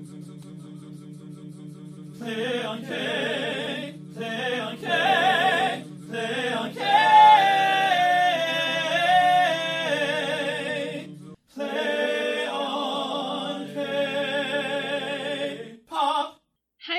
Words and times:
Hi, 0.00 0.06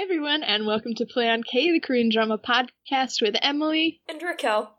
everyone, 0.04 0.44
and 0.44 0.68
welcome 0.68 0.94
to 0.96 1.06
Play 1.08 1.28
on 1.28 1.42
K, 1.42 1.72
the 1.72 1.80
Korean 1.80 2.10
drama 2.10 2.38
podcast 2.38 3.20
with 3.20 3.36
Emily. 3.42 4.02
And 4.08 4.22
Raquel. 4.22 4.78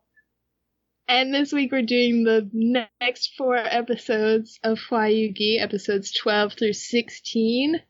And 1.08 1.34
this 1.34 1.52
week 1.52 1.72
we're 1.72 1.82
doing 1.82 2.22
the 2.22 2.48
next 2.52 3.32
four 3.36 3.56
episodes 3.56 4.60
of 4.62 4.78
Hwayugi, 4.78 5.60
episodes 5.60 6.12
12 6.12 6.52
through 6.52 6.74
16. 6.74 7.82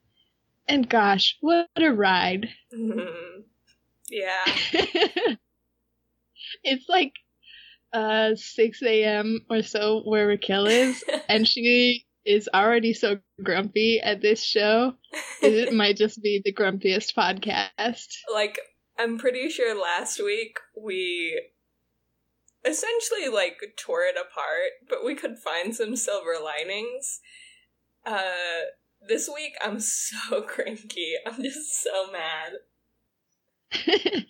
And 0.73 0.89
gosh, 0.89 1.37
what 1.41 1.69
a 1.77 1.93
ride. 1.93 2.49
Mhm. 2.75 3.45
Yeah. 4.11 4.45
it's 6.65 6.89
like 6.89 7.13
uh 7.93 8.35
6 8.35 8.83
a.m. 8.83 9.41
or 9.51 9.63
so 9.63 10.01
where 10.05 10.27
Raquel 10.27 10.67
is, 10.67 11.05
and 11.29 11.47
she 11.47 12.07
is 12.25 12.49
already 12.55 12.95
so 12.95 13.19
grumpy 13.43 14.01
at 14.01 14.23
this 14.23 14.43
show. 14.43 14.95
It 15.43 15.73
might 15.75 15.97
just 15.97 16.23
be 16.23 16.41
the 16.45 16.53
grumpiest 16.55 17.15
podcast. 17.15 18.09
like, 18.33 18.59
I'm 18.99 19.19
pretty 19.19 19.49
sure 19.51 19.75
last 19.81 20.23
week 20.23 20.59
we 20.77 21.41
essentially 22.65 23.29
like 23.29 23.59
tore 23.77 24.03
it 24.03 24.17
apart, 24.17 24.73
but 24.89 25.05
we 25.05 25.15
could 25.15 25.39
find 25.39 25.75
some 25.75 25.97
silver 25.97 26.35
linings. 26.43 27.21
Uh 28.07 28.73
this 29.09 29.29
week 29.33 29.55
I'm 29.63 29.81
so 29.81 30.43
cranky. 30.47 31.15
I'm 31.27 31.43
just 31.43 31.83
so 31.83 32.11
mad. 32.13 32.53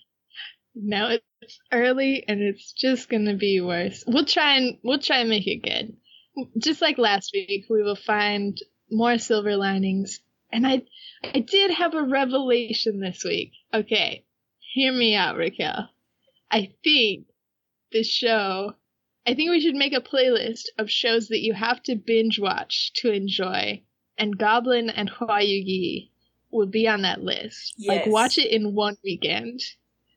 now 0.75 1.17
it's 1.41 1.61
early 1.73 2.25
and 2.27 2.41
it's 2.41 2.73
just 2.73 3.09
gonna 3.09 3.37
be 3.37 3.61
worse. 3.61 4.05
We'll 4.07 4.25
try 4.25 4.57
and 4.57 4.79
we'll 4.83 5.01
try 5.01 5.19
and 5.19 5.31
make 5.31 5.47
it 5.47 5.63
good. 5.63 5.97
Just 6.59 6.81
like 6.81 6.99
last 6.99 7.31
week, 7.35 7.67
we 7.69 7.83
will 7.83 7.97
find 7.97 8.59
more 8.91 9.19
silver 9.19 9.57
linings. 9.57 10.21
And 10.51 10.67
I 10.67 10.83
I 11.23 11.41
did 11.41 11.71
have 11.73 11.95
a 11.95 12.03
revelation 12.03 13.01
this 13.01 13.25
week. 13.25 13.53
Okay. 13.73 14.25
Hear 14.61 14.93
me 14.93 15.15
out, 15.15 15.37
Raquel. 15.37 15.91
I 16.51 16.73
think 16.83 17.27
this 17.93 18.09
show 18.09 18.75
I 19.25 19.35
think 19.35 19.51
we 19.51 19.61
should 19.61 19.77
make 19.77 19.93
a 19.93 20.01
playlist 20.01 20.65
of 20.79 20.91
shows 20.91 21.29
that 21.29 21.43
you 21.43 21.53
have 21.55 21.81
to 21.85 21.95
binge 21.95 22.41
watch 22.41 22.93
to 22.95 23.13
enjoy. 23.13 23.83
And 24.19 24.39
Goblin 24.39 24.91
and 24.91 25.11
Hwayugi 25.11 26.11
will 26.51 26.67
be 26.67 26.87
on 26.87 27.03
that 27.03 27.23
list. 27.23 27.75
Like 27.85 28.07
watch 28.07 28.39
it 28.39 28.51
in 28.51 28.75
one 28.75 28.97
weekend. 29.03 29.61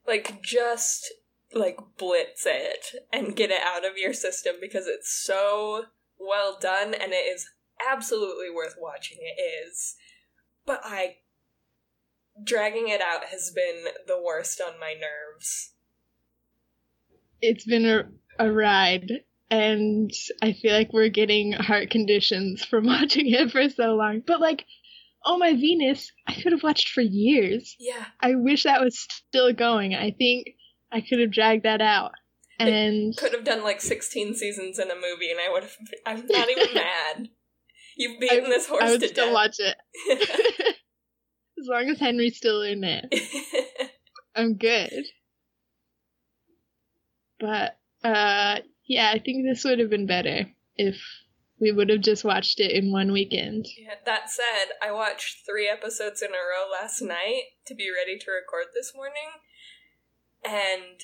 Like 0.07 0.41
just 0.41 1.11
like 1.53 1.79
blitz 1.97 2.45
it 2.45 2.87
and 3.11 3.35
get 3.35 3.49
it 3.49 3.61
out 3.65 3.85
of 3.85 3.97
your 3.97 4.13
system 4.13 4.55
because 4.59 4.87
it's 4.87 5.09
so 5.09 5.85
well 6.19 6.57
done 6.59 6.93
and 6.93 7.13
it 7.13 7.25
is 7.33 7.49
absolutely 7.89 8.51
worth 8.53 8.75
watching. 8.77 9.17
It 9.21 9.41
is. 9.41 9.95
But 10.65 10.81
I 10.83 11.17
dragging 12.43 12.89
it 12.89 13.01
out 13.01 13.25
has 13.25 13.51
been 13.55 13.85
the 14.07 14.21
worst 14.21 14.59
on 14.61 14.79
my 14.79 14.93
nerves. 14.93 15.71
it's 17.41 17.65
been 17.65 17.85
a, 17.85 18.03
a 18.39 18.51
ride 18.51 19.11
and 19.51 20.11
i 20.41 20.53
feel 20.53 20.73
like 20.73 20.91
we're 20.91 21.09
getting 21.09 21.51
heart 21.53 21.89
conditions 21.89 22.63
from 22.65 22.85
watching 22.87 23.29
it 23.31 23.51
for 23.51 23.69
so 23.69 23.95
long 23.95 24.21
but 24.25 24.39
like 24.41 24.65
oh 25.25 25.37
my 25.37 25.53
venus 25.53 26.11
i 26.27 26.33
could 26.33 26.51
have 26.51 26.63
watched 26.63 26.89
for 26.89 27.01
years 27.01 27.75
Yeah. 27.79 28.05
i 28.21 28.35
wish 28.35 28.63
that 28.63 28.81
was 28.81 28.97
still 28.99 29.53
going 29.53 29.93
i 29.95 30.11
think 30.11 30.47
i 30.91 31.01
could 31.01 31.19
have 31.19 31.31
dragged 31.31 31.63
that 31.63 31.81
out 31.81 32.11
and 32.57 33.15
Could 33.17 33.33
have 33.33 33.43
done 33.43 33.63
like 33.63 33.81
16 33.81 34.33
seasons 34.35 34.79
in 34.79 34.89
a 34.89 34.95
movie 34.95 35.29
and 35.29 35.39
I 35.41 35.51
would 35.51 35.63
have 35.63 35.75
I'm 36.05 36.25
not 36.25 36.49
even 36.49 36.67
mad. 36.73 37.27
You've 37.97 38.17
beaten 38.17 38.45
I- 38.45 38.49
this 38.49 38.65
horse 38.67 38.81
i 38.81 38.91
would 38.91 39.01
to 39.01 39.07
still 39.09 39.25
death. 39.25 39.33
watch 39.33 39.55
it 39.59 39.75
as 41.59 41.67
long 41.67 41.89
as 41.89 41.99
henry's 41.99 42.37
still 42.37 42.61
in 42.61 42.83
it 42.85 43.13
i'm 44.35 44.55
good 44.55 45.03
but 47.39 47.77
uh 48.03 48.59
yeah 48.85 49.11
i 49.13 49.19
think 49.19 49.45
this 49.45 49.63
would 49.63 49.79
have 49.79 49.89
been 49.89 50.05
better 50.05 50.45
if 50.77 51.01
we 51.59 51.71
would 51.71 51.89
have 51.89 52.01
just 52.01 52.25
watched 52.25 52.59
it 52.59 52.71
in 52.71 52.91
one 52.91 53.11
weekend 53.11 53.65
Yeah, 53.77 53.95
that 54.05 54.29
said, 54.29 54.75
I 54.81 54.91
watched 54.91 55.45
three 55.45 55.69
episodes 55.69 56.21
in 56.21 56.29
a 56.29 56.33
row 56.33 56.69
last 56.71 57.01
night 57.01 57.43
to 57.65 57.73
be 57.73 57.89
ready 57.89 58.17
to 58.19 58.31
record 58.31 58.73
this 58.73 58.91
morning, 58.93 59.39
and 60.43 60.99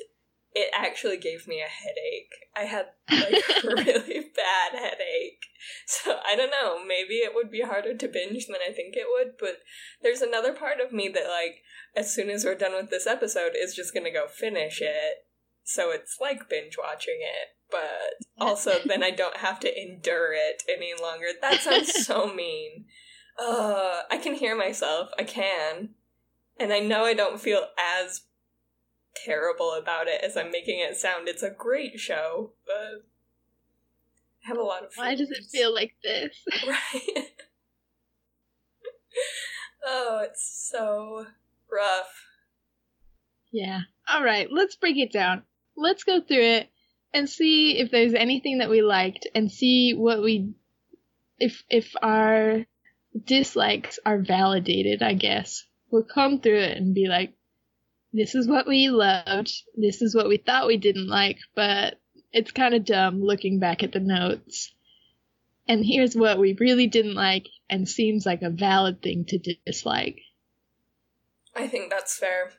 it 0.54 0.70
actually 0.76 1.18
gave 1.18 1.48
me 1.48 1.62
a 1.62 1.70
headache. 1.70 2.34
I 2.56 2.66
had 2.66 2.88
like 3.10 3.42
a 3.64 3.68
really 3.68 4.32
bad 4.36 4.78
headache. 4.78 5.46
So 5.86 6.20
I 6.26 6.36
don't 6.36 6.52
know, 6.52 6.84
maybe 6.86 7.16
it 7.16 7.34
would 7.34 7.50
be 7.50 7.62
harder 7.62 7.96
to 7.96 8.08
binge 8.08 8.48
than 8.48 8.58
I 8.68 8.74
think 8.74 8.96
it 8.96 9.08
would, 9.08 9.38
but 9.40 9.60
there's 10.02 10.22
another 10.22 10.54
part 10.54 10.82
of 10.86 10.92
me 10.92 11.08
that, 11.10 11.28
like, 11.28 11.64
as 11.96 12.14
soon 12.14 12.30
as 12.30 12.44
we're 12.44 12.56
done 12.56 12.74
with 12.74 12.90
this 12.90 13.08
episode, 13.08 13.54
is 13.56 13.76
just 13.76 13.94
gonna 13.94 14.12
go 14.12 14.28
finish 14.28 14.82
it. 14.82 15.26
So 15.64 15.92
it's 15.92 16.18
like 16.20 16.50
binge 16.50 16.76
watching 16.78 17.20
it, 17.22 17.56
but 17.72 18.26
also 18.38 18.74
then 18.86 19.04
I 19.04 19.12
don't 19.12 19.38
have 19.38 19.60
to 19.62 19.82
endure 19.82 20.34
it 20.34 20.64
any 20.70 20.94
longer. 21.02 21.28
That 21.42 21.62
sounds 21.62 21.94
so 22.06 22.32
mean. 22.34 22.86
Uh, 23.40 24.02
I 24.12 24.18
can 24.18 24.36
hear 24.36 24.56
myself. 24.56 25.10
I 25.18 25.24
can. 25.24 25.90
And 26.60 26.72
I 26.72 26.80
know 26.80 27.06
I 27.06 27.14
don't 27.14 27.42
feel 27.42 27.66
as 27.80 28.22
terrible 29.16 29.74
about 29.74 30.08
it 30.08 30.22
as 30.24 30.38
I'm 30.38 30.52
making 30.52 30.80
it 30.80 30.96
sound. 30.96 31.28
It's 31.28 31.44
a 31.44 31.50
great 31.50 32.00
show, 32.00 32.52
but 32.66 33.06
I 34.44 34.48
have 34.48 34.58
a 34.58 34.64
lot 34.64 34.84
of 34.84 34.92
Why 34.96 35.16
does 35.16 35.32
it 35.32 35.46
feel 35.52 35.74
like 35.74 35.94
this? 36.04 36.36
right? 36.68 37.26
oh, 39.86 40.20
it's 40.24 40.70
so 40.72 41.26
rough. 41.72 42.26
Yeah. 43.52 43.82
All 44.08 44.24
right, 44.24 44.48
let's 44.52 44.76
break 44.76 44.98
it 44.98 45.12
down. 45.12 45.44
Let's 45.76 46.04
go 46.04 46.22
through 46.22 46.44
it 46.44 46.70
and 47.14 47.30
see 47.30 47.78
if 47.78 47.92
there's 47.92 48.14
anything 48.14 48.60
that 48.60 48.70
we 48.70 48.82
liked 48.82 49.28
and 49.36 49.52
see 49.52 49.94
what 49.94 50.22
we 50.22 50.54
if 51.40 51.64
if 51.70 51.96
our 52.02 52.66
dislikes 53.26 54.00
are 54.06 54.20
validated, 54.20 55.02
I 55.02 55.14
guess. 55.14 55.66
We'll 55.90 56.04
come 56.04 56.40
through 56.40 56.60
it 56.60 56.78
and 56.78 56.96
be 56.96 57.08
like 57.08 57.34
this 58.14 58.36
is 58.36 58.48
what 58.48 58.68
we 58.68 58.90
loved, 58.90 59.52
this 59.76 60.02
is 60.02 60.16
what 60.16 60.28
we 60.28 60.38
thought 60.38 60.68
we 60.68 60.78
didn't 60.78 61.08
like, 61.08 61.38
but 61.56 62.00
it's 62.34 62.52
kind 62.52 62.74
of 62.74 62.86
dumb 62.86 63.22
looking 63.22 63.60
back 63.60 63.84
at 63.84 63.92
the 63.92 64.00
notes. 64.00 64.74
And 65.68 65.86
here's 65.86 66.16
what 66.16 66.40
we 66.40 66.58
really 66.60 66.88
didn't 66.88 67.14
like 67.14 67.48
and 67.70 67.88
seems 67.88 68.26
like 68.26 68.42
a 68.42 68.50
valid 68.50 69.02
thing 69.02 69.26
to 69.30 69.56
dislike. 69.66 70.20
I 71.56 71.68
think 71.68 71.90
that's 71.90 72.18
fair. 72.18 72.52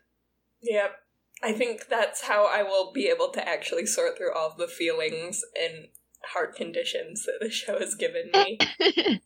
Yep. 0.62 0.94
I 1.42 1.52
think 1.52 1.88
that's 1.88 2.22
how 2.22 2.46
I 2.46 2.62
will 2.62 2.92
be 2.92 3.08
able 3.08 3.30
to 3.30 3.46
actually 3.48 3.86
sort 3.86 4.16
through 4.16 4.32
all 4.32 4.50
of 4.50 4.58
the 4.58 4.68
feelings 4.68 5.42
and 5.60 5.88
heart 6.26 6.54
conditions 6.54 7.24
that 7.26 7.38
the 7.40 7.50
show 7.50 7.78
has 7.78 7.94
given 7.94 8.30
me. 8.32 8.58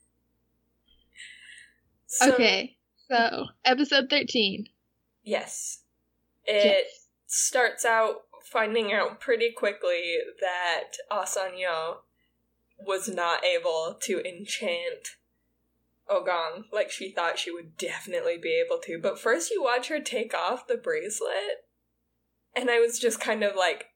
So, 2.08 2.32
okay, 2.32 2.76
so 3.10 3.46
episode 3.64 4.06
13. 4.08 4.68
Yes. 5.24 5.82
It 6.44 6.64
Yes. 6.64 7.08
starts 7.26 7.84
out 7.84 8.22
finding 8.44 8.92
out 8.92 9.20
pretty 9.20 9.50
quickly 9.50 10.18
that 10.40 10.92
Asanyo 11.10 11.98
was 12.78 13.08
not 13.08 13.44
able 13.44 13.98
to 14.02 14.20
enchant 14.20 15.16
Ogong 16.08 16.64
like 16.72 16.90
she 16.90 17.10
thought 17.10 17.38
she 17.40 17.50
would 17.50 17.76
definitely 17.76 18.38
be 18.38 18.62
able 18.64 18.78
to. 18.84 18.98
But 19.00 19.18
first 19.18 19.50
you 19.50 19.62
watch 19.62 19.88
her 19.88 20.00
take 20.00 20.32
off 20.32 20.68
the 20.68 20.76
bracelet, 20.76 21.65
and 22.56 22.70
I 22.70 22.80
was 22.80 22.98
just 22.98 23.20
kind 23.20 23.42
of 23.44 23.54
like, 23.56 23.86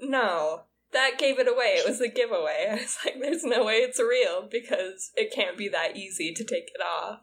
no. 0.00 0.62
That 0.92 1.18
gave 1.18 1.38
it 1.38 1.46
away. 1.46 1.76
It 1.76 1.88
was 1.88 2.00
a 2.00 2.08
giveaway. 2.08 2.66
I 2.70 2.74
was 2.74 2.98
like, 3.04 3.20
there's 3.20 3.44
no 3.44 3.64
way 3.64 3.74
it's 3.74 4.00
real 4.00 4.48
because 4.50 5.12
it 5.14 5.32
can't 5.32 5.56
be 5.56 5.68
that 5.68 5.96
easy 5.96 6.32
to 6.34 6.44
take 6.44 6.70
it 6.74 6.82
off. 6.82 7.20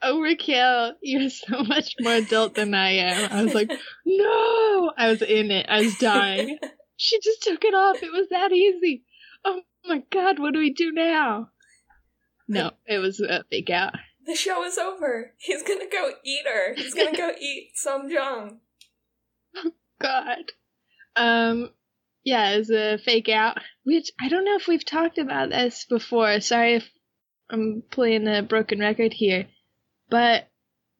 Oh, 0.00 0.20
Raquel, 0.20 0.94
you're 1.02 1.28
so 1.28 1.64
much 1.64 1.96
more 2.00 2.14
adult 2.14 2.54
than 2.54 2.72
I 2.72 2.92
am. 2.92 3.32
I 3.32 3.42
was 3.42 3.52
like, 3.52 3.70
no! 4.06 4.92
I 4.96 5.08
was 5.08 5.22
in 5.22 5.50
it. 5.50 5.66
I 5.68 5.82
was 5.82 5.98
dying. 5.98 6.58
she 6.96 7.18
just 7.20 7.42
took 7.42 7.64
it 7.64 7.74
off. 7.74 8.02
It 8.02 8.12
was 8.12 8.28
that 8.30 8.52
easy. 8.52 9.04
Oh 9.44 9.62
my 9.84 10.04
god, 10.10 10.38
what 10.38 10.54
do 10.54 10.60
we 10.60 10.72
do 10.72 10.92
now? 10.92 11.50
No, 12.46 12.70
it 12.86 12.98
was 12.98 13.20
a 13.20 13.44
fake 13.50 13.70
out. 13.70 13.94
The 14.24 14.34
show 14.34 14.64
is 14.64 14.78
over. 14.78 15.32
He's 15.38 15.62
gonna 15.62 15.88
go 15.90 16.12
eat 16.24 16.44
her. 16.46 16.74
He's 16.74 16.94
gonna 16.94 17.16
go 17.16 17.32
eat 17.40 17.72
Sung 17.74 18.10
Jong. 18.10 18.60
God. 20.00 20.52
Um, 21.16 21.70
yeah, 22.24 22.56
was 22.56 22.70
a 22.70 22.98
fake 22.98 23.28
out, 23.28 23.58
which 23.84 24.10
I 24.20 24.28
don't 24.28 24.44
know 24.44 24.56
if 24.56 24.68
we've 24.68 24.84
talked 24.84 25.18
about 25.18 25.50
this 25.50 25.86
before. 25.88 26.40
Sorry 26.40 26.76
if 26.76 26.90
I'm 27.50 27.82
playing 27.90 28.28
a 28.28 28.42
broken 28.42 28.80
record 28.80 29.12
here. 29.12 29.46
but 30.10 30.48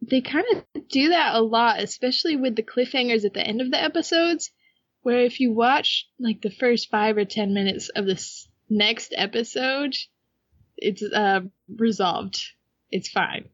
they 0.00 0.20
kind 0.20 0.46
of 0.54 0.88
do 0.88 1.08
that 1.10 1.34
a 1.34 1.40
lot, 1.40 1.80
especially 1.80 2.36
with 2.36 2.56
the 2.56 2.62
cliffhangers 2.62 3.24
at 3.24 3.34
the 3.34 3.46
end 3.46 3.60
of 3.60 3.70
the 3.70 3.82
episodes, 3.82 4.50
where 5.02 5.24
if 5.24 5.40
you 5.40 5.52
watch 5.52 6.06
like 6.20 6.40
the 6.40 6.50
first 6.50 6.90
five 6.90 7.16
or 7.16 7.24
ten 7.24 7.52
minutes 7.54 7.88
of 7.90 8.06
this 8.06 8.48
next 8.68 9.12
episode, 9.16 9.96
it's 10.76 11.02
uh, 11.02 11.40
resolved. 11.68 12.40
It's 12.90 13.08
fine. 13.08 13.48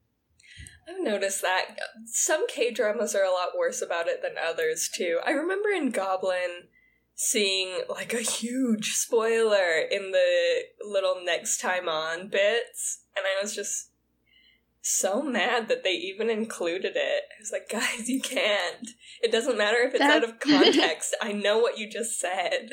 I've 0.89 1.03
noticed 1.03 1.43
that 1.43 1.67
uh, 1.71 2.01
some 2.07 2.47
K 2.47 2.71
dramas 2.71 3.15
are 3.15 3.25
a 3.25 3.31
lot 3.31 3.57
worse 3.57 3.81
about 3.81 4.07
it 4.07 4.23
than 4.23 4.33
others 4.43 4.91
too. 4.95 5.21
I 5.25 5.31
remember 5.31 5.71
in 5.71 5.91
Goblin 5.91 6.69
seeing 7.15 7.83
like 7.89 8.13
a 8.13 8.19
huge 8.19 8.93
spoiler 8.93 9.79
in 9.79 10.11
the 10.11 10.63
little 10.85 11.23
next 11.25 11.61
time 11.61 11.89
on 11.89 12.29
bits, 12.29 13.03
and 13.17 13.25
I 13.25 13.43
was 13.43 13.55
just 13.55 13.91
so 14.83 15.23
mad 15.23 15.69
that 15.69 15.83
they 15.83 15.93
even 15.93 16.29
included 16.29 16.93
it. 16.95 17.23
I 17.31 17.41
was 17.41 17.53
like, 17.53 17.69
guys, 17.71 18.09
you 18.09 18.21
can't. 18.21 18.91
It 19.23 19.33
doesn't 19.33 19.57
matter 19.57 19.79
if 19.79 19.95
it's 19.95 20.01
That's... 20.01 20.25
out 20.25 20.29
of 20.29 20.41
context. 20.41 21.17
I 21.23 21.33
know 21.33 21.59
what 21.59 21.79
you 21.79 21.91
just 21.91 22.19
said. 22.19 22.71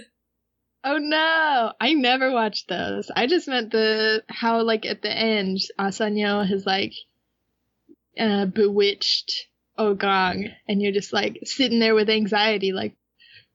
Oh 0.83 0.97
no! 0.97 1.73
I 1.79 1.93
never 1.93 2.31
watched 2.31 2.67
those. 2.67 3.11
I 3.15 3.27
just 3.27 3.47
meant 3.47 3.71
the 3.71 4.23
how 4.29 4.63
like 4.63 4.85
at 4.85 5.03
the 5.03 5.11
end, 5.11 5.59
uh, 5.77 5.85
Asanyo 5.85 6.47
has 6.47 6.65
like 6.65 6.93
uh, 8.19 8.45
bewitched 8.45 9.47
Ogong, 9.77 10.53
and 10.67 10.81
you're 10.81 10.91
just 10.91 11.13
like 11.13 11.39
sitting 11.43 11.79
there 11.79 11.95
with 11.95 12.09
anxiety, 12.09 12.71
like, 12.71 12.95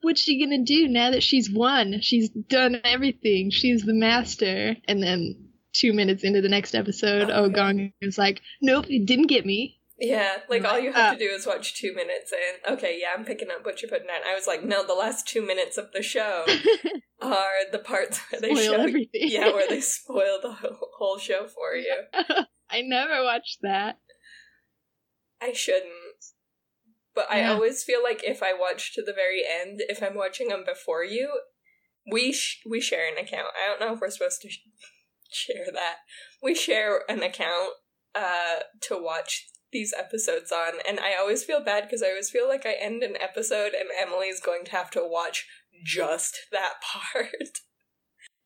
what's 0.02 0.20
she 0.20 0.40
gonna 0.42 0.64
do 0.64 0.88
now 0.88 1.10
that 1.10 1.22
she's 1.22 1.50
won? 1.50 2.00
She's 2.00 2.28
done 2.30 2.80
everything. 2.84 3.50
She's 3.50 3.82
the 3.82 3.94
master. 3.94 4.76
And 4.86 5.02
then 5.02 5.50
two 5.72 5.92
minutes 5.92 6.24
into 6.24 6.40
the 6.40 6.48
next 6.48 6.74
episode, 6.74 7.30
oh, 7.30 7.48
Ogong 7.48 7.92
is 8.00 8.18
like, 8.18 8.40
nope, 8.60 8.86
it 8.88 9.06
didn't 9.06 9.26
get 9.26 9.44
me. 9.44 9.80
Yeah, 9.98 10.36
like 10.50 10.64
all 10.64 10.78
you 10.78 10.92
have 10.92 11.14
uh, 11.14 11.16
to 11.16 11.18
do 11.18 11.30
is 11.32 11.46
watch 11.46 11.74
two 11.74 11.94
minutes 11.94 12.30
and 12.30 12.76
okay, 12.76 12.98
yeah, 13.00 13.08
I'm 13.16 13.24
picking 13.24 13.48
up 13.50 13.64
what 13.64 13.80
you're 13.80 13.90
putting 13.90 14.06
down. 14.06 14.20
I 14.28 14.34
was 14.34 14.46
like, 14.46 14.62
no, 14.62 14.86
the 14.86 14.92
last 14.92 15.26
two 15.26 15.44
minutes 15.44 15.78
of 15.78 15.90
the 15.92 16.02
show 16.02 16.44
are 17.22 17.70
the 17.72 17.78
parts 17.78 18.20
where 18.30 18.40
they 18.42 18.54
spoil 18.54 18.76
show 18.76 18.82
everything. 18.82 19.22
Yeah, 19.28 19.52
where 19.52 19.68
they 19.68 19.80
spoil 19.80 20.38
the 20.42 20.52
whole 20.52 21.16
show 21.18 21.46
for 21.46 21.74
you. 21.74 21.94
I 22.70 22.82
never 22.82 23.24
watched 23.24 23.60
that. 23.62 23.98
I 25.40 25.52
shouldn't. 25.52 25.92
But 27.14 27.26
yeah. 27.30 27.50
I 27.50 27.54
always 27.54 27.82
feel 27.82 28.02
like 28.02 28.22
if 28.24 28.42
I 28.42 28.52
watch 28.52 28.94
to 28.94 29.02
the 29.02 29.12
very 29.12 29.42
end, 29.42 29.80
if 29.88 30.02
I'm 30.02 30.14
watching 30.14 30.48
them 30.48 30.64
before 30.66 31.02
you, 31.02 31.40
we 32.10 32.32
sh- 32.32 32.62
we 32.68 32.80
share 32.80 33.10
an 33.10 33.18
account. 33.18 33.48
I 33.56 33.68
don't 33.68 33.80
know 33.80 33.94
if 33.94 34.00
we're 34.00 34.10
supposed 34.10 34.42
to 34.42 34.50
sh- 34.50 34.60
share 35.30 35.66
that. 35.72 35.96
We 36.42 36.54
share 36.54 37.02
an 37.08 37.22
account 37.22 37.72
uh 38.14 38.60
to 38.82 39.02
watch 39.02 39.48
these 39.72 39.92
episodes 39.92 40.52
on 40.52 40.74
and 40.88 41.00
I 41.00 41.18
always 41.18 41.44
feel 41.44 41.62
bad 41.62 41.84
because 41.84 42.02
I 42.02 42.10
always 42.10 42.30
feel 42.30 42.48
like 42.48 42.64
I 42.64 42.74
end 42.80 43.02
an 43.02 43.16
episode 43.20 43.72
and 43.74 43.88
Emily's 44.00 44.40
going 44.40 44.64
to 44.66 44.70
have 44.70 44.90
to 44.92 45.00
watch 45.02 45.46
just 45.84 46.38
that 46.52 46.74
part. 46.92 47.60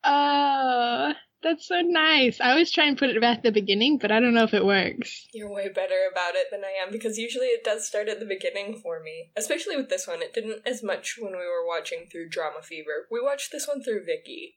Uh 0.02 1.14
that's 1.42 1.66
so 1.66 1.80
nice. 1.80 2.40
I 2.40 2.50
always 2.50 2.70
try 2.70 2.86
and 2.86 2.98
put 2.98 3.10
it 3.10 3.20
back 3.20 3.38
at 3.38 3.42
the 3.42 3.52
beginning, 3.52 3.98
but 3.98 4.12
I 4.12 4.20
don't 4.20 4.34
know 4.34 4.44
if 4.44 4.54
it 4.54 4.64
works. 4.64 5.26
You're 5.32 5.52
way 5.52 5.68
better 5.68 6.08
about 6.10 6.34
it 6.34 6.48
than 6.50 6.64
I 6.64 6.72
am 6.84 6.92
because 6.92 7.18
usually 7.18 7.46
it 7.46 7.64
does 7.64 7.86
start 7.86 8.08
at 8.08 8.20
the 8.20 8.26
beginning 8.26 8.80
for 8.82 9.00
me. 9.00 9.30
Especially 9.36 9.76
with 9.76 9.88
this 9.88 10.06
one. 10.06 10.22
It 10.22 10.34
didn't 10.34 10.62
as 10.66 10.82
much 10.82 11.16
when 11.18 11.32
we 11.32 11.38
were 11.38 11.66
watching 11.66 12.06
through 12.10 12.28
Drama 12.28 12.62
Fever. 12.62 13.06
We 13.10 13.22
watched 13.22 13.52
this 13.52 13.66
one 13.66 13.82
through 13.82 14.04
Viki. 14.04 14.54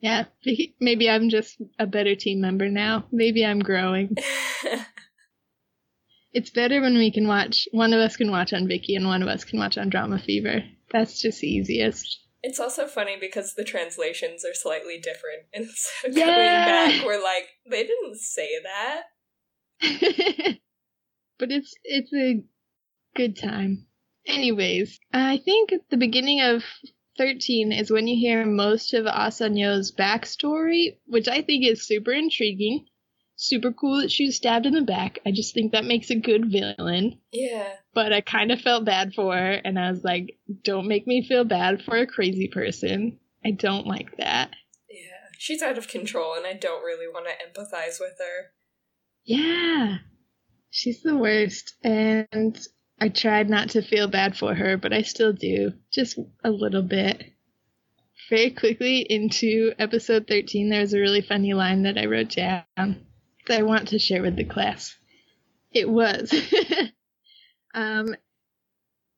Yeah, 0.00 0.24
maybe 0.80 1.08
I'm 1.08 1.30
just 1.30 1.62
a 1.78 1.86
better 1.86 2.14
team 2.14 2.40
member 2.40 2.68
now. 2.68 3.06
Maybe 3.10 3.44
I'm 3.44 3.60
growing. 3.60 4.16
it's 6.32 6.50
better 6.50 6.80
when 6.80 6.98
we 6.98 7.10
can 7.10 7.26
watch, 7.26 7.68
one 7.72 7.92
of 7.92 8.00
us 8.00 8.16
can 8.16 8.30
watch 8.30 8.52
on 8.52 8.66
Viki 8.66 8.96
and 8.96 9.06
one 9.06 9.22
of 9.22 9.28
us 9.28 9.44
can 9.44 9.58
watch 9.58 9.78
on 9.78 9.88
Drama 9.88 10.18
Fever. 10.18 10.64
That's 10.92 11.20
just 11.20 11.42
easiest. 11.42 12.18
It's 12.46 12.60
also 12.60 12.86
funny 12.86 13.16
because 13.18 13.54
the 13.54 13.64
translations 13.64 14.44
are 14.44 14.52
slightly 14.52 14.98
different, 14.98 15.44
and 15.54 15.66
so 15.66 16.08
yeah. 16.10 16.26
going 16.26 16.98
back, 17.00 17.06
we're 17.06 17.22
like, 17.22 17.48
they 17.70 17.84
didn't 17.84 18.16
say 18.16 18.50
that. 18.62 19.04
but 21.38 21.50
it's 21.50 21.74
it's 21.84 22.12
a 22.12 22.44
good 23.16 23.38
time. 23.38 23.86
Anyways, 24.26 25.00
I 25.10 25.38
think 25.38 25.72
at 25.72 25.88
the 25.88 25.96
beginning 25.96 26.42
of 26.42 26.62
13 27.16 27.72
is 27.72 27.90
when 27.90 28.06
you 28.06 28.16
hear 28.16 28.44
most 28.44 28.92
of 28.92 29.06
ah 29.06 29.28
Asanyo's 29.28 29.90
backstory, 29.90 30.98
which 31.06 31.28
I 31.28 31.40
think 31.40 31.64
is 31.64 31.86
super 31.86 32.12
intriguing 32.12 32.84
super 33.36 33.72
cool 33.72 34.00
that 34.00 34.10
she 34.10 34.26
was 34.26 34.36
stabbed 34.36 34.66
in 34.66 34.74
the 34.74 34.82
back. 34.82 35.18
I 35.26 35.32
just 35.32 35.54
think 35.54 35.72
that 35.72 35.84
makes 35.84 36.10
a 36.10 36.16
good 36.16 36.50
villain. 36.50 37.18
Yeah. 37.32 37.72
But 37.92 38.12
I 38.12 38.20
kind 38.20 38.52
of 38.52 38.60
felt 38.60 38.84
bad 38.84 39.14
for 39.14 39.34
her, 39.34 39.52
and 39.52 39.78
I 39.78 39.90
was 39.90 40.04
like, 40.04 40.38
don't 40.62 40.88
make 40.88 41.06
me 41.06 41.26
feel 41.26 41.44
bad 41.44 41.82
for 41.82 41.96
a 41.96 42.06
crazy 42.06 42.48
person. 42.48 43.18
I 43.44 43.50
don't 43.50 43.86
like 43.86 44.16
that. 44.18 44.50
Yeah. 44.88 45.30
She's 45.38 45.62
out 45.62 45.78
of 45.78 45.88
control, 45.88 46.34
and 46.34 46.46
I 46.46 46.54
don't 46.54 46.84
really 46.84 47.08
want 47.08 47.26
to 47.26 47.32
empathize 47.60 48.00
with 48.00 48.18
her. 48.18 48.52
Yeah. 49.24 49.98
She's 50.70 51.02
the 51.02 51.16
worst, 51.16 51.74
and 51.82 52.58
I 53.00 53.08
tried 53.08 53.50
not 53.50 53.70
to 53.70 53.82
feel 53.82 54.08
bad 54.08 54.36
for 54.36 54.54
her, 54.54 54.76
but 54.76 54.92
I 54.92 55.02
still 55.02 55.32
do. 55.32 55.72
Just 55.92 56.18
a 56.42 56.50
little 56.50 56.82
bit. 56.82 57.22
Very 58.30 58.50
quickly 58.50 59.00
into 59.00 59.72
episode 59.78 60.26
13, 60.26 60.70
there 60.70 60.80
was 60.80 60.94
a 60.94 60.98
really 60.98 61.20
funny 61.20 61.52
line 61.52 61.82
that 61.82 61.98
I 61.98 62.06
wrote 62.06 62.30
down 62.30 63.06
I 63.50 63.62
want 63.62 63.88
to 63.88 63.98
share 63.98 64.22
with 64.22 64.36
the 64.36 64.44
class. 64.44 64.96
It 65.72 65.88
was. 65.88 66.32
um, 67.74 68.14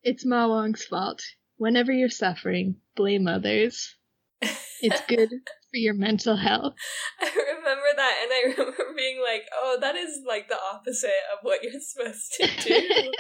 it's 0.03 0.25
Ma 0.25 0.49
Wang's 0.49 0.85
fault. 0.85 1.23
Whenever 1.59 1.93
you're 1.93 2.09
suffering, 2.09 2.77
blame 2.97 3.29
others. 3.29 3.97
It's 4.81 5.01
good 5.09 5.31
for 5.31 5.77
your 5.77 5.95
mental 5.95 6.37
health. 6.37 6.75
I 7.21 7.55
remember 7.57 7.89
that, 7.97 8.15
and 8.23 8.33
I 8.33 8.43
remember 8.57 8.95
being 8.97 9.21
like, 9.23 9.43
oh, 9.55 9.79
that 9.81 9.97
is 9.97 10.21
like 10.27 10.49
the 10.49 10.59
opposite 10.73 11.11
of 11.33 11.39
what 11.43 11.63
you're 11.63 11.81
supposed 11.81 12.35
to 12.35 12.47
do. 12.47 13.13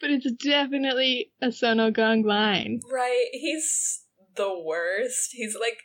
but 0.00 0.10
it's 0.10 0.30
definitely 0.32 1.32
a 1.40 1.52
Sun 1.52 1.78
Ogong 1.78 2.24
line. 2.24 2.80
Right. 2.90 3.28
He's 3.32 4.04
the 4.36 4.52
worst. 4.58 5.30
He's 5.32 5.56
like 5.58 5.78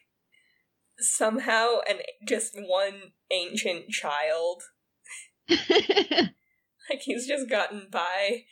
somehow 0.97 1.79
an 1.89 1.97
just 2.27 2.53
one 2.55 3.11
ancient 3.31 3.89
child. 3.89 4.63
like 5.49 7.01
he's 7.01 7.27
just 7.27 7.49
gotten 7.49 7.87
by 7.91 8.43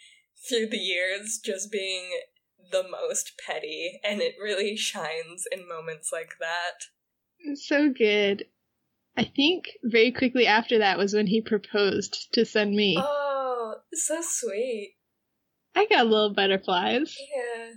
through 0.48 0.68
the 0.68 0.78
years 0.78 1.40
just 1.44 1.72
being 1.72 2.12
the 2.72 2.84
most 2.84 3.34
petty 3.46 4.00
and 4.04 4.22
it 4.22 4.36
really 4.42 4.76
shines 4.76 5.46
in 5.52 5.68
moments 5.68 6.12
like 6.12 6.34
that. 6.40 7.56
So 7.56 7.90
good. 7.90 8.46
I 9.18 9.24
think 9.36 9.66
very 9.84 10.12
quickly 10.12 10.46
after 10.46 10.80
that 10.80 10.98
was 10.98 11.14
when 11.14 11.28
he 11.28 11.42
proposed 11.42 12.32
to 12.34 12.42
Sunmi. 12.42 12.96
Oh, 12.98 13.76
so 13.94 14.20
sweet. 14.22 14.96
I 15.76 15.86
got 15.86 16.08
little 16.08 16.34
butterflies. 16.34 17.18
Yeah. 17.20 17.72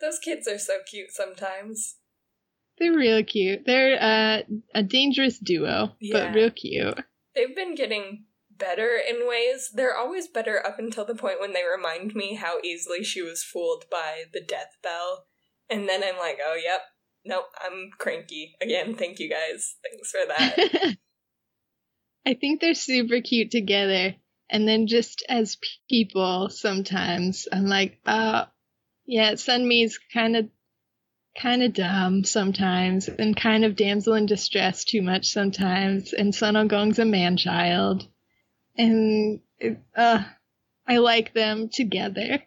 Those 0.00 0.18
kids 0.18 0.46
are 0.46 0.58
so 0.58 0.78
cute 0.88 1.10
sometimes. 1.10 1.96
They're 2.78 2.96
real 2.96 3.24
cute. 3.24 3.64
They're 3.66 4.00
uh, 4.00 4.42
a 4.74 4.82
dangerous 4.82 5.38
duo, 5.38 5.96
yeah. 6.00 6.12
but 6.12 6.34
real 6.34 6.50
cute. 6.50 6.98
They've 7.34 7.54
been 7.54 7.74
getting 7.74 8.24
better 8.58 8.96
in 8.96 9.28
ways. 9.28 9.70
They're 9.72 9.96
always 9.96 10.28
better 10.28 10.64
up 10.64 10.78
until 10.78 11.04
the 11.04 11.14
point 11.14 11.40
when 11.40 11.52
they 11.52 11.62
remind 11.64 12.14
me 12.14 12.34
how 12.34 12.60
easily 12.62 13.04
she 13.04 13.22
was 13.22 13.42
fooled 13.42 13.84
by 13.90 14.24
the 14.32 14.40
death 14.40 14.76
bell. 14.82 15.26
And 15.70 15.88
then 15.88 16.02
I'm 16.02 16.18
like, 16.18 16.38
oh, 16.44 16.58
yep, 16.62 16.82
nope, 17.24 17.46
I'm 17.64 17.90
cranky. 17.98 18.56
Again, 18.60 18.94
thank 18.94 19.18
you 19.18 19.28
guys. 19.28 19.76
Thanks 19.82 20.10
for 20.10 20.20
that. 20.28 20.96
I 22.26 22.34
think 22.34 22.60
they're 22.60 22.74
super 22.74 23.20
cute 23.20 23.50
together. 23.50 24.14
And 24.50 24.66
then 24.66 24.86
just 24.86 25.24
as 25.28 25.58
people, 25.90 26.48
sometimes 26.50 27.46
I'm 27.52 27.66
like, 27.66 27.98
oh, 28.06 28.44
yeah, 29.06 29.32
Sunmi's 29.32 29.98
kind 30.12 30.36
of 30.36 30.48
kind 31.38 31.62
of 31.62 31.72
dumb 31.72 32.24
sometimes 32.24 33.08
and 33.08 33.36
kind 33.36 33.64
of 33.64 33.76
damsel 33.76 34.14
in 34.14 34.26
distress 34.26 34.84
too 34.84 35.02
much 35.02 35.26
sometimes 35.28 36.12
and 36.12 36.34
Sun 36.34 36.56
Ogong's 36.56 36.98
a 36.98 37.04
man 37.04 37.36
child. 37.36 38.06
And 38.76 39.40
uh 39.96 40.24
I 40.86 40.98
like 40.98 41.34
them 41.34 41.68
together. 41.68 42.42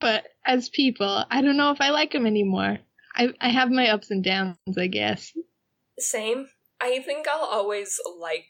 But 0.00 0.26
as 0.46 0.68
people 0.68 1.24
I 1.30 1.42
don't 1.42 1.56
know 1.56 1.72
if 1.72 1.80
I 1.80 1.90
like 1.90 2.12
them 2.12 2.26
anymore. 2.26 2.78
I 3.14 3.34
I 3.40 3.48
have 3.48 3.70
my 3.70 3.88
ups 3.88 4.10
and 4.10 4.22
downs 4.22 4.56
I 4.78 4.86
guess. 4.86 5.32
Same. 5.98 6.48
I 6.80 7.00
think 7.00 7.26
I'll 7.28 7.44
always 7.44 8.00
like 8.18 8.48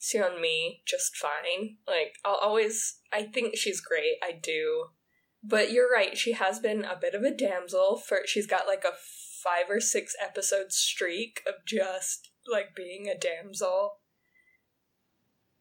Seon-mi 0.00 0.82
just 0.86 1.14
fine. 1.16 1.76
Like 1.86 2.14
I'll 2.24 2.40
always 2.42 2.98
I 3.12 3.24
think 3.24 3.56
she's 3.56 3.80
great. 3.80 4.16
I 4.22 4.32
do 4.32 4.86
but 5.42 5.72
you're 5.72 5.90
right, 5.90 6.16
she 6.16 6.32
has 6.32 6.60
been 6.60 6.84
a 6.84 6.98
bit 7.00 7.14
of 7.14 7.22
a 7.22 7.34
damsel 7.34 7.96
for 7.96 8.20
she's 8.26 8.46
got 8.46 8.66
like 8.66 8.84
a 8.84 8.96
five 9.42 9.68
or 9.68 9.80
six 9.80 10.14
episode 10.22 10.72
streak 10.72 11.40
of 11.46 11.54
just 11.66 12.30
like 12.50 12.74
being 12.76 13.08
a 13.08 13.18
damsel. 13.18 13.98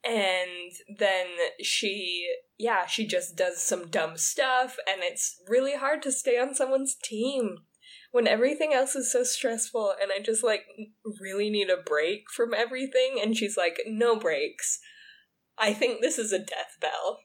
and 0.04 0.72
then 0.98 1.28
she 1.62 2.28
yeah 2.58 2.88
she 2.88 3.06
just 3.06 3.36
does 3.36 3.62
some 3.62 3.88
dumb 3.88 4.18
stuff 4.18 4.78
and 4.92 5.02
it's 5.04 5.40
really 5.48 5.76
hard 5.76 6.02
to 6.02 6.12
stay 6.12 6.40
on 6.40 6.56
someone's 6.56 6.96
team 7.04 7.58
when 8.12 8.28
everything 8.28 8.74
else 8.74 8.96
is 8.96 9.12
so 9.12 9.24
stressful 9.24 9.94
and 10.02 10.12
i 10.12 10.20
just 10.20 10.44
like 10.44 10.64
really 11.20 11.52
need 11.52 11.70
a 11.70 11.78
break 11.78 12.24
from 12.36 12.52
everything 12.52 13.20
and 13.22 13.38
she's 13.38 13.56
like 13.56 13.80
no 13.86 14.16
breaks 14.18 14.80
i 15.58 15.72
think 15.72 16.02
this 16.02 16.18
is 16.18 16.32
a 16.32 16.40
death 16.40 16.78
bell 16.80 17.20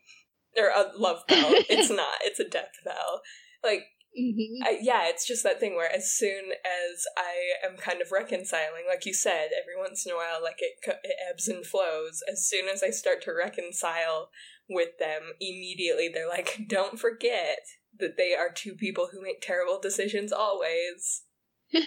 or 0.59 0.69
a 0.69 0.91
love 0.97 1.23
bell 1.29 1.51
it's 1.69 1.91
not 1.91 2.15
it's 2.23 2.41
a 2.41 2.49
death 2.49 2.73
bell 2.85 3.23
like 3.65 3.83
Mhm. 4.19 4.65
I, 4.65 4.79
yeah, 4.81 5.09
it's 5.09 5.27
just 5.27 5.43
that 5.43 5.61
thing 5.61 5.75
where 5.77 5.95
as 5.95 6.11
soon 6.11 6.53
as 6.65 7.07
I 7.19 7.67
am 7.67 7.77
kind 7.77 8.01
of 8.01 8.13
reconciling, 8.13 8.85
like 8.89 9.05
you 9.05 9.13
said, 9.13 9.51
every 9.53 9.77
once 9.77 10.07
in 10.07 10.13
a 10.13 10.17
while, 10.17 10.43
like 10.43 10.57
it, 10.61 10.73
it 11.05 11.17
ebbs 11.31 11.49
and 11.49 11.67
flows. 11.67 12.23
As 12.31 12.49
soon 12.49 12.67
as 12.67 12.83
I 12.83 12.89
start 12.91 13.21
to 13.25 13.33
reconcile 13.35 14.31
with 14.71 14.97
them, 14.99 15.33
immediately 15.39 16.09
they're 16.09 16.29
like, 16.29 16.63
"Don't 16.67 16.99
forget 16.99 17.59
that 17.99 18.17
they 18.17 18.35
are 18.35 18.51
two 18.51 18.75
people 18.75 19.11
who 19.13 19.21
make 19.23 19.43
terrible 19.43 19.79
decisions 19.81 20.33
always." 20.33 21.25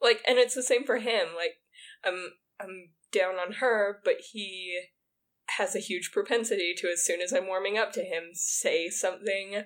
Like, 0.00 0.22
and 0.28 0.38
it's 0.38 0.54
the 0.54 0.62
same 0.62 0.84
for 0.84 0.98
him. 0.98 1.28
Like, 1.34 1.56
I'm 2.04 2.32
I'm 2.60 2.90
down 3.12 3.36
on 3.36 3.54
her, 3.54 4.00
but 4.04 4.16
he 4.32 4.78
has 5.50 5.74
a 5.74 5.80
huge 5.80 6.10
propensity 6.12 6.74
to, 6.78 6.88
as 6.88 7.04
soon 7.04 7.20
as 7.20 7.32
I'm 7.32 7.46
warming 7.46 7.78
up 7.78 7.92
to 7.92 8.02
him, 8.02 8.30
say 8.34 8.88
something 8.88 9.64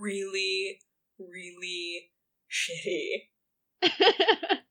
really, 0.00 0.78
really 1.18 2.10
shitty. 2.50 3.28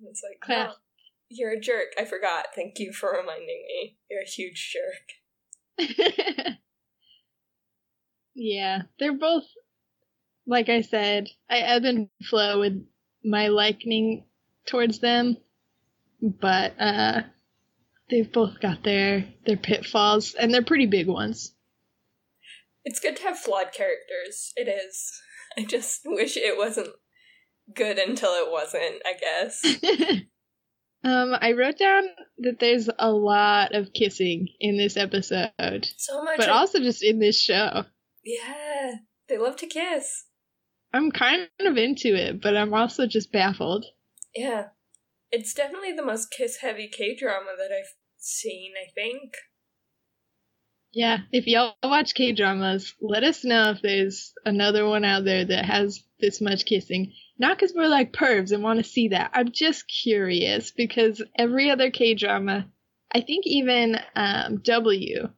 It's 0.00 0.22
like, 0.28 0.40
Class. 0.40 0.74
"Oh, 0.74 0.78
you're 1.28 1.52
a 1.52 1.60
jerk. 1.60 1.94
I 1.98 2.04
forgot. 2.04 2.48
Thank 2.54 2.78
you 2.78 2.92
for 2.92 3.10
reminding 3.10 3.64
me. 3.66 3.96
You're 4.10 4.22
a 4.22 4.28
huge 4.28 4.76
jerk. 5.78 5.88
yeah, 8.34 8.82
they're 8.98 9.16
both, 9.16 9.44
like 10.46 10.68
I 10.68 10.82
said, 10.82 11.28
I 11.50 11.58
ebb 11.58 11.84
and 11.84 12.08
flow 12.28 12.60
with 12.60 12.86
my 13.24 13.48
likening 13.48 14.24
towards 14.66 15.00
them, 15.00 15.36
but 16.20 16.74
uh, 16.78 17.22
they've 18.10 18.30
both 18.32 18.60
got 18.60 18.82
their 18.84 19.24
their 19.46 19.56
pitfalls, 19.56 20.34
and 20.34 20.52
they're 20.52 20.62
pretty 20.64 20.86
big 20.86 21.06
ones. 21.06 21.52
It's 22.84 23.00
good 23.00 23.16
to 23.16 23.22
have 23.24 23.38
flawed 23.38 23.72
characters. 23.72 24.52
It 24.56 24.68
is. 24.68 25.12
I 25.58 25.64
just 25.64 26.02
wish 26.04 26.36
it 26.36 26.56
wasn't 26.56 26.88
good 27.74 27.98
until 27.98 28.30
it 28.30 28.50
wasn't, 28.50 29.02
I 29.04 29.14
guess. 29.18 29.64
um, 31.04 31.34
I 31.40 31.52
wrote 31.52 31.78
down 31.78 32.04
that 32.38 32.58
there's 32.60 32.88
a 32.98 33.10
lot 33.10 33.74
of 33.74 33.92
kissing 33.92 34.48
in 34.60 34.76
this 34.76 34.96
episode, 34.96 35.50
So 35.96 36.22
much. 36.22 36.36
but 36.38 36.48
of- 36.48 36.54
also 36.56 36.78
just 36.78 37.02
in 37.02 37.18
this 37.18 37.40
show. 37.40 37.84
yeah, 38.24 38.94
they 39.28 39.38
love 39.38 39.56
to 39.56 39.66
kiss. 39.66 40.24
I'm 40.92 41.10
kind 41.10 41.48
of 41.60 41.76
into 41.76 42.14
it, 42.14 42.40
but 42.40 42.56
I'm 42.56 42.72
also 42.72 43.06
just 43.06 43.32
baffled. 43.32 43.84
Yeah. 44.34 44.68
It's 45.30 45.54
definitely 45.54 45.92
the 45.92 46.04
most 46.04 46.30
kiss 46.30 46.58
heavy 46.58 46.88
K 46.88 47.14
drama 47.14 47.52
that 47.58 47.72
I've 47.72 47.94
seen, 48.16 48.72
I 48.80 48.90
think. 48.94 49.34
Yeah, 50.92 51.18
if 51.30 51.46
y'all 51.46 51.74
watch 51.82 52.14
K 52.14 52.32
dramas, 52.32 52.94
let 53.00 53.22
us 53.22 53.44
know 53.44 53.70
if 53.70 53.82
there's 53.82 54.32
another 54.46 54.86
one 54.86 55.04
out 55.04 55.24
there 55.24 55.44
that 55.44 55.66
has 55.66 56.02
this 56.20 56.40
much 56.40 56.64
kissing. 56.64 57.12
Not 57.38 57.58
because 57.58 57.74
we're 57.74 57.88
like 57.88 58.12
pervs 58.12 58.52
and 58.52 58.62
want 58.62 58.78
to 58.78 58.90
see 58.90 59.08
that. 59.08 59.32
I'm 59.34 59.52
just 59.52 59.84
curious 59.88 60.70
because 60.70 61.22
every 61.36 61.70
other 61.70 61.90
K 61.90 62.14
drama, 62.14 62.66
I 63.12 63.20
think 63.20 63.46
even 63.46 63.98
um, 64.14 64.62
W, 64.62 65.28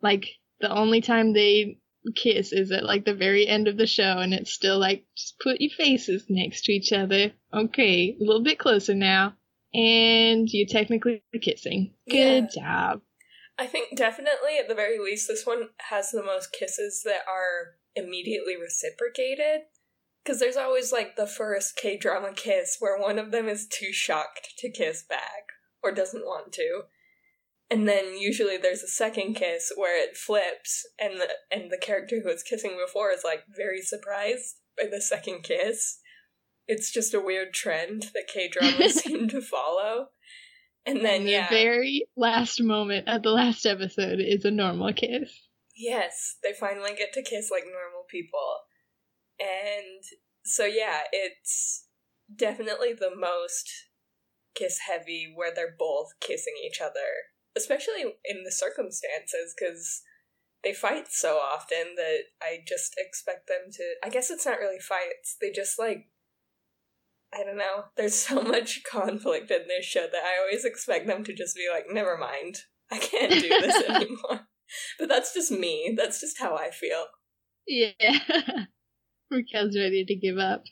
like 0.00 0.28
the 0.60 0.70
only 0.70 1.00
time 1.00 1.32
they 1.32 1.78
kiss 2.16 2.52
is 2.52 2.72
at 2.72 2.84
like 2.84 3.04
the 3.04 3.14
very 3.14 3.46
end 3.46 3.68
of 3.68 3.76
the 3.76 3.86
show, 3.86 4.18
and 4.18 4.34
it's 4.34 4.52
still 4.52 4.78
like 4.78 5.04
just 5.16 5.38
put 5.40 5.60
your 5.60 5.70
faces 5.70 6.26
next 6.28 6.64
to 6.64 6.72
each 6.72 6.92
other. 6.92 7.32
Okay, 7.52 8.16
a 8.20 8.24
little 8.24 8.42
bit 8.42 8.58
closer 8.58 8.94
now, 8.94 9.34
and 9.74 10.48
you're 10.50 10.68
technically 10.68 11.22
kissing. 11.40 11.94
Good 12.08 12.48
job. 12.54 13.00
I 13.58 13.66
think 13.66 13.96
definitely, 13.96 14.58
at 14.58 14.68
the 14.68 14.74
very 14.74 14.98
least, 14.98 15.28
this 15.28 15.46
one 15.46 15.68
has 15.90 16.10
the 16.10 16.22
most 16.22 16.52
kisses 16.52 17.02
that 17.04 17.20
are 17.28 17.76
immediately 17.94 18.56
reciprocated. 18.56 19.62
Because 20.24 20.38
there's 20.38 20.56
always 20.56 20.92
like 20.92 21.16
the 21.16 21.26
first 21.26 21.76
K 21.76 21.96
drama 21.96 22.32
kiss 22.32 22.76
where 22.78 22.98
one 22.98 23.18
of 23.18 23.32
them 23.32 23.48
is 23.48 23.66
too 23.66 23.92
shocked 23.92 24.54
to 24.58 24.70
kiss 24.70 25.02
back 25.02 25.50
or 25.82 25.90
doesn't 25.90 26.24
want 26.24 26.52
to. 26.52 26.82
And 27.72 27.88
then 27.88 28.18
usually 28.18 28.58
there's 28.58 28.82
a 28.82 28.88
second 28.88 29.34
kiss 29.34 29.72
where 29.76 29.98
it 29.98 30.16
flips 30.16 30.86
and 31.00 31.18
the 31.18 31.28
and 31.50 31.70
the 31.70 31.78
character 31.78 32.20
who 32.22 32.28
was 32.28 32.42
kissing 32.42 32.76
before 32.84 33.10
is 33.10 33.22
like 33.24 33.44
very 33.56 33.80
surprised 33.80 34.56
by 34.76 34.88
the 34.90 35.00
second 35.00 35.42
kiss. 35.42 35.98
It's 36.66 36.92
just 36.92 37.14
a 37.14 37.20
weird 37.20 37.54
trend 37.54 38.10
that 38.14 38.28
K 38.32 38.48
dramas 38.48 38.94
seem 39.02 39.28
to 39.28 39.40
follow. 39.40 40.08
And 40.84 41.04
then 41.04 41.22
And 41.22 41.28
yeah. 41.28 41.48
the 41.48 41.54
very 41.54 42.06
last 42.16 42.62
moment 42.62 43.08
of 43.08 43.22
the 43.22 43.30
last 43.30 43.64
episode 43.64 44.20
is 44.20 44.44
a 44.44 44.50
normal 44.50 44.92
kiss. 44.92 45.32
Yes, 45.74 46.36
they 46.42 46.52
finally 46.52 46.94
get 46.94 47.12
to 47.14 47.22
kiss 47.22 47.50
like 47.50 47.64
normal 47.64 48.04
people. 48.10 48.58
And 49.40 50.02
so, 50.44 50.64
yeah, 50.64 51.02
it's 51.12 51.86
definitely 52.34 52.92
the 52.92 53.14
most 53.14 53.70
kiss 54.54 54.80
heavy 54.88 55.32
where 55.34 55.52
they're 55.54 55.74
both 55.78 56.08
kissing 56.20 56.54
each 56.64 56.80
other, 56.80 57.30
especially 57.56 58.02
in 58.24 58.44
the 58.44 58.52
circumstances, 58.52 59.54
because 59.56 60.02
they 60.62 60.72
fight 60.72 61.06
so 61.10 61.36
often 61.36 61.94
that 61.96 62.20
I 62.40 62.58
just 62.66 62.94
expect 62.96 63.48
them 63.48 63.70
to. 63.72 63.94
I 64.04 64.08
guess 64.08 64.30
it's 64.30 64.46
not 64.46 64.58
really 64.58 64.80
fights, 64.80 65.36
they 65.40 65.50
just 65.50 65.78
like. 65.78 66.08
I 67.34 67.44
don't 67.44 67.56
know. 67.56 67.84
There's 67.96 68.14
so 68.14 68.42
much 68.42 68.82
conflict 68.84 69.50
in 69.50 69.66
this 69.66 69.86
show 69.86 70.06
that 70.10 70.22
I 70.24 70.38
always 70.40 70.64
expect 70.64 71.06
them 71.06 71.24
to 71.24 71.34
just 71.34 71.56
be 71.56 71.66
like, 71.72 71.86
never 71.90 72.18
mind. 72.18 72.58
I 72.90 72.98
can't 72.98 73.32
do 73.32 73.48
this 73.48 73.82
anymore. 73.88 74.48
But 74.98 75.08
that's 75.08 75.32
just 75.32 75.50
me. 75.50 75.94
That's 75.96 76.20
just 76.20 76.38
how 76.38 76.56
I 76.56 76.70
feel. 76.70 77.06
Yeah. 77.66 77.92
Raquel's 79.30 79.76
ready 79.76 80.04
to 80.04 80.14
give 80.14 80.36
up. 80.36 80.64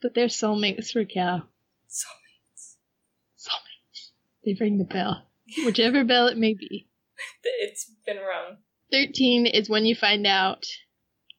But 0.00 0.14
they're 0.14 0.26
soulmates, 0.26 0.96
Raquel. 0.96 1.48
Soulmates. 1.88 2.76
Soulmates. 3.38 4.10
They 4.44 4.56
ring 4.60 4.78
the 4.78 4.84
bell. 4.84 5.28
Whichever 5.64 6.04
bell 6.04 6.26
it 6.28 6.36
may 6.36 6.54
be. 6.54 6.88
It's 7.44 7.90
been 8.04 8.16
wrong. 8.16 8.56
13 8.90 9.46
is 9.46 9.70
when 9.70 9.84
you 9.84 9.94
find 9.94 10.26
out 10.26 10.64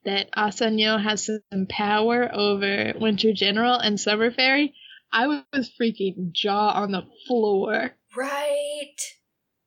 that 0.06 0.32
Asanyo 0.32 1.02
has 1.02 1.26
some 1.26 1.68
power 1.70 2.30
over 2.34 2.94
Winter 2.98 3.34
General 3.34 3.78
and 3.78 4.00
Summer 4.00 4.32
Fairy. 4.32 4.74
I 5.12 5.28
was 5.28 5.72
freaking 5.80 6.32
jaw 6.32 6.70
on 6.70 6.92
the 6.92 7.04
floor. 7.28 7.92
Right. 8.16 8.96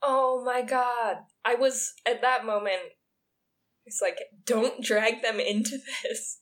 Oh 0.03 0.43
my 0.45 0.63
god. 0.63 1.19
I 1.45 1.55
was 1.55 1.93
at 2.07 2.23
that 2.23 2.45
moment. 2.45 2.81
It's 3.85 4.01
like, 4.03 4.19
don't 4.45 4.83
drag 4.83 5.23
them 5.23 5.39
into 5.39 5.79
this. 6.03 6.41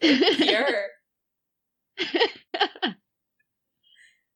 Pure. 0.00 0.86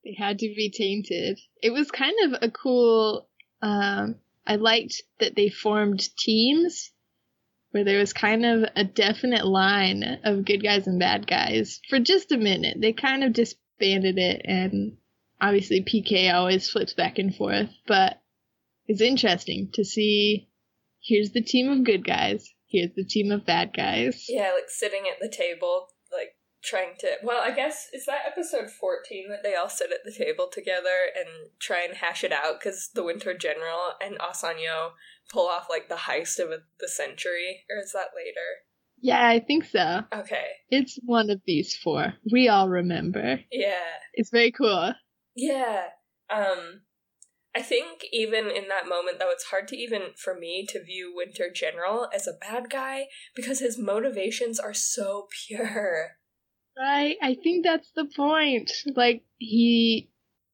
they 0.04 0.14
had 0.18 0.38
to 0.40 0.52
be 0.54 0.70
tainted. 0.70 1.38
It 1.62 1.70
was 1.70 1.90
kind 1.90 2.14
of 2.24 2.42
a 2.42 2.50
cool. 2.50 3.28
Um, 3.60 4.16
I 4.46 4.56
liked 4.56 5.02
that 5.20 5.36
they 5.36 5.48
formed 5.48 6.02
teams 6.16 6.90
where 7.70 7.84
there 7.84 7.98
was 7.98 8.12
kind 8.12 8.44
of 8.44 8.64
a 8.76 8.84
definite 8.84 9.46
line 9.46 10.20
of 10.24 10.44
good 10.44 10.62
guys 10.62 10.86
and 10.86 10.98
bad 10.98 11.26
guys 11.26 11.80
for 11.88 11.98
just 11.98 12.32
a 12.32 12.36
minute. 12.36 12.76
They 12.80 12.92
kind 12.92 13.24
of 13.24 13.32
disbanded 13.32 14.18
it, 14.18 14.42
and 14.44 14.96
obviously 15.40 15.82
PK 15.82 16.32
always 16.32 16.68
flips 16.68 16.94
back 16.94 17.18
and 17.18 17.34
forth, 17.34 17.70
but 17.86 18.20
it's 18.86 19.00
interesting 19.00 19.70
to 19.74 19.84
see. 19.84 20.48
Here's 21.04 21.30
the 21.30 21.42
team 21.42 21.68
of 21.68 21.84
good 21.84 22.06
guys. 22.06 22.48
Here's 22.68 22.94
the 22.94 23.04
team 23.04 23.32
of 23.32 23.44
bad 23.44 23.72
guys. 23.76 24.26
yeah, 24.28 24.52
like 24.54 24.68
sitting 24.68 25.02
at 25.12 25.20
the 25.20 25.28
table, 25.28 25.88
trying 26.62 26.94
to. 27.00 27.08
Well, 27.22 27.40
I 27.42 27.50
guess 27.54 27.88
is 27.92 28.06
that 28.06 28.22
episode 28.26 28.70
fourteen 28.70 29.28
that 29.30 29.42
they 29.42 29.54
all 29.54 29.68
sit 29.68 29.90
at 29.92 30.04
the 30.04 30.12
table 30.12 30.48
together 30.52 31.08
and 31.16 31.50
try 31.60 31.84
and 31.84 31.96
hash 31.96 32.24
it 32.24 32.32
out 32.32 32.60
because 32.60 32.90
the 32.94 33.04
Winter 33.04 33.34
General 33.36 33.92
and 34.04 34.18
Asanyo 34.18 34.92
pull 35.30 35.48
off 35.48 35.66
like 35.70 35.88
the 35.88 35.94
heist 35.94 36.38
of 36.38 36.50
the 36.80 36.88
century, 36.88 37.64
or 37.70 37.82
is 37.82 37.92
that 37.92 38.08
later? 38.16 38.40
Yeah, 39.04 39.26
I 39.26 39.40
think 39.40 39.64
so. 39.64 40.02
Okay, 40.14 40.44
It's 40.70 40.96
one 41.04 41.28
of 41.28 41.40
these 41.44 41.74
four. 41.74 42.14
We 42.32 42.48
all 42.48 42.68
remember. 42.68 43.40
yeah. 43.50 43.82
It's 44.14 44.30
very 44.30 44.52
cool. 44.52 44.92
Yeah. 45.34 45.86
Um 46.30 46.82
I 47.54 47.62
think 47.62 48.04
even 48.12 48.46
in 48.46 48.68
that 48.68 48.88
moment 48.88 49.18
though 49.18 49.30
it's 49.32 49.44
hard 49.46 49.66
to 49.68 49.76
even 49.76 50.12
for 50.16 50.34
me 50.38 50.64
to 50.68 50.82
view 50.84 51.12
Winter 51.16 51.50
General 51.52 52.08
as 52.14 52.28
a 52.28 52.32
bad 52.40 52.70
guy 52.70 53.06
because 53.34 53.58
his 53.58 53.76
motivations 53.78 54.60
are 54.60 54.72
so 54.74 55.26
pure. 55.48 56.12
Right? 56.78 57.16
I 57.22 57.34
think 57.34 57.64
that's 57.64 57.90
the 57.94 58.06
point. 58.06 58.72
Like, 58.94 59.22
he 59.38 60.10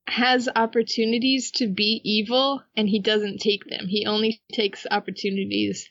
has 0.08 0.48
opportunities 0.54 1.50
to 1.52 1.66
be 1.66 2.00
evil 2.02 2.62
and 2.76 2.88
he 2.88 2.98
doesn't 2.98 3.38
take 3.38 3.64
them. 3.66 3.86
He 3.86 4.06
only 4.06 4.40
takes 4.52 4.86
opportunities 4.90 5.90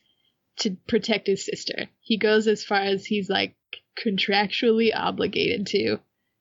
to 0.60 0.76
protect 0.88 1.28
his 1.28 1.46
sister. 1.46 1.88
He 2.02 2.18
goes 2.18 2.48
as 2.48 2.64
far 2.64 2.80
as 2.80 3.06
he's 3.06 3.30
like 3.30 3.56
contractually 4.04 4.92
obligated 4.96 5.68
to 5.68 5.98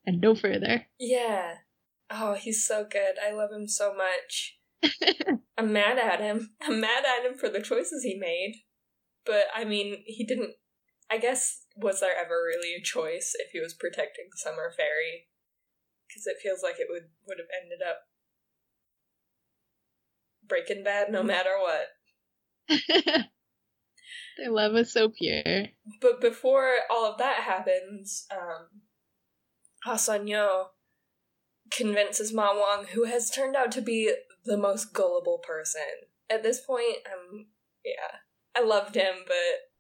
and 0.07 0.21
no 0.21 0.35
further. 0.35 0.87
Yeah. 0.99 1.57
Oh, 2.11 2.35
he's 2.35 2.65
so 2.65 2.87
good. 2.91 3.17
I 3.23 3.33
love 3.33 3.51
him 3.53 3.69
so 3.69 3.95
much. 3.95 4.59
I'm 5.59 5.73
mad 5.73 5.99
at 5.99 6.21
him. 6.21 6.51
I'm 6.63 6.81
mad 6.81 7.05
at 7.05 7.27
him 7.27 7.37
for 7.37 7.49
the 7.49 7.61
choices 7.61 8.05
he 8.05 8.17
made. 8.17 8.63
But 9.25 9.47
I 9.55 9.65
mean, 9.65 10.03
he 10.07 10.25
didn't. 10.25 10.53
I 11.11 11.19
guess, 11.19 11.65
was 11.77 12.01
there 12.01 12.17
ever 12.19 12.35
really 12.47 12.75
a 12.75 12.83
choice 12.83 13.35
if 13.39 13.51
he 13.53 13.61
was 13.61 13.75
protecting 13.75 14.27
Summer 14.35 14.73
Fairy? 14.77 15.29
Because 16.09 16.27
it 16.27 16.43
feels 16.43 16.63
like 16.63 16.77
it 16.79 16.89
would, 16.91 17.11
would 17.27 17.39
have 17.39 17.49
ended 17.63 17.81
up 17.87 17.99
Breaking 20.49 20.85
Bad 20.85 21.11
no 21.11 21.23
matter 21.23 21.51
what. 21.61 21.87
Their 24.39 24.51
love 24.51 24.77
is 24.77 24.93
so 24.93 25.09
pure. 25.09 25.67
But 26.01 26.21
before 26.21 26.75
all 26.91 27.11
of 27.11 27.19
that 27.19 27.43
happens, 27.43 28.27
um, 28.31 28.83
Hasanyo 29.87 30.67
convinces 31.71 32.33
Ma 32.33 32.53
Wang, 32.53 32.87
who 32.93 33.05
has 33.05 33.31
turned 33.31 33.57
out 33.57 33.73
to 33.73 33.81
be 33.81 34.13
the 34.45 34.57
most 34.57 34.93
gullible 34.93 35.39
person. 35.39 35.83
At 36.29 36.43
this 36.43 36.61
point, 36.61 36.99
I'm 37.07 37.47
yeah, 37.85 38.19
I 38.55 38.65
loved 38.65 38.95
him, 38.95 39.15
but 39.27 39.76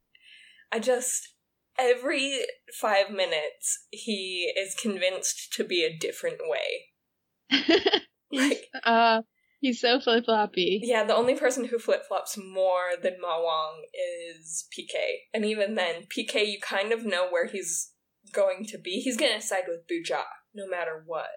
I 0.76 0.78
just 0.78 1.32
every 1.78 2.40
five 2.78 3.10
minutes 3.10 3.86
he 3.90 4.52
is 4.58 4.74
convinced 4.74 5.54
to 5.54 5.64
be 5.64 5.84
a 5.84 5.96
different 5.96 6.38
way. 6.42 7.62
like, 8.32 8.66
uh, 8.84 9.22
he's 9.60 9.80
so 9.80 10.00
flip 10.00 10.26
floppy. 10.26 10.80
Yeah, 10.82 11.04
the 11.04 11.16
only 11.16 11.34
person 11.34 11.64
who 11.64 11.78
flip 11.78 12.02
flops 12.06 12.36
more 12.36 12.90
than 13.02 13.14
Ma 13.22 13.40
Wang 13.40 13.84
is 13.94 14.66
PK, 14.76 14.96
and 15.32 15.46
even 15.46 15.76
then, 15.76 16.06
PK 16.14 16.46
you 16.46 16.58
kind 16.60 16.92
of 16.92 17.06
know 17.06 17.28
where 17.30 17.46
he's 17.46 17.92
going 18.32 18.66
to 18.66 18.76
be. 18.76 19.00
He's 19.00 19.16
gonna 19.16 19.40
side 19.40 19.64
with 19.66 19.88
Buja 19.88 20.24
no 20.54 20.68
matter 20.68 21.02
what 21.06 21.30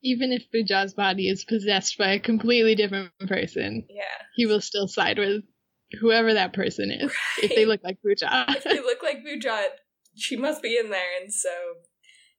even 0.00 0.30
if 0.30 0.44
Buja's 0.54 0.94
body 0.94 1.28
is 1.28 1.44
possessed 1.44 1.98
by 1.98 2.12
a 2.12 2.20
completely 2.20 2.76
different 2.76 3.10
person, 3.26 3.84
yeah, 3.90 4.04
he 4.36 4.46
will 4.46 4.60
still 4.60 4.86
side 4.86 5.18
with 5.18 5.42
whoever 6.00 6.34
that 6.34 6.52
person 6.52 6.90
is. 6.90 7.04
Right. 7.04 7.14
If 7.50 7.54
they 7.54 7.66
look 7.66 7.80
like 7.84 7.98
Buja. 8.04 8.44
if 8.56 8.64
they 8.64 8.80
look 8.80 9.02
like 9.02 9.24
Buja, 9.24 9.64
she 10.16 10.36
must 10.36 10.62
be 10.62 10.76
in 10.76 10.90
there, 10.90 11.20
and 11.20 11.32
so 11.32 11.50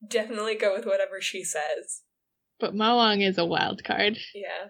definitely 0.08 0.56
go 0.56 0.74
with 0.76 0.86
whatever 0.86 1.22
she 1.22 1.44
says. 1.44 2.02
But 2.60 2.76
Ma 2.76 2.98
Wang 2.98 3.22
is 3.22 3.38
a 3.38 3.46
wild 3.46 3.84
card. 3.84 4.18
Yeah. 4.36 4.70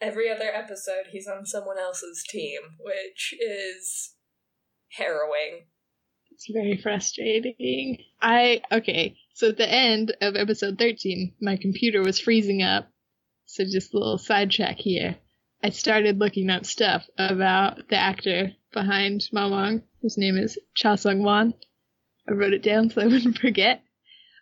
Every 0.00 0.30
other 0.30 0.50
episode, 0.52 1.06
he's 1.10 1.26
on 1.26 1.44
someone 1.44 1.78
else's 1.78 2.24
team, 2.28 2.60
which 2.78 3.34
is 3.40 4.14
harrowing. 4.92 5.66
It's 6.30 6.46
very 6.52 6.76
frustrating. 6.80 7.98
I 8.22 8.62
okay. 8.70 9.16
So 9.34 9.48
at 9.48 9.56
the 9.56 9.68
end 9.68 10.16
of 10.20 10.36
episode 10.36 10.78
13, 10.78 11.34
my 11.40 11.56
computer 11.56 12.00
was 12.02 12.20
freezing 12.20 12.62
up. 12.62 12.88
So 13.46 13.64
just 13.64 13.92
a 13.92 13.98
little 13.98 14.18
sidetrack 14.18 14.76
here. 14.78 15.16
I 15.62 15.70
started 15.70 16.18
looking 16.18 16.50
up 16.50 16.64
stuff 16.64 17.06
about 17.18 17.88
the 17.88 17.96
actor 17.96 18.52
behind 18.72 19.28
Ma 19.32 19.48
Wang, 19.48 19.82
whose 20.00 20.16
name 20.16 20.36
is 20.36 20.58
Cha 20.74 20.94
Sung 20.94 21.22
Wan. 21.22 21.54
I 22.28 22.32
wrote 22.32 22.52
it 22.52 22.62
down 22.62 22.90
so 22.90 23.02
I 23.02 23.06
wouldn't 23.06 23.38
forget. 23.38 23.82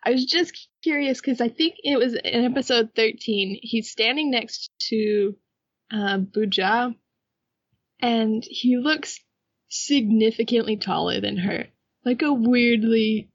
I 0.04 0.10
was 0.10 0.26
just 0.26 0.68
curious 0.82 1.20
because 1.20 1.40
I 1.40 1.48
think 1.48 1.76
it 1.82 1.98
was 1.98 2.14
in 2.14 2.44
episode 2.44 2.90
13. 2.94 3.58
He's 3.62 3.90
standing 3.90 4.30
next 4.30 4.70
to 4.90 5.36
uh, 5.90 6.18
Buja, 6.18 6.94
and 8.00 8.44
he 8.48 8.76
looks 8.76 9.18
significantly 9.68 10.76
taller 10.76 11.20
than 11.20 11.38
her. 11.38 11.66
Like 12.04 12.22
a 12.22 12.32
weirdly 12.32 13.30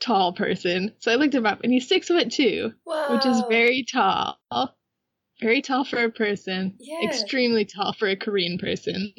tall 0.00 0.32
person. 0.32 0.94
So 0.98 1.12
I 1.12 1.16
looked 1.16 1.34
him 1.34 1.46
up, 1.46 1.60
and 1.62 1.72
he's 1.72 1.86
six 1.86 2.08
foot 2.08 2.32
two, 2.32 2.72
Whoa. 2.84 3.14
which 3.14 3.26
is 3.26 3.42
very 3.48 3.84
tall. 3.84 4.40
Very 5.40 5.62
tall 5.62 5.84
for 5.84 6.02
a 6.02 6.10
person. 6.10 6.76
Yeah. 6.78 7.08
Extremely 7.08 7.64
tall 7.64 7.92
for 7.92 8.08
a 8.08 8.16
Korean 8.16 8.58
person. 8.58 9.12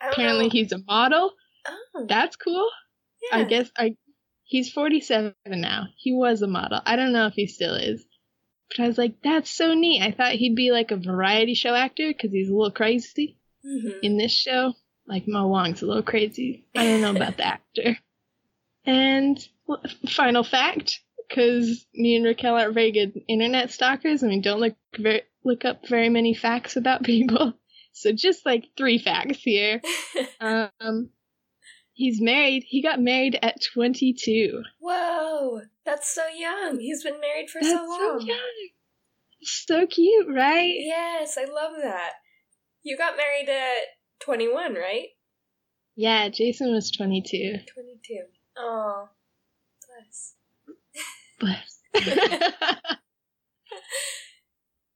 Apparently, 0.00 0.44
know. 0.46 0.50
he's 0.50 0.72
a 0.72 0.78
model. 0.86 1.32
Oh. 1.66 2.06
That's 2.08 2.36
cool. 2.36 2.68
Yeah. 3.30 3.38
I 3.38 3.44
guess 3.44 3.70
I. 3.76 3.96
He's 4.44 4.72
47 4.72 5.34
now. 5.46 5.88
He 5.98 6.14
was 6.14 6.40
a 6.40 6.46
model. 6.46 6.80
I 6.86 6.96
don't 6.96 7.12
know 7.12 7.26
if 7.26 7.34
he 7.34 7.46
still 7.46 7.74
is. 7.74 8.04
But 8.70 8.84
I 8.84 8.86
was 8.86 8.98
like, 8.98 9.16
that's 9.22 9.50
so 9.50 9.74
neat. 9.74 10.02
I 10.02 10.12
thought 10.12 10.32
he'd 10.32 10.54
be 10.54 10.70
like 10.70 10.90
a 10.90 10.96
variety 10.96 11.54
show 11.54 11.74
actor 11.74 12.08
because 12.08 12.32
he's 12.32 12.48
a 12.48 12.54
little 12.54 12.70
crazy. 12.70 13.36
Mm-hmm. 13.66 13.98
In 14.02 14.16
this 14.16 14.32
show, 14.32 14.72
like 15.06 15.26
Ma 15.26 15.44
Wang's 15.46 15.82
a 15.82 15.86
little 15.86 16.02
crazy. 16.02 16.66
I 16.76 16.84
don't 16.84 17.00
know 17.00 17.10
about 17.14 17.36
the 17.36 17.46
actor. 17.46 17.98
And 18.84 19.48
final 20.08 20.44
fact, 20.44 21.00
because 21.28 21.86
me 21.94 22.16
and 22.16 22.24
Raquel 22.24 22.54
aren't 22.54 22.74
very 22.74 22.92
good 22.92 23.12
internet 23.28 23.70
stalkers 23.70 24.22
and 24.22 24.32
we 24.32 24.40
don't 24.40 24.60
look 24.60 24.76
very, 24.98 25.22
look 25.44 25.64
up 25.64 25.86
very 25.86 26.08
many 26.08 26.34
facts 26.34 26.76
about 26.76 27.02
people. 27.04 27.54
So 27.92 28.12
just 28.12 28.46
like 28.46 28.64
three 28.76 28.98
facts 28.98 29.38
here. 29.42 29.80
um, 30.40 31.10
he's 31.92 32.20
married. 32.20 32.64
He 32.66 32.82
got 32.82 33.00
married 33.00 33.38
at 33.42 33.56
22. 33.74 34.62
Whoa, 34.78 35.62
that's 35.84 36.14
so 36.14 36.26
young. 36.28 36.78
He's 36.78 37.02
been 37.02 37.20
married 37.20 37.50
for 37.50 37.60
that's 37.60 37.72
so 37.72 37.84
long. 37.84 38.20
So 38.20 38.26
young. 38.26 38.68
So 39.42 39.86
cute, 39.86 40.26
right? 40.28 40.74
Yes, 40.78 41.36
I 41.38 41.44
love 41.44 41.72
that. 41.82 42.12
You 42.82 42.96
got 42.96 43.16
married 43.16 43.48
at 43.48 43.84
21, 44.20 44.74
right? 44.74 45.08
Yeah, 45.96 46.28
Jason 46.28 46.72
was 46.72 46.90
22. 46.92 47.58
22. 47.74 48.20
Oh, 48.56 49.08
Bless. 51.38 51.80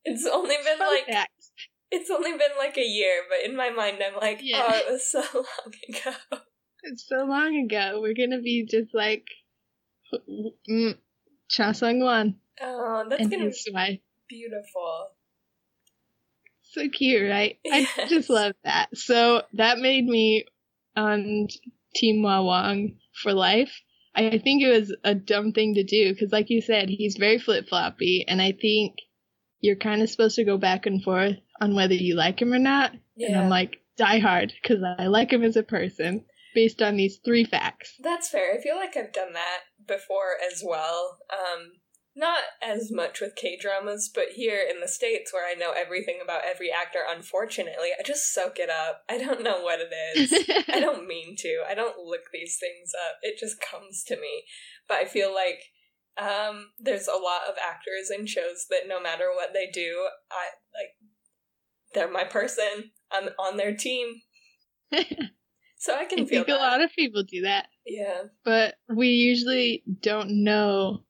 it's 0.04 0.26
only 0.26 0.56
been 0.64 0.78
Fun 0.78 0.88
like 0.88 1.06
fact. 1.06 1.30
it's 1.90 2.10
only 2.10 2.32
been 2.32 2.56
like 2.58 2.76
a 2.76 2.84
year, 2.84 3.22
but 3.28 3.48
in 3.48 3.56
my 3.56 3.70
mind 3.70 3.98
I'm 4.04 4.18
like, 4.20 4.40
yeah. 4.42 4.62
oh, 4.68 4.76
it 4.76 4.92
was 4.92 5.10
so 5.10 5.20
long 5.34 5.74
ago. 5.88 6.12
It's 6.82 7.08
so 7.08 7.24
long 7.24 7.56
ago. 7.64 8.00
We're 8.00 8.14
gonna 8.14 8.40
be 8.40 8.66
just 8.68 8.94
like 8.94 9.24
mm, 10.68 10.96
Cha 11.48 11.72
Sung 11.72 12.00
Wan. 12.00 12.36
Oh, 12.60 13.04
that's 13.08 13.28
gonna 13.28 13.50
be 13.50 14.02
beautiful. 14.28 15.08
So 16.72 16.88
cute, 16.88 17.30
right? 17.30 17.58
Yes. 17.64 17.88
I 17.98 18.06
just 18.08 18.30
love 18.30 18.54
that. 18.64 18.96
So 18.96 19.42
that 19.54 19.78
made 19.78 20.06
me 20.06 20.46
on 20.96 21.48
Team 21.94 22.22
Ma 22.22 22.42
Wang 22.42 22.96
for 23.22 23.32
life. 23.32 23.82
I 24.14 24.38
think 24.38 24.62
it 24.62 24.68
was 24.68 24.94
a 25.04 25.14
dumb 25.14 25.52
thing 25.52 25.74
to 25.74 25.84
do 25.84 26.12
because, 26.12 26.32
like 26.32 26.50
you 26.50 26.60
said, 26.60 26.88
he's 26.88 27.16
very 27.16 27.38
flip 27.38 27.68
floppy, 27.68 28.24
and 28.28 28.42
I 28.42 28.52
think 28.52 28.96
you're 29.60 29.76
kind 29.76 30.02
of 30.02 30.10
supposed 30.10 30.36
to 30.36 30.44
go 30.44 30.58
back 30.58 30.86
and 30.86 31.02
forth 31.02 31.36
on 31.60 31.74
whether 31.74 31.94
you 31.94 32.14
like 32.16 32.42
him 32.42 32.52
or 32.52 32.58
not. 32.58 32.92
Yeah. 33.16 33.28
And 33.28 33.36
I'm 33.36 33.48
like, 33.48 33.78
die 33.96 34.18
hard 34.18 34.52
because 34.62 34.82
I 34.98 35.06
like 35.06 35.32
him 35.32 35.42
as 35.42 35.56
a 35.56 35.62
person 35.62 36.24
based 36.54 36.82
on 36.82 36.96
these 36.96 37.18
three 37.24 37.44
facts. 37.44 37.94
That's 38.02 38.28
fair. 38.28 38.54
I 38.54 38.60
feel 38.60 38.76
like 38.76 38.96
I've 38.96 39.12
done 39.12 39.32
that 39.32 39.60
before 39.86 40.36
as 40.52 40.62
well. 40.64 41.18
Um, 41.32 41.72
not 42.14 42.40
as 42.62 42.90
much 42.92 43.20
with 43.20 43.36
K 43.36 43.56
dramas, 43.60 44.10
but 44.12 44.30
here 44.34 44.60
in 44.68 44.80
the 44.80 44.88
States 44.88 45.32
where 45.32 45.48
I 45.48 45.54
know 45.54 45.72
everything 45.72 46.18
about 46.22 46.42
every 46.44 46.70
actor, 46.70 47.00
unfortunately, 47.08 47.88
I 47.98 48.02
just 48.02 48.32
soak 48.32 48.58
it 48.58 48.68
up. 48.68 49.02
I 49.08 49.18
don't 49.18 49.42
know 49.42 49.62
what 49.62 49.80
it 49.80 49.92
is. 50.18 50.32
I 50.68 50.80
don't 50.80 51.06
mean 51.06 51.36
to. 51.38 51.62
I 51.68 51.74
don't 51.74 51.98
look 51.98 52.30
these 52.32 52.58
things 52.60 52.92
up. 53.08 53.16
It 53.22 53.38
just 53.38 53.60
comes 53.60 54.04
to 54.04 54.16
me. 54.16 54.44
But 54.88 54.98
I 54.98 55.04
feel 55.06 55.34
like 55.34 55.62
um, 56.18 56.66
there's 56.78 57.08
a 57.08 57.12
lot 57.12 57.48
of 57.48 57.54
actors 57.66 58.10
in 58.16 58.26
shows 58.26 58.66
that 58.68 58.86
no 58.86 59.00
matter 59.00 59.28
what 59.34 59.54
they 59.54 59.70
do, 59.72 60.06
I 60.30 60.50
like 60.74 60.90
they're 61.94 62.10
my 62.10 62.24
person. 62.24 62.90
I'm 63.10 63.28
on 63.38 63.56
their 63.56 63.74
team. 63.74 64.20
so 65.78 65.94
I 65.94 66.04
can 66.08 66.20
I 66.20 66.24
feel 66.24 66.26
think 66.26 66.46
that. 66.48 66.56
a 66.58 66.62
lot 66.62 66.82
of 66.82 66.90
people 66.92 67.22
do 67.22 67.42
that. 67.42 67.68
Yeah. 67.86 68.24
But 68.44 68.74
we 68.94 69.08
usually 69.08 69.82
don't 70.02 70.44
know 70.44 71.04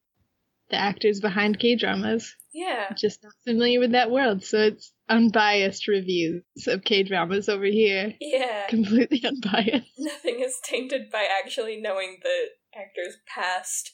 the 0.73 0.79
actors 0.79 1.21
behind 1.21 1.61
K 1.61 1.77
dramas. 1.77 2.35
Yeah. 2.53 2.93
Just 2.97 3.23
not 3.23 3.33
familiar 3.45 3.79
with 3.79 3.93
that 3.93 4.11
world, 4.11 4.43
so 4.45 4.59
it's 4.59 4.93
unbiased 5.09 5.87
reviews 5.87 6.43
of 6.67 6.83
K 6.83 7.05
dramas 7.05 7.49
over 7.49 7.65
here. 7.65 8.15
Yeah. 8.21 8.67
Completely 8.69 9.23
unbiased. 9.25 9.93
Nothing 9.99 10.41
is 10.41 10.59
tainted 10.65 11.11
by 11.13 11.29
actually 11.41 11.81
knowing 11.81 12.19
the 12.23 12.47
actor's 12.75 13.19
past 13.33 13.93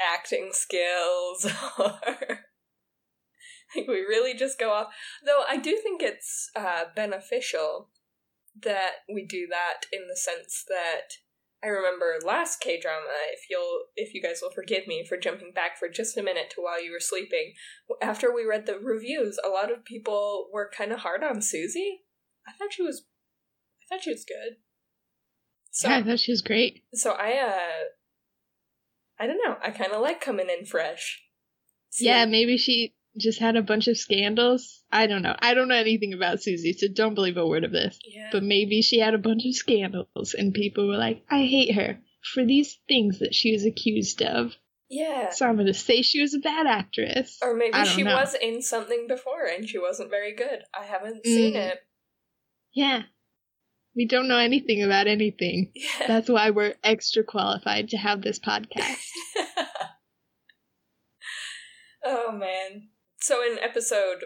acting 0.00 0.50
skills 0.52 1.46
or 1.78 1.98
like 3.76 3.86
we 3.88 4.00
really 4.00 4.34
just 4.34 4.58
go 4.58 4.72
off 4.72 4.88
though 5.24 5.42
i 5.48 5.56
do 5.56 5.78
think 5.80 6.02
it's 6.02 6.50
uh, 6.56 6.82
beneficial 6.96 7.90
that 8.60 8.90
we 9.12 9.24
do 9.24 9.46
that 9.48 9.86
in 9.92 10.08
the 10.08 10.16
sense 10.16 10.64
that 10.68 11.23
I 11.64 11.68
remember 11.68 12.16
last 12.24 12.60
K 12.60 12.78
drama, 12.78 13.06
if 13.32 13.48
you'll 13.48 13.84
if 13.96 14.12
you 14.14 14.20
guys 14.20 14.40
will 14.42 14.50
forgive 14.50 14.86
me 14.86 15.04
for 15.08 15.16
jumping 15.16 15.52
back 15.52 15.78
for 15.78 15.88
just 15.88 16.16
a 16.16 16.22
minute 16.22 16.50
to 16.54 16.60
while 16.60 16.82
you 16.82 16.92
were 16.92 17.00
sleeping. 17.00 17.54
After 18.02 18.34
we 18.34 18.44
read 18.44 18.66
the 18.66 18.78
reviews, 18.78 19.38
a 19.44 19.48
lot 19.48 19.72
of 19.72 19.84
people 19.84 20.48
were 20.52 20.70
kind 20.76 20.92
of 20.92 21.00
hard 21.00 21.24
on 21.24 21.40
Suzy. 21.40 22.02
I 22.46 22.52
thought 22.52 22.72
she 22.72 22.82
was 22.82 23.04
I 23.82 23.94
thought 23.94 24.04
she 24.04 24.10
was 24.10 24.24
good. 24.24 24.56
So, 25.70 25.88
yeah, 25.88 25.96
I 25.96 26.02
thought 26.02 26.20
she 26.20 26.32
was 26.32 26.42
great. 26.42 26.82
So 26.92 27.12
I 27.12 27.38
uh 27.38 27.84
I 29.18 29.26
don't 29.26 29.40
know, 29.44 29.56
I 29.62 29.70
kinda 29.70 29.98
like 29.98 30.20
coming 30.20 30.48
in 30.50 30.66
fresh. 30.66 31.22
See? 31.90 32.06
Yeah, 32.06 32.26
maybe 32.26 32.58
she 32.58 32.94
just 33.18 33.38
had 33.38 33.56
a 33.56 33.62
bunch 33.62 33.88
of 33.88 33.96
scandals. 33.96 34.82
I 34.90 35.06
don't 35.06 35.22
know. 35.22 35.36
I 35.38 35.54
don't 35.54 35.68
know 35.68 35.76
anything 35.76 36.12
about 36.12 36.42
Suzy, 36.42 36.72
so 36.72 36.88
don't 36.92 37.14
believe 37.14 37.36
a 37.36 37.46
word 37.46 37.64
of 37.64 37.72
this. 37.72 37.98
Yeah. 38.04 38.28
But 38.32 38.42
maybe 38.42 38.82
she 38.82 38.98
had 38.98 39.14
a 39.14 39.18
bunch 39.18 39.44
of 39.46 39.54
scandals, 39.54 40.34
and 40.34 40.52
people 40.52 40.88
were 40.88 40.96
like, 40.96 41.24
I 41.30 41.44
hate 41.44 41.74
her 41.74 41.98
for 42.32 42.44
these 42.44 42.78
things 42.88 43.20
that 43.20 43.34
she 43.34 43.52
was 43.52 43.64
accused 43.64 44.22
of. 44.22 44.54
Yeah. 44.88 45.30
So 45.30 45.46
I'm 45.46 45.56
going 45.56 45.66
to 45.66 45.74
say 45.74 46.02
she 46.02 46.20
was 46.20 46.34
a 46.34 46.38
bad 46.38 46.66
actress. 46.66 47.38
Or 47.42 47.54
maybe 47.54 47.84
she 47.86 48.02
know. 48.02 48.14
was 48.14 48.34
in 48.34 48.62
something 48.62 49.06
before 49.08 49.46
and 49.46 49.68
she 49.68 49.78
wasn't 49.78 50.10
very 50.10 50.34
good. 50.34 50.62
I 50.78 50.84
haven't 50.84 51.24
seen 51.24 51.54
mm. 51.54 51.72
it. 51.72 51.78
Yeah. 52.72 53.02
We 53.96 54.06
don't 54.06 54.28
know 54.28 54.38
anything 54.38 54.82
about 54.82 55.06
anything. 55.06 55.72
Yeah. 55.74 56.06
That's 56.06 56.28
why 56.28 56.50
we're 56.50 56.74
extra 56.82 57.24
qualified 57.24 57.90
to 57.90 57.96
have 57.96 58.22
this 58.22 58.38
podcast. 58.38 59.08
oh, 62.04 62.32
man. 62.32 62.88
So 63.24 63.42
in 63.42 63.56
episode 63.58 64.24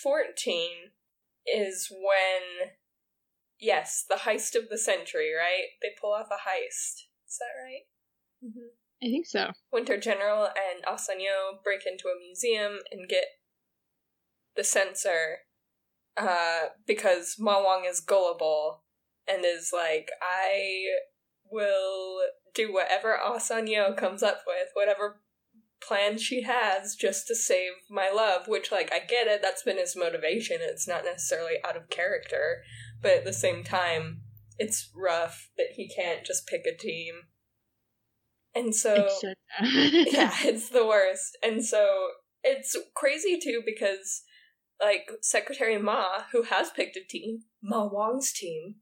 14 0.00 0.92
is 1.44 1.88
when, 1.90 2.70
yes, 3.58 4.04
the 4.08 4.20
heist 4.20 4.54
of 4.54 4.68
the 4.70 4.78
century, 4.78 5.32
right? 5.36 5.70
They 5.82 5.88
pull 6.00 6.12
off 6.12 6.28
a 6.30 6.48
heist. 6.48 7.02
Is 7.26 7.40
that 7.40 7.60
right? 7.60 7.82
Mm-hmm. 8.44 8.68
I 9.02 9.10
think 9.10 9.26
so. 9.26 9.50
Winter 9.72 9.98
General 9.98 10.44
and 10.44 10.84
Asanyo 10.84 11.60
break 11.64 11.80
into 11.84 12.06
a 12.06 12.16
museum 12.16 12.78
and 12.92 13.08
get 13.08 13.24
the 14.54 14.62
censor 14.62 15.38
uh, 16.16 16.66
because 16.86 17.34
Ma 17.40 17.60
Wang 17.60 17.86
is 17.90 17.98
gullible 17.98 18.84
and 19.26 19.44
is 19.44 19.72
like, 19.74 20.10
I 20.22 20.84
will 21.50 22.20
do 22.54 22.72
whatever 22.72 23.18
Asanyo 23.20 23.96
comes 23.96 24.22
up 24.22 24.42
with, 24.46 24.68
whatever 24.74 25.22
plan 25.86 26.18
she 26.18 26.42
has 26.42 26.94
just 26.94 27.26
to 27.28 27.34
save 27.34 27.72
my 27.90 28.10
love, 28.14 28.48
which, 28.48 28.72
like, 28.72 28.92
I 28.92 28.98
get 28.98 29.26
it, 29.26 29.40
that's 29.42 29.62
been 29.62 29.78
his 29.78 29.96
motivation. 29.96 30.58
It's 30.60 30.88
not 30.88 31.04
necessarily 31.04 31.54
out 31.64 31.76
of 31.76 31.90
character, 31.90 32.62
but 33.00 33.12
at 33.12 33.24
the 33.24 33.32
same 33.32 33.64
time, 33.64 34.22
it's 34.58 34.90
rough 34.94 35.50
that 35.56 35.72
he 35.76 35.88
can't 35.88 36.24
just 36.24 36.46
pick 36.46 36.62
a 36.66 36.76
team. 36.76 37.14
And 38.54 38.74
so, 38.74 39.08
so 39.20 39.28
yeah, 39.62 40.32
it's 40.40 40.70
the 40.70 40.86
worst. 40.86 41.36
And 41.42 41.64
so, 41.64 42.08
it's 42.42 42.76
crazy 42.94 43.38
too 43.42 43.62
because, 43.64 44.22
like, 44.80 45.10
Secretary 45.20 45.78
Ma, 45.78 46.24
who 46.32 46.44
has 46.44 46.70
picked 46.70 46.96
a 46.96 47.04
team, 47.06 47.40
Ma 47.62 47.84
Wang's 47.84 48.32
team, 48.32 48.76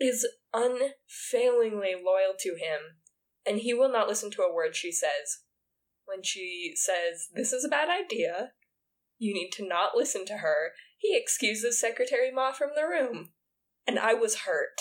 is 0.00 0.26
unfailingly 0.54 1.94
loyal 1.94 2.34
to 2.38 2.50
him, 2.50 2.96
and 3.44 3.58
he 3.58 3.74
will 3.74 3.90
not 3.90 4.08
listen 4.08 4.30
to 4.30 4.42
a 4.42 4.52
word 4.52 4.74
she 4.74 4.92
says 4.92 5.42
when 6.08 6.22
she 6.22 6.72
says, 6.74 7.28
This 7.34 7.52
is 7.52 7.64
a 7.64 7.68
bad 7.68 7.88
idea. 7.88 8.52
You 9.18 9.34
need 9.34 9.50
to 9.52 9.66
not 9.66 9.96
listen 9.96 10.24
to 10.26 10.38
her. 10.38 10.72
He 10.96 11.16
excuses 11.16 11.80
Secretary 11.80 12.30
Ma 12.32 12.52
from 12.52 12.70
the 12.74 12.86
room. 12.86 13.30
And 13.86 13.98
I 13.98 14.14
was 14.14 14.40
hurt. 14.40 14.80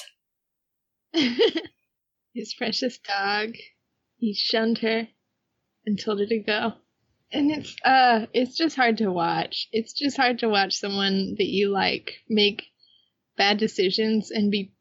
His 2.33 2.53
precious 2.53 2.99
dog. 2.99 3.53
He 4.17 4.33
shunned 4.33 4.79
her 4.79 5.07
and 5.85 5.99
told 5.99 6.19
her 6.19 6.25
to 6.27 6.39
go. 6.39 6.73
And 7.31 7.51
it's 7.51 7.75
uh 7.83 8.27
it's 8.33 8.55
just 8.55 8.75
hard 8.75 8.97
to 8.97 9.11
watch. 9.11 9.67
It's 9.71 9.93
just 9.93 10.17
hard 10.17 10.39
to 10.39 10.49
watch 10.49 10.75
someone 10.75 11.35
that 11.37 11.47
you 11.47 11.69
like 11.69 12.13
make 12.29 12.63
bad 13.37 13.57
decisions 13.57 14.31
and 14.31 14.51
be 14.51 14.73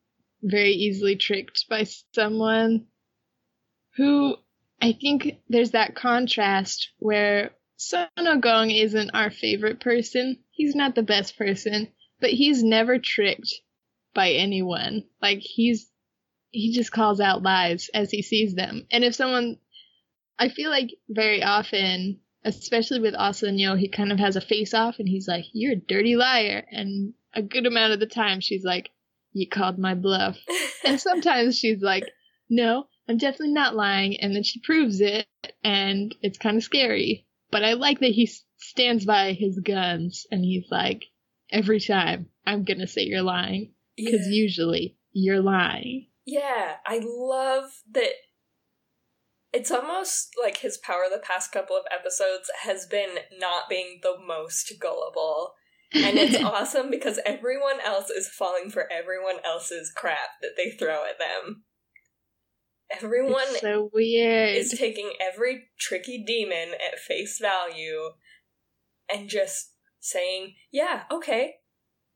very 0.43 0.73
easily 0.73 1.17
tricked 1.17 1.67
by 1.69 1.87
someone 2.15 2.87
who 3.97 4.37
I 4.81 4.93
think 4.93 5.39
there's 5.49 5.73
that 5.73 5.95
contrast 5.95 6.91
where 6.99 7.51
Sun 7.77 8.09
Ogong 8.19 8.75
isn't 8.75 9.11
our 9.11 9.31
favorite 9.31 9.81
person. 9.81 10.39
He's 10.51 10.75
not 10.75 10.95
the 10.95 11.03
best 11.03 11.37
person, 11.37 11.89
but 12.21 12.31
he's 12.31 12.63
never 12.63 12.99
tricked 12.99 13.55
by 14.15 14.33
anyone. 14.33 15.05
Like 15.21 15.41
he's 15.41 15.91
he 16.51 16.73
just 16.73 16.93
calls 16.93 17.21
out 17.21 17.43
lies 17.43 17.91
as 17.93 18.11
he 18.11 18.23
sees 18.23 18.55
them. 18.55 18.87
And 18.91 19.05
if 19.05 19.15
someone 19.15 19.59
I 20.39 20.49
feel 20.49 20.71
like 20.71 20.91
very 21.09 21.43
often, 21.43 22.21
especially 22.45 23.01
with 23.01 23.15
ah 23.17 23.31
Asanyo, 23.31 23.79
he 23.79 23.89
kind 23.89 24.13
of 24.13 24.19
has 24.19 24.37
a 24.37 24.41
face 24.41 24.75
off 24.75 24.99
and 24.99 25.09
he's 25.09 25.29
like, 25.29 25.45
You're 25.53 25.73
a 25.73 25.77
dirty 25.77 26.17
liar 26.17 26.67
and 26.71 27.15
a 27.35 27.43
good 27.43 27.67
amount 27.67 27.93
of 27.93 28.01
the 28.01 28.07
time 28.07 28.41
she's 28.41 28.65
like, 28.65 28.91
You 29.33 29.49
called 29.49 29.79
my 29.79 29.95
bluff. 29.95 30.39
and 30.85 31.01
sometimes 31.01 31.59
she's 31.59 31.83
like, 31.83 32.05
No, 32.49 32.87
I'm 33.09 33.19
definitely 33.19 33.55
not 33.55 33.77
lying. 33.77 34.21
And 34.21 34.35
then 34.35 34.43
she 34.43 34.61
proves 34.61 35.01
it, 35.01 35.27
and 35.63 36.15
it's 36.23 36.39
kind 36.39 36.57
of 36.57 36.63
scary. 36.63 37.27
But 37.51 37.65
I 37.65 37.75
like 37.75 38.01
that 38.01 38.13
he 38.13 38.29
stands 38.59 39.05
by 39.05 39.33
his 39.33 39.59
guns 39.61 40.27
and 40.31 40.45
he's 40.45 40.67
like, 40.71 41.05
every 41.51 41.81
time 41.81 42.27
I'm 42.47 42.65
gonna 42.65 42.87
say 42.87 43.03
you're 43.03 43.23
lying. 43.23 43.73
Because 43.97 44.27
yeah. 44.29 44.43
usually 44.43 44.99
you're 45.13 45.41
lying. 45.41 46.09
Yeah, 46.27 46.77
I 46.85 47.01
love 47.03 47.71
that. 47.93 48.11
It's 49.53 49.71
almost 49.71 50.35
like 50.43 50.59
his 50.59 50.77
power 50.77 51.05
the 51.11 51.23
past 51.23 51.51
couple 51.51 51.77
of 51.77 51.85
episodes 51.91 52.51
has 52.65 52.85
been 52.85 53.11
not 53.39 53.71
being 53.71 54.01
the 54.03 54.17
most 54.27 54.75
gullible. 54.81 55.55
And 55.95 56.19
it's 56.19 56.37
awesome 56.45 56.91
because 56.91 57.21
everyone 57.25 57.81
else 57.83 58.11
is 58.11 58.29
falling 58.29 58.69
for 58.71 58.91
everyone 58.93 59.37
else's 59.45 59.91
crap 59.97 60.41
that 60.43 60.57
they 60.57 60.71
throw 60.71 61.05
at 61.05 61.19
them. 61.19 61.63
Everyone 62.91 63.43
it's 63.49 63.61
so 63.61 63.91
weird. 63.93 64.57
is 64.57 64.71
taking 64.79 65.13
every 65.21 65.65
tricky 65.79 66.23
demon 66.25 66.73
at 66.75 66.99
face 66.99 67.39
value 67.41 68.11
and 69.13 69.29
just 69.29 69.73
saying, 69.99 70.55
"Yeah, 70.71 71.03
okay, 71.11 71.57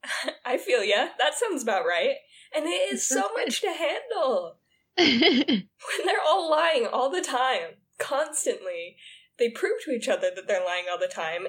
I 0.45 0.57
feel 0.57 0.83
ya. 0.83 1.09
That 1.19 1.33
sounds 1.35 1.63
about 1.63 1.85
right." 1.85 2.15
And 2.55 2.65
it 2.65 2.93
is 2.93 3.07
so 3.07 3.29
much 3.35 3.61
to 3.61 3.67
handle 3.67 4.57
when 4.95 6.05
they're 6.05 6.25
all 6.25 6.49
lying 6.49 6.85
all 6.85 7.09
the 7.09 7.21
time, 7.21 7.77
constantly. 7.97 8.97
They 9.39 9.49
prove 9.49 9.81
to 9.85 9.91
each 9.91 10.07
other 10.07 10.29
that 10.35 10.47
they're 10.47 10.63
lying 10.63 10.85
all 10.91 10.99
the 10.99 11.07
time, 11.07 11.47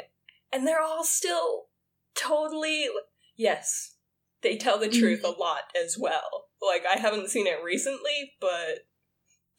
and 0.52 0.66
they're 0.66 0.82
all 0.82 1.04
still 1.04 1.66
totally 2.14 2.86
yes. 3.36 3.96
They 4.42 4.56
tell 4.56 4.78
the 4.78 4.88
truth 4.88 5.22
mm. 5.22 5.34
a 5.34 5.38
lot 5.38 5.64
as 5.80 5.96
well. 5.98 6.48
Like 6.60 6.84
I 6.86 6.98
haven't 6.98 7.30
seen 7.30 7.46
it 7.46 7.62
recently, 7.62 8.32
but 8.40 8.86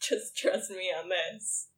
just 0.00 0.36
trust 0.36 0.70
me 0.70 0.92
on 0.98 1.08
this. 1.08 1.68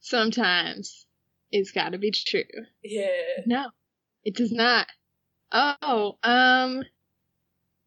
Sometimes 0.00 1.06
it's 1.52 1.72
gotta 1.72 1.98
be 1.98 2.10
true. 2.10 2.44
Yeah. 2.82 3.42
No, 3.46 3.70
it 4.24 4.34
does 4.34 4.52
not. 4.52 4.86
Oh, 5.52 6.16
um, 6.22 6.84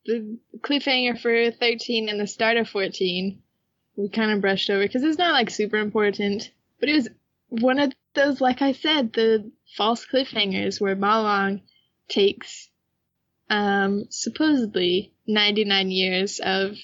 the 0.05 0.37
cliffhanger 0.59 1.19
for 1.19 1.51
13 1.51 2.09
and 2.09 2.19
the 2.19 2.27
start 2.27 2.57
of 2.57 2.67
14, 2.69 3.41
we 3.95 4.09
kind 4.09 4.31
of 4.31 4.41
brushed 4.41 4.69
over 4.69 4.83
because 4.83 5.03
it's 5.03 5.17
not 5.17 5.31
like 5.33 5.49
super 5.49 5.77
important, 5.77 6.51
but 6.79 6.89
it 6.89 6.93
was 6.93 7.09
one 7.47 7.79
of 7.79 7.93
those, 8.15 8.41
like 8.41 8.61
I 8.61 8.73
said, 8.73 9.13
the 9.13 9.51
false 9.77 10.05
cliffhangers 10.05 10.81
where 10.81 10.95
Ma 10.95 11.23
Wang 11.23 11.61
takes, 12.09 12.69
um, 13.49 14.05
supposedly 14.09 15.13
99 15.27 15.91
years 15.91 16.39
of 16.43 16.75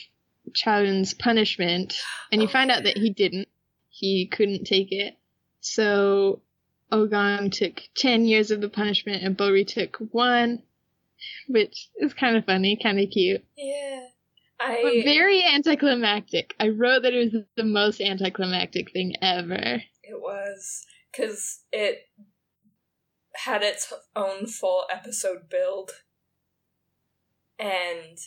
Chaoyun's 0.53 1.13
punishment, 1.13 1.95
and 2.31 2.41
you 2.41 2.47
oh, 2.47 2.51
find 2.51 2.71
out 2.71 2.83
that 2.83 2.97
he 2.97 3.09
didn't. 3.09 3.47
He 3.89 4.27
couldn't 4.27 4.65
take 4.65 4.91
it. 4.91 5.15
So 5.61 6.41
Ogong 6.91 7.51
took 7.51 7.81
10 7.95 8.25
years 8.25 8.51
of 8.51 8.61
the 8.61 8.69
punishment, 8.69 9.23
and 9.23 9.37
Bori 9.37 9.65
took 9.65 9.97
one, 10.11 10.63
which 11.47 11.89
is 11.97 12.13
kind 12.13 12.37
of 12.37 12.45
funny, 12.45 12.77
kind 12.81 12.99
of 12.99 13.09
cute. 13.09 13.43
Yeah. 13.57 14.07
I... 14.59 14.79
But 14.83 15.03
very 15.03 15.43
anticlimactic. 15.43 16.55
I 16.59 16.69
wrote 16.69 17.03
that 17.03 17.13
it 17.13 17.33
was 17.33 17.43
the 17.55 17.63
most 17.63 18.01
anticlimactic 18.01 18.91
thing 18.91 19.15
ever. 19.21 19.81
It 20.03 20.19
was. 20.19 20.85
Because 21.11 21.61
it 21.71 21.99
had 23.35 23.63
its 23.63 23.91
own 24.15 24.47
full 24.47 24.85
episode 24.91 25.49
build. 25.49 25.91
And 27.57 28.17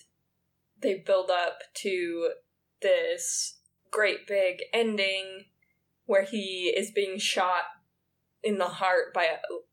they 0.83 0.95
build 0.95 1.31
up 1.31 1.61
to 1.75 2.31
this 2.81 3.59
great 3.91 4.27
big 4.27 4.59
ending 4.73 5.47
where 6.07 6.25
he 6.25 6.73
is 6.77 6.91
being 6.91 7.19
shot 7.19 7.65
in 8.43 8.59
the 8.59 8.65
heart 8.65 9.15
by 9.15 9.29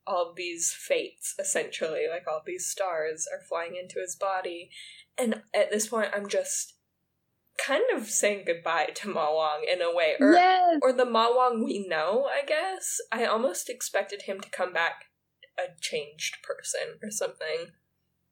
all 0.06 0.34
these 0.36 0.72
fates 0.72 1.34
essentially 1.40 2.06
like 2.10 2.26
all 2.28 2.42
these 2.46 2.68
stars 2.68 3.28
are 3.34 3.44
flying 3.44 3.76
into 3.76 4.00
his 4.00 4.16
body 4.16 4.70
and 5.18 5.42
at 5.56 5.72
this 5.72 5.88
point 5.88 6.10
i'm 6.14 6.30
just 6.30 6.76
kind 7.60 7.84
of 7.96 8.10
saying 8.10 8.44
goodbye 8.46 8.90
to 8.96 9.10
Ma 9.10 9.36
Wang 9.36 9.66
in 9.72 9.82
a 9.82 9.94
way. 9.94 10.14
Or 10.20 10.34
yes. 10.34 10.80
or 10.82 10.94
the 10.94 11.06
Ma 11.06 11.28
Wang 11.36 11.64
we 11.64 11.86
know, 11.88 12.26
I 12.26 12.46
guess. 12.46 13.00
I 13.12 13.26
almost 13.26 13.70
expected 13.70 14.24
him 14.24 14.40
to 14.40 14.50
come 14.50 14.74
back 14.74 15.06
a 15.58 15.80
changed 15.82 16.38
person 16.42 17.00
or 17.04 17.12
something. 17.12 17.74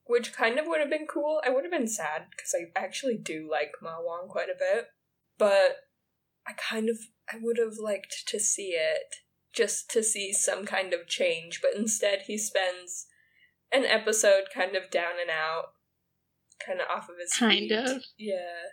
Which 0.07 0.33
kind 0.33 0.57
of 0.57 0.65
would 0.67 0.79
have 0.79 0.89
been 0.89 1.07
cool. 1.07 1.41
I 1.45 1.49
would 1.49 1.63
have 1.63 1.71
been 1.71 1.87
sad 1.87 2.27
because 2.31 2.53
I 2.55 2.77
actually 2.79 3.17
do 3.17 3.47
like 3.49 3.73
Ma 3.81 3.97
Wang 3.99 4.27
quite 4.29 4.49
a 4.49 4.57
bit. 4.57 4.87
But 5.37 5.77
I 6.47 6.53
kind 6.53 6.89
of 6.89 6.97
I 7.31 7.37
would 7.41 7.57
have 7.57 7.77
liked 7.77 8.27
to 8.27 8.39
see 8.39 8.69
it 8.69 9.15
just 9.53 9.89
to 9.91 10.03
see 10.03 10.31
some 10.31 10.65
kind 10.65 10.93
of 10.93 11.07
change, 11.07 11.61
but 11.61 11.77
instead 11.77 12.21
he 12.27 12.37
spends 12.37 13.07
an 13.71 13.85
episode 13.85 14.43
kind 14.53 14.75
of 14.75 14.89
down 14.89 15.13
and 15.19 15.29
out, 15.29 15.71
kind 16.65 16.79
of 16.79 16.87
off 16.89 17.09
of 17.09 17.15
his 17.19 17.33
Kind 17.33 17.69
feet. 17.69 17.71
of. 17.73 18.03
Yeah. 18.17 18.69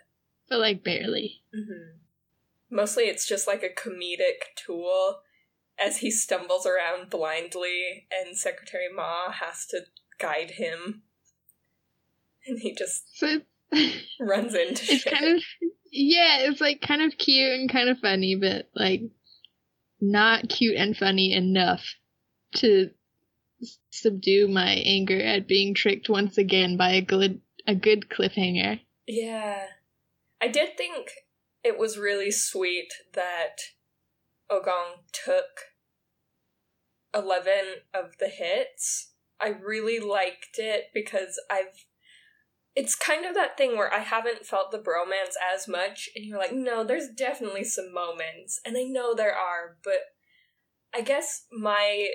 But 0.49 0.59
like 0.59 0.83
barely. 0.83 1.41
hmm 1.53 1.97
Mostly 2.69 3.03
it's 3.03 3.27
just 3.27 3.45
like 3.47 3.61
a 3.63 3.69
comedic 3.69 4.55
tool 4.55 5.19
as 5.77 5.97
he 5.97 6.09
stumbles 6.11 6.65
around 6.65 7.09
blindly 7.09 8.07
and 8.11 8.37
Secretary 8.37 8.87
Ma 8.93 9.31
has 9.31 9.65
to 9.67 9.81
guide 10.19 10.51
him. 10.51 11.03
And 12.47 12.59
he 12.59 12.73
just 12.75 13.17
So 13.17 13.41
runs 14.19 14.53
into 14.53 14.83
it's 14.83 15.01
shit. 15.01 15.13
kind 15.13 15.35
of 15.37 15.43
yeah, 15.91 16.39
it's 16.41 16.61
like 16.61 16.81
kind 16.81 17.01
of 17.01 17.17
cute 17.17 17.53
and 17.59 17.71
kind 17.71 17.89
of 17.89 17.99
funny, 17.99 18.35
but 18.35 18.69
like 18.75 19.01
not 20.01 20.49
cute 20.49 20.75
and 20.75 20.95
funny 20.95 21.33
enough 21.33 21.81
to 22.55 22.89
subdue 23.89 24.47
my 24.47 24.71
anger 24.85 25.19
at 25.19 25.47
being 25.47 25.73
tricked 25.73 26.09
once 26.09 26.37
again 26.37 26.77
by 26.77 26.91
a 26.91 27.01
good 27.01 27.41
a 27.65 27.73
good 27.75 28.09
cliffhanger. 28.09 28.79
Yeah. 29.07 29.65
I 30.41 30.47
did 30.47 30.77
think 30.77 31.09
it 31.63 31.79
was 31.79 31.97
really 31.97 32.29
sweet 32.29 32.93
that 33.13 33.57
Ogong 34.51 34.97
took 35.11 35.71
11 37.13 37.51
of 37.93 38.17
the 38.19 38.27
hits. 38.27 39.13
I 39.39 39.47
really 39.47 39.99
liked 39.99 40.57
it 40.57 40.85
because 40.93 41.39
I've. 41.49 41.85
It's 42.75 42.95
kind 42.95 43.25
of 43.25 43.33
that 43.35 43.57
thing 43.57 43.77
where 43.77 43.93
I 43.93 43.99
haven't 43.99 44.45
felt 44.45 44.71
the 44.71 44.79
bromance 44.79 45.35
as 45.53 45.67
much, 45.67 46.09
and 46.15 46.25
you're 46.25 46.39
like, 46.39 46.53
no, 46.53 46.83
there's 46.83 47.09
definitely 47.09 47.63
some 47.63 47.93
moments, 47.93 48.59
and 48.65 48.77
I 48.77 48.83
know 48.83 49.15
there 49.15 49.35
are, 49.35 49.77
but 49.83 49.99
I 50.93 51.01
guess 51.01 51.45
my 51.51 52.09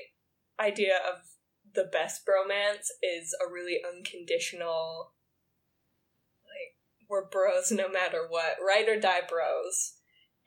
idea 0.59 0.97
of 0.97 1.23
the 1.75 1.85
best 1.85 2.23
bromance 2.27 2.89
is 3.03 3.35
a 3.41 3.51
really 3.51 3.79
unconditional 3.87 5.15
like, 6.45 7.09
we're 7.09 7.29
bros 7.29 7.71
no 7.71 7.89
matter 7.89 8.27
what, 8.29 8.57
ride 8.65 8.89
or 8.89 8.99
die 8.99 9.21
bros. 9.29 9.95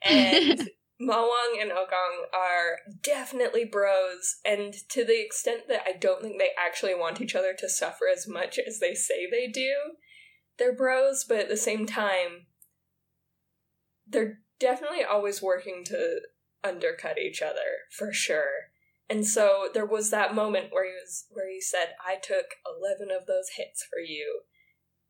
And 0.02 0.70
Mawang 1.00 1.60
and 1.60 1.70
Ogong 1.70 2.28
are 2.32 2.78
definitely 3.02 3.64
bros, 3.64 4.36
and 4.44 4.74
to 4.90 5.04
the 5.04 5.20
extent 5.20 5.62
that 5.68 5.82
I 5.86 5.92
don't 5.92 6.22
think 6.22 6.38
they 6.38 6.50
actually 6.58 6.94
want 6.94 7.20
each 7.20 7.34
other 7.34 7.54
to 7.58 7.68
suffer 7.68 8.04
as 8.12 8.28
much 8.28 8.58
as 8.58 8.78
they 8.78 8.94
say 8.94 9.28
they 9.28 9.48
do, 9.48 9.72
they're 10.56 10.74
bros, 10.74 11.24
but 11.28 11.38
at 11.38 11.48
the 11.48 11.56
same 11.56 11.84
time, 11.84 12.46
they're 14.06 14.38
definitely 14.60 15.02
always 15.02 15.42
working 15.42 15.82
to 15.86 16.20
undercut 16.62 17.18
each 17.18 17.42
other, 17.42 17.88
for 17.90 18.12
sure. 18.12 18.70
And 19.10 19.26
so 19.26 19.68
there 19.74 19.84
was 19.84 20.10
that 20.10 20.34
moment 20.34 20.68
where 20.70 20.86
he 20.86 20.92
was 20.92 21.26
where 21.30 21.50
he 21.50 21.60
said, 21.60 21.88
I 22.06 22.16
took 22.16 22.46
eleven 22.64 23.08
of 23.10 23.26
those 23.26 23.50
hits 23.56 23.84
for 23.84 23.98
you 23.98 24.40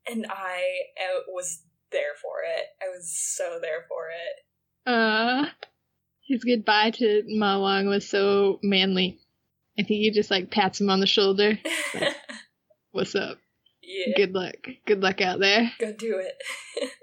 and 0.07 0.25
I 0.29 0.61
uh, 0.99 1.21
was 1.27 1.63
there 1.91 2.13
for 2.21 2.41
it. 2.45 2.65
I 2.81 2.89
was 2.89 3.17
so 3.17 3.59
there 3.61 3.85
for 3.87 4.09
it. 4.09 4.91
Uh 4.91 5.49
his 6.25 6.43
goodbye 6.43 6.91
to 6.91 7.23
Ma 7.27 7.59
Wang 7.61 7.87
was 7.87 8.07
so 8.09 8.59
manly. 8.63 9.19
I 9.77 9.83
think 9.83 9.99
he 10.01 10.11
just 10.11 10.31
like 10.31 10.51
pats 10.51 10.79
him 10.81 10.89
on 10.89 10.99
the 10.99 11.07
shoulder. 11.07 11.59
What's 12.91 13.15
up? 13.15 13.37
yeah, 13.81 14.13
Good 14.15 14.33
luck. 14.33 14.55
Good 14.87 15.01
luck 15.01 15.21
out 15.21 15.39
there. 15.39 15.71
go 15.79 15.91
do 15.93 16.17
it. 16.19 16.91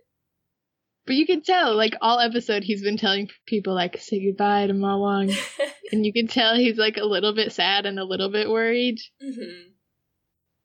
But 1.05 1.17
you 1.17 1.27
can 1.27 1.43
tell, 1.43 1.75
like 1.77 1.95
all 2.01 2.21
episode, 2.21 2.63
he's 2.63 2.81
been 2.81 2.97
telling 2.97 3.29
people 3.45 3.75
like 3.75 3.99
say 3.99 4.25
goodbye 4.25 4.69
to 4.69 4.73
Ma 4.73 4.97
Wang, 4.97 5.33
and 5.93 6.07
you 6.07 6.13
can 6.13 6.29
tell 6.29 6.55
he's 6.55 6.79
like 6.79 6.97
a 6.97 7.05
little 7.05 7.35
bit 7.35 7.51
sad 7.51 7.87
and 7.87 7.99
a 7.99 8.05
little 8.05 8.29
bit 8.31 8.49
worried 8.49 9.01
hmm 9.21 9.71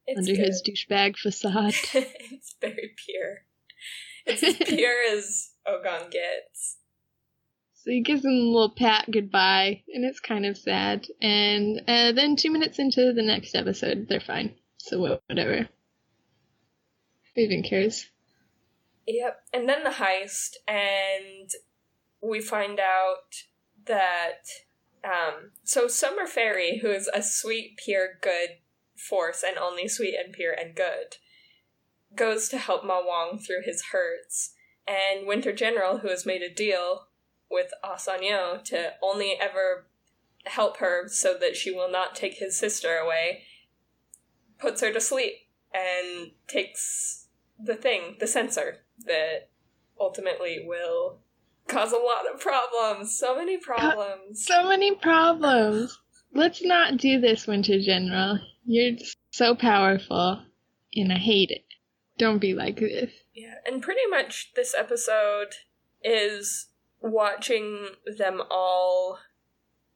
It's 0.05 0.19
under 0.19 0.33
good. 0.35 0.45
his 0.45 0.61
douchebag 0.61 1.17
facade. 1.17 1.73
it's 1.95 2.55
very 2.61 2.91
pure. 3.03 3.37
It's 4.27 4.43
as 4.43 4.55
pure 4.69 4.93
as 5.11 5.49
Ogong 5.67 6.11
gets. 6.11 6.77
So 7.87 7.91
he 7.91 8.01
gives 8.01 8.25
him 8.25 8.31
a 8.31 8.51
little 8.51 8.73
pat 8.75 9.09
goodbye, 9.09 9.81
and 9.93 10.03
it's 10.03 10.19
kind 10.19 10.45
of 10.45 10.57
sad. 10.57 11.07
And 11.21 11.79
uh, 11.87 12.11
then 12.11 12.35
two 12.35 12.51
minutes 12.51 12.79
into 12.79 13.13
the 13.13 13.21
next 13.21 13.55
episode, 13.55 14.07
they're 14.09 14.19
fine. 14.19 14.55
So 14.75 15.19
whatever. 15.29 15.69
Who 17.33 17.41
even 17.41 17.63
cares? 17.63 18.07
Yep. 19.07 19.39
And 19.53 19.69
then 19.69 19.85
the 19.85 19.91
heist, 19.91 20.57
and 20.67 21.49
we 22.21 22.41
find 22.41 22.77
out 22.77 23.45
that 23.85 24.43
um 25.05 25.51
so 25.63 25.87
Summer 25.87 26.27
Fairy, 26.27 26.79
who 26.79 26.91
is 26.91 27.09
a 27.13 27.23
sweet, 27.23 27.77
pure, 27.77 28.09
good 28.21 28.57
force 28.97 29.45
and 29.47 29.57
only 29.57 29.87
sweet 29.87 30.15
and 30.21 30.33
pure 30.33 30.51
and 30.51 30.75
good, 30.75 31.15
goes 32.13 32.49
to 32.49 32.57
help 32.57 32.83
Ma 32.83 32.99
Wang 32.99 33.39
through 33.39 33.61
his 33.63 33.81
hurts. 33.93 34.55
And 34.85 35.25
Winter 35.25 35.53
General, 35.53 35.99
who 35.99 36.09
has 36.09 36.25
made 36.25 36.41
a 36.41 36.53
deal 36.53 37.07
with 37.49 37.71
ah 37.83 37.95
Asanyo 37.95 38.63
to 38.65 38.93
only 39.01 39.37
ever 39.39 39.87
help 40.45 40.77
her 40.77 41.07
so 41.07 41.37
that 41.39 41.55
she 41.55 41.71
will 41.71 41.91
not 41.91 42.15
take 42.15 42.35
his 42.35 42.57
sister 42.57 42.97
away, 42.97 43.43
puts 44.59 44.81
her 44.81 44.91
to 44.91 45.01
sleep 45.01 45.33
and 45.73 46.31
takes 46.47 47.27
the 47.59 47.75
thing, 47.75 48.15
the 48.19 48.27
sensor, 48.27 48.77
that 49.05 49.49
ultimately 49.99 50.63
will 50.65 51.19
cause 51.67 51.91
a 51.91 51.97
lot 51.97 52.31
of 52.31 52.39
problems. 52.39 53.17
So 53.17 53.35
many 53.35 53.57
problems. 53.61 54.45
So 54.45 54.63
many 54.67 54.95
problems. 54.95 55.97
Let's 56.33 56.63
not 56.63 56.97
do 56.97 57.19
this, 57.19 57.47
Winter 57.47 57.79
General. 57.79 58.39
You're 58.65 58.97
so 59.31 59.55
powerful, 59.55 60.41
and 60.93 61.11
I 61.11 61.17
hate 61.17 61.51
it. 61.51 61.63
Don't 62.17 62.39
be 62.39 62.53
like 62.53 62.79
this. 62.79 63.11
Yeah, 63.33 63.55
and 63.65 63.81
pretty 63.81 64.05
much 64.09 64.51
this 64.55 64.75
episode 64.77 65.53
is 66.03 66.67
watching 67.07 67.89
them 68.17 68.41
all 68.49 69.19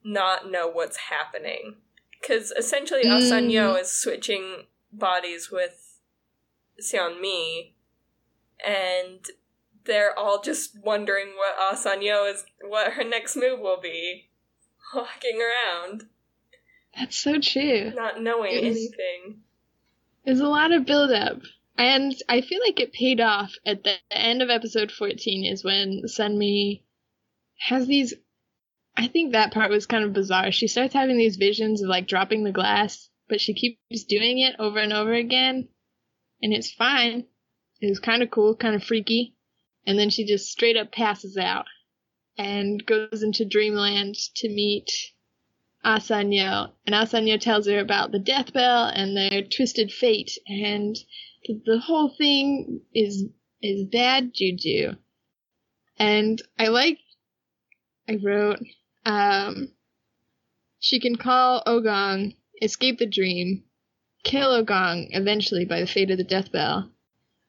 not 0.03 0.49
know 0.49 0.67
what's 0.67 0.97
happening. 0.97 1.75
Because 2.19 2.51
essentially, 2.51 3.03
Mm. 3.03 3.19
Asanyo 3.19 3.79
is 3.79 3.89
switching 3.91 4.67
bodies 4.91 5.49
with 5.51 5.99
Sunmi, 6.79 7.73
and 8.65 9.25
they're 9.85 10.17
all 10.17 10.41
just 10.41 10.77
wondering 10.83 11.29
what 11.35 11.55
Asanyo 11.57 12.31
is, 12.31 12.45
what 12.61 12.93
her 12.93 13.03
next 13.03 13.35
move 13.35 13.59
will 13.59 13.79
be. 13.81 14.29
Walking 14.93 15.39
around, 15.41 16.09
That's 16.97 17.15
so 17.17 17.39
true. 17.39 17.91
not 17.95 18.21
knowing 18.21 18.65
was- 18.65 18.77
anything. 18.77 19.43
There's 20.25 20.39
a 20.41 20.47
lot 20.47 20.71
of 20.71 20.85
build 20.85 21.11
up. 21.11 21.39
And 21.77 22.13
I 22.29 22.41
feel 22.41 22.59
like 22.63 22.79
it 22.79 22.91
paid 22.93 23.19
off 23.21 23.53
at 23.65 23.83
the 23.83 23.95
end 24.11 24.41
of 24.43 24.49
episode 24.51 24.91
14 24.91 25.45
is 25.45 25.63
when 25.63 26.03
Sunmi 26.05 26.81
has 27.61 27.87
these 27.87 28.13
I 28.97 29.07
think 29.07 29.31
that 29.31 29.53
part 29.53 29.71
was 29.71 29.85
kind 29.85 30.03
of 30.03 30.13
bizarre. 30.13 30.51
She 30.51 30.67
starts 30.67 30.93
having 30.93 31.17
these 31.17 31.37
visions 31.37 31.81
of 31.81 31.87
like 31.87 32.07
dropping 32.07 32.43
the 32.43 32.51
glass, 32.51 33.09
but 33.29 33.39
she 33.39 33.53
keeps 33.53 34.03
doing 34.03 34.39
it 34.39 34.55
over 34.59 34.79
and 34.79 34.91
over 34.91 35.13
again. 35.13 35.69
And 36.41 36.53
it's 36.53 36.71
fine. 36.71 37.25
It 37.79 37.87
was 37.87 37.99
kind 37.99 38.21
of 38.21 38.29
cool, 38.29 38.55
kind 38.55 38.75
of 38.75 38.83
freaky. 38.83 39.35
And 39.87 39.97
then 39.97 40.09
she 40.09 40.25
just 40.25 40.51
straight 40.51 40.75
up 40.75 40.91
passes 40.91 41.37
out 41.37 41.65
and 42.37 42.85
goes 42.85 43.23
into 43.23 43.45
dreamland 43.45 44.15
to 44.35 44.49
meet 44.49 44.91
Asanyo. 45.85 46.71
And 46.85 46.93
Asanyo 46.93 47.39
tells 47.39 47.67
her 47.67 47.79
about 47.79 48.11
the 48.11 48.19
death 48.19 48.51
bell 48.51 48.85
and 48.85 49.15
their 49.15 49.41
twisted 49.43 49.91
fate 49.91 50.37
and 50.47 50.97
the 51.65 51.79
whole 51.79 52.09
thing 52.09 52.81
is 52.93 53.25
is 53.61 53.85
bad 53.85 54.31
juju. 54.33 54.95
And 55.97 56.41
I 56.57 56.67
like 56.67 56.99
I 58.09 58.19
wrote 58.21 58.59
um 59.05 59.71
she 60.79 60.99
can 60.99 61.15
call 61.15 61.63
Ogong, 61.67 62.35
escape 62.61 62.97
the 62.97 63.05
dream, 63.05 63.63
kill 64.23 64.49
Ogong 64.49 65.09
eventually 65.11 65.63
by 65.63 65.79
the 65.79 65.87
fate 65.87 66.09
of 66.09 66.17
the 66.17 66.23
death 66.23 66.51
bell. 66.51 66.91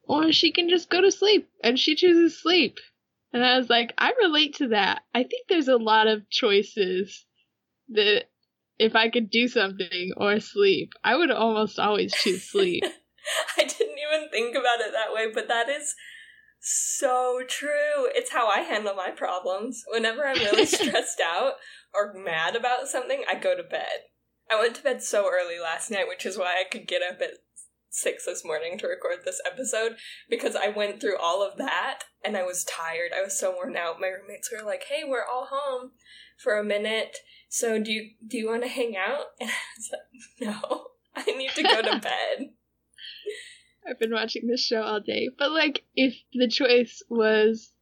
Or 0.05 0.33
she 0.33 0.53
can 0.53 0.69
just 0.69 0.91
go 0.91 1.01
to 1.01 1.11
sleep 1.11 1.49
and 1.65 1.79
she 1.79 1.95
chooses 1.95 2.39
sleep. 2.39 2.79
And 3.33 3.43
I 3.43 3.57
was 3.57 3.71
like, 3.71 3.95
I 3.97 4.13
relate 4.21 4.57
to 4.57 4.69
that. 4.69 5.03
I 5.15 5.23
think 5.23 5.49
there's 5.49 5.69
a 5.69 5.77
lot 5.77 6.07
of 6.07 6.29
choices 6.29 7.25
that 7.89 8.25
if 8.79 8.95
I 8.95 9.09
could 9.09 9.31
do 9.31 9.49
something 9.49 10.13
or 10.17 10.39
sleep, 10.41 10.93
I 11.03 11.17
would 11.17 11.31
almost 11.31 11.79
always 11.79 12.13
choose 12.13 12.43
sleep. 12.43 12.85
I 13.57 13.65
didn't 13.65 13.99
even 13.99 14.29
think 14.31 14.55
about 14.55 14.81
it 14.81 14.93
that 14.93 15.15
way, 15.15 15.31
but 15.33 15.49
that 15.49 15.71
is 15.71 15.95
So 16.65 17.41
true. 17.49 18.07
It's 18.15 18.31
how 18.31 18.47
I 18.47 18.61
handle 18.61 18.95
my 18.95 19.11
problems. 19.11 19.83
Whenever 19.89 20.25
I'm 20.25 20.39
really 20.39 20.65
stressed 20.67 21.21
out 21.21 21.55
or 21.93 22.15
mad 22.15 22.55
about 22.55 22.87
something, 22.87 23.25
I 23.29 23.35
go 23.35 23.57
to 23.57 23.65
bed. 23.65 24.07
I 24.49 24.61
went 24.61 24.77
to 24.77 24.83
bed 24.83 25.03
so 25.03 25.29
early 25.29 25.59
last 25.59 25.91
night, 25.91 26.07
which 26.09 26.25
is 26.25 26.39
why 26.39 26.61
I 26.61 26.69
could 26.71 26.87
get 26.87 27.03
up 27.03 27.21
at 27.21 27.39
six 27.91 28.27
this 28.27 28.45
morning 28.45 28.79
to 28.79 28.87
record 28.87 29.19
this 29.25 29.41
episode 29.45 29.97
because 30.31 30.55
I 30.55 30.69
went 30.69 31.01
through 31.01 31.19
all 31.19 31.47
of 31.47 31.59
that 31.59 32.05
and 32.25 32.37
I 32.37 32.45
was 32.45 32.65
tired. 32.65 33.11
I 33.17 33.23
was 33.23 33.39
so 33.39 33.53
worn 33.53 33.77
out. 33.77 34.01
My 34.01 34.07
roommates 34.07 34.51
were 34.53 34.65
like, 34.65 34.85
"Hey, 34.85 35.03
we're 35.05 35.25
all 35.25 35.49
home 35.51 35.93
for 36.39 36.57
a 36.59 36.65
minute, 36.65 37.19
so 37.49 37.83
do 37.83 37.91
you 37.91 38.11
do 38.27 38.39
you 38.39 38.49
want 38.49 38.63
to 38.63 38.69
hang 38.69 38.97
out?" 38.97 39.27
And 39.41 39.51
I 39.51 39.55
was 39.77 39.91
like, 39.93 40.63
"No, 40.63 40.87
I 41.17 41.25
need 41.37 41.51
to 41.57 41.63
go 41.63 41.83
to 41.83 41.99
bed." 42.03 42.53
I've 43.89 43.99
been 43.99 44.13
watching 44.13 44.47
this 44.47 44.65
show 44.65 44.83
all 44.83 45.01
day, 45.01 45.29
but 45.39 45.51
like, 45.53 45.85
if 45.97 46.15
the 46.33 46.49
choice 46.49 47.03
was 47.09 47.73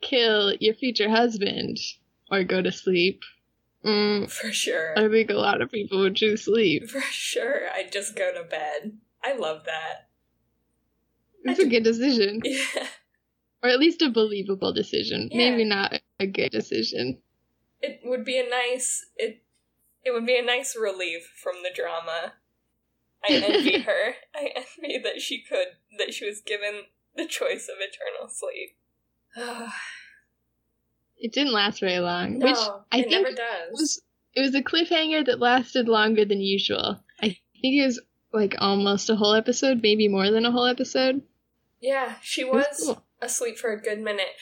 kill 0.00 0.54
your 0.60 0.74
future 0.74 1.08
husband 1.10 1.78
or 2.30 2.42
go 2.44 2.62
to 2.62 2.72
sleep, 2.72 3.20
mm, 3.84 4.30
For 4.42 4.50
sure. 4.52 4.98
I 4.98 5.08
think 5.08 5.30
a 5.30 5.34
lot 5.34 5.60
of 5.60 5.70
people 5.70 6.00
would 6.00 6.16
choose 6.16 6.44
sleep. 6.44 6.88
For 6.88 7.00
sure. 7.02 7.68
I'd 7.74 7.92
just 7.92 8.16
go 8.16 8.32
to 8.32 8.48
bed. 8.48 8.98
I 9.24 9.34
love 9.34 9.64
that. 9.66 10.08
It's 11.44 11.60
a 11.60 11.66
good 11.66 11.82
decision, 11.84 12.40
Yeah. 12.44 12.86
or 13.62 13.68
at 13.68 13.78
least 13.78 14.00
a 14.02 14.10
believable 14.10 14.72
decision. 14.72 15.28
Yeah. 15.30 15.50
Maybe 15.50 15.64
not 15.64 16.00
a 16.20 16.26
good 16.26 16.50
decision. 16.52 17.18
It 17.80 18.00
would 18.04 18.24
be 18.24 18.38
a 18.38 18.48
nice 18.48 19.04
it 19.16 19.42
it 20.04 20.12
would 20.12 20.24
be 20.26 20.38
a 20.38 20.42
nice 20.44 20.76
relief 20.76 21.32
from 21.42 21.56
the 21.64 21.70
drama. 21.74 22.34
I 23.28 23.32
envy 23.34 23.80
her. 23.80 24.14
I 24.34 24.50
envy 24.56 24.98
that 24.98 25.20
she 25.20 25.42
could 25.42 25.68
that 25.98 26.12
she 26.14 26.26
was 26.26 26.40
given 26.40 26.82
the 27.16 27.26
choice 27.26 27.68
of 27.68 27.76
eternal 27.80 28.28
sleep. 28.28 28.76
It 31.18 31.32
didn't 31.32 31.52
last 31.52 31.80
very 31.80 32.00
long, 32.00 32.38
no, 32.38 32.46
which 32.46 32.58
I 32.90 32.98
it 32.98 33.08
think 33.08 33.10
never 33.10 33.34
does. 33.34 33.70
was 33.72 34.02
it 34.34 34.40
was 34.40 34.54
a 34.54 34.62
cliffhanger 34.62 35.24
that 35.26 35.40
lasted 35.40 35.88
longer 35.88 36.24
than 36.24 36.40
usual. 36.40 37.02
I 37.20 37.28
think 37.60 37.80
it 37.80 37.86
was 37.86 38.00
like 38.32 38.54
almost 38.58 39.10
a 39.10 39.16
whole 39.16 39.34
episode, 39.34 39.82
maybe 39.82 40.08
more 40.08 40.30
than 40.30 40.44
a 40.44 40.50
whole 40.50 40.66
episode. 40.66 41.22
Yeah, 41.80 42.14
she 42.22 42.44
was 42.44 42.66
was 42.68 42.86
cool. 42.86 43.04
asleep 43.20 43.58
for 43.58 43.72
a 43.72 43.80
good 43.80 44.00
minute. 44.00 44.34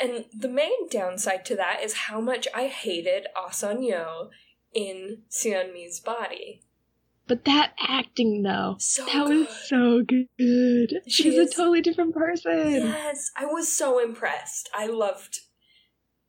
And 0.00 0.24
the 0.36 0.48
main 0.48 0.88
downside 0.90 1.44
to 1.46 1.56
that 1.56 1.80
is 1.82 1.94
how 1.94 2.20
much 2.20 2.48
I 2.54 2.66
hated 2.66 3.26
ah 3.36 3.50
Asanyo 3.50 4.30
in 4.74 5.22
Sunmi's 5.30 6.00
body. 6.00 6.62
But 7.26 7.44
that 7.46 7.72
acting 7.78 8.42
though, 8.42 8.76
So 8.78 9.04
that 9.06 9.26
good. 9.26 9.46
was 9.46 9.68
so 9.68 10.02
good. 10.02 11.00
She 11.08 11.22
She's 11.24 11.34
is- 11.34 11.52
a 11.52 11.56
totally 11.56 11.80
different 11.80 12.14
person. 12.14 12.68
Yes, 12.86 13.30
I 13.36 13.46
was 13.46 13.74
so 13.74 13.98
impressed. 13.98 14.68
I 14.74 14.86
loved 14.86 15.40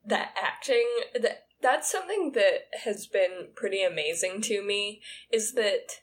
that 0.05 0.33
acting. 0.41 0.87
That 1.13 1.47
that's 1.61 1.91
something 1.91 2.31
that 2.33 2.67
has 2.83 3.07
been 3.07 3.49
pretty 3.55 3.83
amazing 3.83 4.41
to 4.41 4.61
me 4.63 5.01
is 5.31 5.53
that 5.53 6.01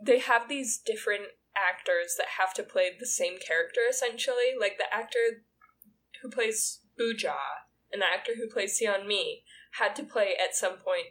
they 0.00 0.18
have 0.18 0.48
these 0.48 0.78
different 0.78 1.24
actors 1.56 2.14
that 2.16 2.26
have 2.38 2.54
to 2.54 2.62
play 2.62 2.90
the 2.98 3.06
same 3.06 3.38
character 3.38 3.82
essentially. 3.88 4.54
Like 4.58 4.78
the 4.78 4.92
actor 4.92 5.44
who 6.22 6.30
plays 6.30 6.80
Buja 6.98 7.34
and 7.92 8.02
the 8.02 8.06
actor 8.06 8.32
who 8.36 8.48
plays 8.48 8.80
Sunmi 8.80 9.42
had 9.78 9.94
to 9.96 10.02
play 10.02 10.34
at 10.42 10.56
some 10.56 10.76
point 10.78 11.08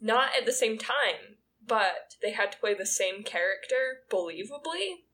not 0.00 0.30
at 0.38 0.44
the 0.44 0.52
same 0.52 0.76
time, 0.76 1.38
but 1.66 2.14
they 2.22 2.32
had 2.32 2.52
to 2.52 2.58
play 2.58 2.74
the 2.74 2.86
same 2.86 3.22
character 3.22 4.02
believably. 4.10 5.04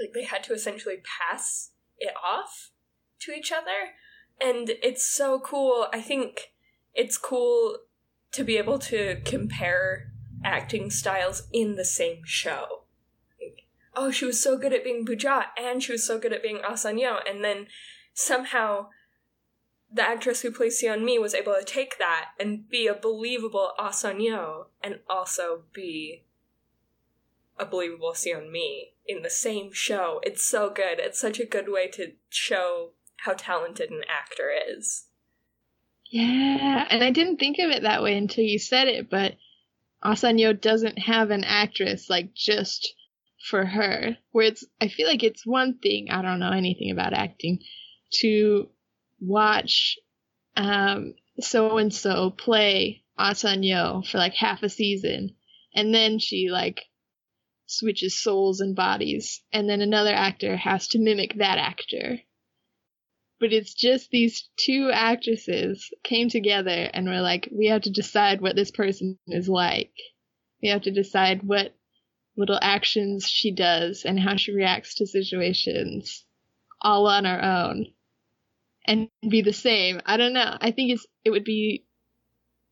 Like 0.00 0.12
they 0.14 0.24
had 0.24 0.42
to 0.44 0.52
essentially 0.52 0.98
pass 1.04 1.70
it 1.98 2.14
off 2.24 2.70
to 3.20 3.32
each 3.32 3.52
other. 3.52 3.94
And 4.40 4.70
it's 4.82 5.06
so 5.06 5.38
cool. 5.40 5.88
I 5.92 6.00
think 6.00 6.52
it's 6.94 7.18
cool 7.18 7.78
to 8.32 8.44
be 8.44 8.56
able 8.56 8.78
to 8.78 9.20
compare 9.24 10.12
acting 10.44 10.90
styles 10.90 11.42
in 11.52 11.76
the 11.76 11.84
same 11.84 12.22
show. 12.24 12.84
Oh 13.94 14.10
she 14.10 14.24
was 14.24 14.40
so 14.40 14.56
good 14.56 14.72
at 14.72 14.84
being 14.84 15.04
buja 15.04 15.46
and 15.58 15.82
she 15.82 15.92
was 15.92 16.06
so 16.06 16.18
good 16.18 16.32
at 16.32 16.42
being 16.42 16.60
ah 16.64 16.72
asanyo 16.72 17.18
and 17.28 17.44
then 17.44 17.66
somehow 18.14 18.88
the 19.92 20.02
actress 20.02 20.42
who 20.42 20.52
plays 20.52 20.80
Sunmi 20.80 21.20
was 21.20 21.34
able 21.34 21.54
to 21.54 21.64
take 21.64 21.98
that 21.98 22.30
and 22.38 22.68
be 22.68 22.86
a 22.86 22.94
believable 22.94 23.72
Asanyo 23.78 24.66
and 24.82 25.00
also 25.08 25.64
be 25.72 26.24
a 27.58 27.66
believable 27.66 28.12
Sunmi 28.12 28.92
in 29.06 29.22
the 29.22 29.30
same 29.30 29.72
show. 29.72 30.20
It's 30.22 30.46
so 30.46 30.70
good. 30.70 30.98
It's 30.98 31.20
such 31.20 31.40
a 31.40 31.46
good 31.46 31.68
way 31.68 31.88
to 31.88 32.12
show 32.28 32.90
how 33.18 33.34
talented 33.34 33.90
an 33.90 34.02
actor 34.08 34.50
is. 34.50 35.06
Yeah, 36.10 36.86
and 36.88 37.04
I 37.04 37.10
didn't 37.10 37.38
think 37.38 37.58
of 37.58 37.70
it 37.70 37.82
that 37.82 38.02
way 38.02 38.16
until 38.16 38.44
you 38.44 38.58
said 38.58 38.88
it, 38.88 39.10
but 39.10 39.36
Asanyo 40.04 40.58
doesn't 40.58 40.98
have 40.98 41.30
an 41.30 41.44
actress 41.44 42.08
like 42.08 42.34
just 42.34 42.94
for 43.48 43.64
her. 43.64 44.16
Where 44.32 44.46
it's 44.46 44.64
I 44.80 44.88
feel 44.88 45.06
like 45.06 45.22
it's 45.22 45.46
one 45.46 45.78
thing, 45.78 46.08
I 46.10 46.22
don't 46.22 46.40
know 46.40 46.52
anything 46.52 46.90
about 46.90 47.12
acting, 47.12 47.60
to 48.20 48.68
watch 49.20 49.98
um 50.56 51.14
so 51.40 51.78
and 51.78 51.92
so 51.92 52.30
play 52.30 53.02
Asanyo 53.20 54.06
for 54.06 54.18
like 54.18 54.34
half 54.34 54.62
a 54.62 54.68
season. 54.68 55.36
And 55.74 55.94
then 55.94 56.18
she 56.18 56.48
like 56.50 56.86
switches 57.66 58.20
souls 58.20 58.60
and 58.60 58.74
bodies. 58.74 59.42
And 59.52 59.68
then 59.68 59.80
another 59.80 60.12
actor 60.12 60.56
has 60.56 60.88
to 60.88 60.98
mimic 60.98 61.34
that 61.36 61.58
actor. 61.58 62.20
But 63.38 63.52
it's 63.52 63.74
just 63.74 64.10
these 64.10 64.48
two 64.58 64.90
actresses 64.92 65.90
came 66.02 66.28
together 66.28 66.90
and 66.92 67.08
were 67.08 67.22
like, 67.22 67.48
we 67.52 67.66
have 67.66 67.82
to 67.82 67.90
decide 67.90 68.40
what 68.40 68.56
this 68.56 68.70
person 68.70 69.18
is 69.28 69.48
like. 69.48 69.92
We 70.62 70.68
have 70.68 70.82
to 70.82 70.90
decide 70.90 71.42
what 71.42 71.74
little 72.36 72.58
actions 72.60 73.26
she 73.26 73.50
does 73.50 74.04
and 74.04 74.18
how 74.18 74.36
she 74.36 74.52
reacts 74.52 74.96
to 74.96 75.06
situations 75.06 76.24
all 76.82 77.06
on 77.06 77.26
our 77.26 77.42
own 77.42 77.86
and 78.90 79.08
be 79.28 79.42
the 79.42 79.52
same. 79.52 80.00
I 80.04 80.16
don't 80.16 80.32
know. 80.32 80.56
I 80.60 80.72
think 80.72 80.90
it's 80.92 81.06
it 81.24 81.30
would 81.30 81.44
be 81.44 81.84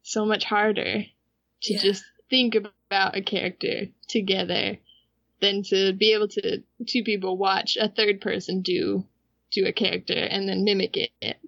so 0.02 0.24
much 0.26 0.44
harder 0.44 1.04
to 1.62 1.72
Yeah. 1.74 1.80
just 1.80 2.04
think 2.28 2.54
about 2.56 3.16
a 3.16 3.22
character 3.22 3.86
together 4.08 4.78
than 5.40 5.62
to 5.62 5.92
be 5.92 6.12
able 6.14 6.28
to 6.28 6.62
two 6.86 7.04
people 7.04 7.36
watch 7.36 7.76
a 7.76 7.88
third 7.88 8.20
person 8.20 8.62
do 8.62 9.06
do 9.52 9.64
a 9.66 9.72
character 9.72 10.14
and 10.14 10.48
then 10.48 10.64
mimic 10.64 10.96
it. 10.96 11.38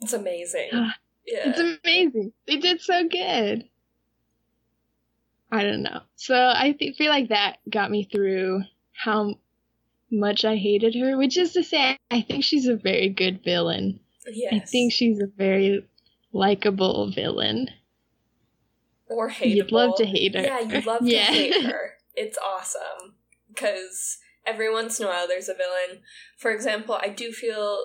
It's 0.00 0.12
amazing. 0.12 0.70
Ah, 0.72 0.96
Yeah. 1.26 1.50
It's 1.50 1.80
amazing. 1.84 2.32
They 2.46 2.56
did 2.58 2.80
so 2.80 3.06
good. 3.08 3.68
I 5.50 5.62
don't 5.64 5.82
know. 5.82 6.00
So 6.16 6.34
I 6.34 6.72
th- 6.78 6.96
feel 6.96 7.10
like 7.10 7.28
that 7.30 7.58
got 7.68 7.90
me 7.90 8.04
through 8.04 8.62
how 8.92 9.38
much 10.10 10.44
I 10.44 10.56
hated 10.56 10.94
her, 10.94 11.16
which 11.16 11.36
is 11.36 11.52
to 11.52 11.62
say, 11.62 11.96
I 12.10 12.20
think 12.22 12.44
she's 12.44 12.66
a 12.66 12.76
very 12.76 13.08
good 13.08 13.42
villain. 13.44 14.00
yes. 14.26 14.52
I 14.52 14.58
think 14.60 14.92
she's 14.92 15.20
a 15.20 15.26
very 15.36 15.86
likable 16.32 17.10
villain. 17.10 17.68
or 19.06 19.30
hateable. 19.30 19.54
You'd 19.54 19.72
love 19.72 19.96
to 19.96 20.04
hate 20.06 20.34
her. 20.34 20.42
Yeah, 20.42 20.60
you'd 20.60 20.86
love 20.86 21.02
Yeah. 21.06 21.26
to 21.26 21.32
hate 21.32 21.64
her. 21.64 21.92
It's 22.14 22.36
awesome 22.38 23.14
because 23.48 24.18
every 24.46 24.72
once 24.72 24.98
in 25.00 25.06
a 25.06 25.08
while 25.08 25.26
there's 25.28 25.48
a 25.48 25.54
villain. 25.54 26.02
For 26.36 26.50
example, 26.50 26.98
I 27.00 27.08
do 27.08 27.32
feel 27.32 27.78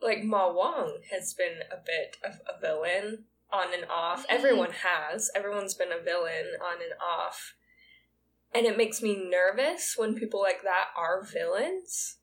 like 0.00 0.22
Ma 0.22 0.52
Wang 0.52 1.00
has 1.10 1.34
been 1.34 1.60
a 1.72 1.76
bit 1.84 2.16
of 2.24 2.40
a 2.48 2.60
villain 2.60 3.24
on 3.52 3.74
and 3.74 3.84
off. 3.90 4.22
Mhm. 4.28 4.30
Everyone 4.34 4.70
has. 4.72 5.30
Everyone's 5.34 5.74
been 5.74 5.90
a 5.92 5.98
villain 6.02 6.52
on 6.62 6.74
and 6.82 6.92
off. 7.02 7.54
And 8.54 8.66
it 8.66 8.76
makes 8.76 9.02
me 9.02 9.28
nervous 9.30 9.94
when 9.96 10.14
people 10.14 10.40
like 10.40 10.62
that 10.62 10.86
are 10.96 11.22
villains 11.22 12.16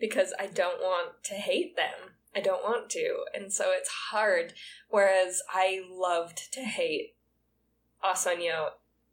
because 0.00 0.32
I 0.38 0.46
don't 0.46 0.80
want 0.80 1.22
to 1.24 1.34
hate 1.34 1.76
them. 1.76 2.14
I 2.34 2.40
don't 2.40 2.62
want 2.62 2.90
to. 2.90 3.24
And 3.34 3.52
so 3.52 3.66
it's 3.68 3.88
hard. 4.10 4.54
Whereas 4.88 5.42
I 5.50 5.82
loved 5.90 6.52
to 6.52 6.60
hate 6.60 7.14
Asanyo, 8.04 8.70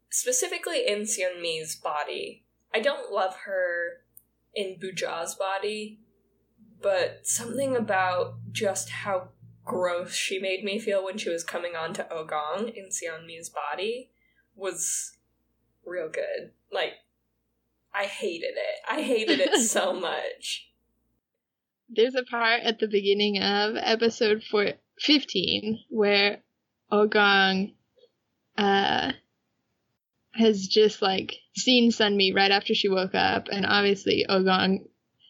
specifically 0.10 0.88
in 0.88 1.02
Sunmi's 1.02 1.76
body. 1.76 2.46
I 2.74 2.80
don't 2.80 3.12
love 3.12 3.36
her 3.46 4.02
in 4.54 4.78
Buja's 4.80 5.36
body, 5.36 6.00
but 6.82 7.22
something 7.24 7.76
about 7.76 8.36
just 8.52 8.90
how 8.90 9.30
gross 9.64 10.14
she 10.14 10.40
made 10.40 10.64
me 10.64 10.80
feel 10.80 11.04
when 11.04 11.18
she 11.18 11.30
was 11.30 11.44
coming 11.44 11.76
on 11.76 11.94
to 11.94 12.04
Ogong 12.12 12.74
in 12.76 12.90
Sunmi's 12.90 13.50
body 13.50 14.12
was 14.56 15.18
real 15.86 16.10
good. 16.10 16.52
Like, 16.72 16.94
I 17.94 18.06
hated 18.06 18.54
it. 18.56 18.80
I 18.90 19.02
hated 19.02 19.40
it 19.40 19.60
so 19.60 19.94
much. 20.00 20.70
There's 21.90 22.16
a 22.16 22.24
part 22.24 22.62
at 22.64 22.80
the 22.80 22.88
beginning 22.88 23.38
of 23.42 23.76
episode 23.76 24.44
four, 24.50 24.74
15 25.00 25.80
where 25.90 26.40
Ogong 26.92 27.74
uh, 28.58 29.12
has 30.34 30.68
just 30.68 31.02
like 31.02 31.36
seen 31.56 31.92
Sunmi 31.92 32.36
right 32.36 32.52
after 32.52 32.74
she 32.74 32.90
woke 32.90 33.16
up, 33.16 33.48
and 33.52 33.66
obviously 33.66 34.26
Ogong 34.28 34.88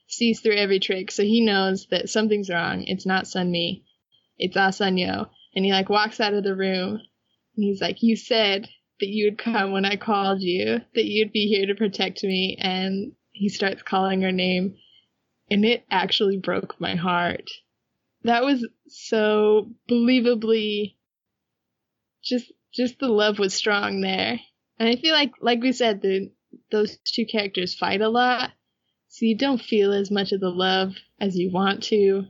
sees 0.07 0.39
through 0.39 0.55
every 0.55 0.79
trick, 0.79 1.11
so 1.11 1.23
he 1.23 1.41
knows 1.41 1.87
that 1.87 2.09
something's 2.09 2.49
wrong. 2.49 2.83
It's 2.85 3.05
not 3.05 3.25
Sunmi, 3.25 3.83
it's 4.37 4.55
Asanyo. 4.55 5.29
And 5.55 5.65
he 5.65 5.71
like 5.71 5.89
walks 5.89 6.19
out 6.19 6.33
of 6.33 6.43
the 6.43 6.55
room, 6.55 7.01
and 7.55 7.63
he's 7.63 7.81
like, 7.81 8.01
"You 8.01 8.15
said 8.15 8.67
that 9.03 9.09
you 9.09 9.25
would 9.25 9.37
come 9.37 9.73
when 9.73 9.83
I 9.83 9.97
called 9.97 10.41
you, 10.41 10.79
that 10.95 11.03
you'd 11.03 11.33
be 11.33 11.47
here 11.47 11.65
to 11.65 11.75
protect 11.75 12.23
me." 12.23 12.55
And 12.57 13.11
he 13.33 13.49
starts 13.49 13.83
calling 13.83 14.21
her 14.21 14.31
name, 14.31 14.77
and 15.51 15.65
it 15.65 15.83
actually 15.91 16.37
broke 16.37 16.79
my 16.79 16.95
heart. 16.95 17.51
That 18.23 18.45
was 18.45 18.65
so 18.87 19.69
believably 19.89 20.95
just 22.21 22.53
just 22.73 22.99
the 22.99 23.09
love 23.09 23.39
was 23.39 23.53
strong 23.53 23.99
there. 23.99 24.39
And 24.79 24.87
I 24.87 24.95
feel 24.95 25.13
like 25.13 25.33
like 25.41 25.61
we 25.61 25.73
said 25.73 26.01
the 26.01 26.31
those 26.71 26.97
two 27.03 27.25
characters 27.25 27.75
fight 27.75 27.99
a 27.99 28.07
lot, 28.07 28.53
so 29.09 29.25
you 29.25 29.35
don't 29.35 29.61
feel 29.61 29.91
as 29.91 30.09
much 30.09 30.31
of 30.31 30.39
the 30.39 30.49
love 30.49 30.95
as 31.19 31.37
you 31.37 31.51
want 31.51 31.83
to. 31.83 32.27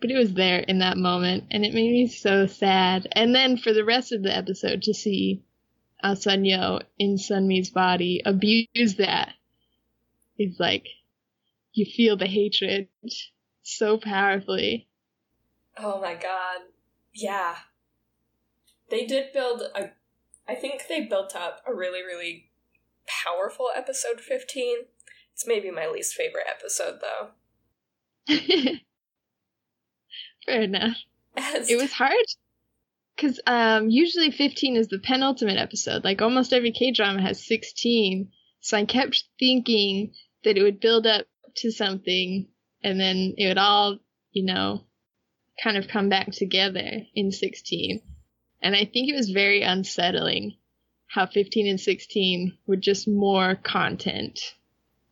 But 0.00 0.10
it 0.10 0.18
was 0.18 0.34
there 0.34 0.58
in 0.58 0.80
that 0.80 0.96
moment, 0.96 1.44
and 1.52 1.64
it 1.64 1.72
made 1.72 1.92
me 1.92 2.08
so 2.08 2.46
sad. 2.46 3.06
And 3.12 3.32
then 3.32 3.58
for 3.58 3.72
the 3.72 3.84
rest 3.84 4.10
of 4.10 4.24
the 4.24 4.36
episode 4.36 4.82
to 4.82 4.92
see 4.92 5.43
Asanyo 6.04 6.82
in 6.98 7.16
Sunmi's 7.16 7.70
body 7.70 8.20
abuse 8.24 8.96
that. 8.98 9.32
It's 10.36 10.60
like 10.60 10.86
you 11.72 11.86
feel 11.86 12.16
the 12.16 12.26
hatred 12.26 12.88
so 13.62 13.96
powerfully. 13.98 14.86
Oh 15.78 16.00
my 16.00 16.14
god. 16.14 16.60
Yeah. 17.14 17.56
They 18.90 19.06
did 19.06 19.32
build 19.32 19.62
a 19.74 19.90
I 20.46 20.54
think 20.54 20.82
they 20.88 21.06
built 21.06 21.34
up 21.34 21.62
a 21.66 21.74
really, 21.74 22.02
really 22.02 22.50
powerful 23.06 23.70
episode 23.74 24.20
15. 24.20 24.76
It's 25.32 25.46
maybe 25.46 25.70
my 25.70 25.86
least 25.86 26.14
favorite 26.14 26.46
episode 26.48 27.00
though. 27.00 27.30
Fair 30.46 30.62
enough. 30.62 30.98
As 31.36 31.70
it 31.70 31.76
was 31.76 31.92
hard 31.92 32.14
because 33.16 33.40
um, 33.46 33.88
usually 33.90 34.30
15 34.30 34.76
is 34.76 34.88
the 34.88 34.98
penultimate 34.98 35.58
episode. 35.58 36.04
Like 36.04 36.22
almost 36.22 36.52
every 36.52 36.72
K 36.72 36.90
drama 36.90 37.22
has 37.22 37.44
16. 37.46 38.30
So 38.60 38.76
I 38.76 38.84
kept 38.84 39.24
thinking 39.38 40.14
that 40.42 40.56
it 40.56 40.62
would 40.62 40.80
build 40.80 41.06
up 41.06 41.26
to 41.56 41.70
something 41.70 42.48
and 42.82 43.00
then 43.00 43.34
it 43.36 43.48
would 43.48 43.58
all, 43.58 43.98
you 44.32 44.44
know, 44.44 44.84
kind 45.62 45.76
of 45.76 45.88
come 45.88 46.08
back 46.08 46.32
together 46.32 47.02
in 47.14 47.30
16. 47.30 48.00
And 48.60 48.74
I 48.74 48.84
think 48.84 49.08
it 49.08 49.16
was 49.16 49.30
very 49.30 49.62
unsettling 49.62 50.56
how 51.06 51.26
15 51.26 51.68
and 51.68 51.80
16 51.80 52.58
were 52.66 52.76
just 52.76 53.06
more 53.06 53.54
content. 53.54 54.54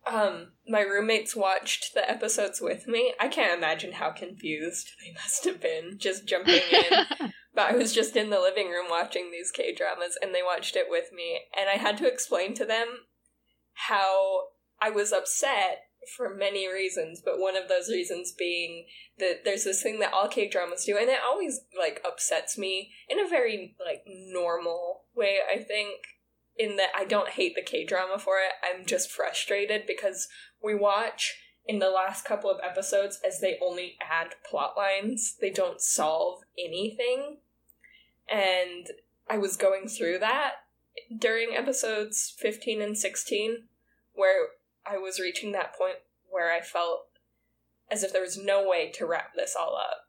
Um, 0.05 0.47
my 0.67 0.81
roommates 0.81 1.35
watched 1.35 1.93
the 1.93 2.09
episodes 2.09 2.59
with 2.59 2.87
me. 2.87 3.13
I 3.19 3.29
can't 3.29 3.57
imagine 3.57 3.93
how 3.93 4.11
confused 4.11 4.91
they 5.01 5.13
must 5.13 5.45
have 5.45 5.61
been 5.61 5.97
just 5.97 6.25
jumping 6.25 6.59
in. 6.71 7.31
but 7.55 7.71
I 7.71 7.75
was 7.75 7.93
just 7.93 8.15
in 8.15 8.29
the 8.29 8.39
living 8.39 8.69
room 8.69 8.85
watching 8.89 9.31
these 9.31 9.51
K 9.51 9.73
dramas 9.73 10.17
and 10.21 10.33
they 10.33 10.43
watched 10.43 10.75
it 10.75 10.87
with 10.89 11.11
me. 11.13 11.41
And 11.57 11.69
I 11.69 11.73
had 11.73 11.97
to 11.97 12.07
explain 12.07 12.53
to 12.55 12.65
them 12.65 12.87
how 13.73 14.47
I 14.81 14.89
was 14.89 15.11
upset 15.11 15.83
for 16.17 16.33
many 16.33 16.71
reasons, 16.71 17.21
but 17.23 17.39
one 17.39 17.55
of 17.55 17.69
those 17.69 17.89
reasons 17.89 18.33
being 18.37 18.85
that 19.19 19.45
there's 19.45 19.63
this 19.63 19.81
thing 19.81 19.99
that 19.99 20.13
all 20.13 20.27
K 20.27 20.49
dramas 20.49 20.85
do, 20.85 20.97
and 20.97 21.09
it 21.09 21.19
always 21.25 21.61
like 21.77 22.01
upsets 22.05 22.57
me 22.57 22.91
in 23.07 23.19
a 23.19 23.29
very 23.29 23.75
like 23.85 24.03
normal 24.05 25.03
way. 25.15 25.37
I 25.49 25.59
think 25.59 26.01
in 26.57 26.75
that 26.77 26.89
I 26.95 27.05
don't 27.05 27.29
hate 27.29 27.55
the 27.55 27.61
K 27.61 27.85
drama 27.85 28.19
for 28.19 28.35
it. 28.37 28.53
I'm 28.63 28.85
just 28.85 29.11
frustrated 29.11 29.83
because 29.87 30.27
we 30.61 30.75
watch 30.75 31.35
in 31.65 31.79
the 31.79 31.89
last 31.89 32.25
couple 32.25 32.49
of 32.49 32.59
episodes 32.63 33.19
as 33.25 33.39
they 33.39 33.57
only 33.61 33.95
add 34.01 34.35
plot 34.49 34.75
lines. 34.75 35.35
They 35.39 35.49
don't 35.49 35.81
solve 35.81 36.41
anything. 36.59 37.37
And 38.29 38.87
I 39.29 39.37
was 39.37 39.57
going 39.57 39.87
through 39.87 40.19
that 40.19 40.53
during 41.17 41.55
episodes 41.55 42.33
15 42.37 42.81
and 42.81 42.97
16 42.97 43.63
where 44.13 44.47
I 44.85 44.97
was 44.97 45.19
reaching 45.19 45.51
that 45.51 45.75
point 45.75 45.97
where 46.29 46.51
I 46.51 46.61
felt 46.61 47.07
as 47.91 48.03
if 48.03 48.11
there 48.11 48.21
was 48.21 48.37
no 48.37 48.67
way 48.67 48.91
to 48.95 49.05
wrap 49.05 49.35
this 49.35 49.55
all 49.59 49.75
up. 49.75 50.07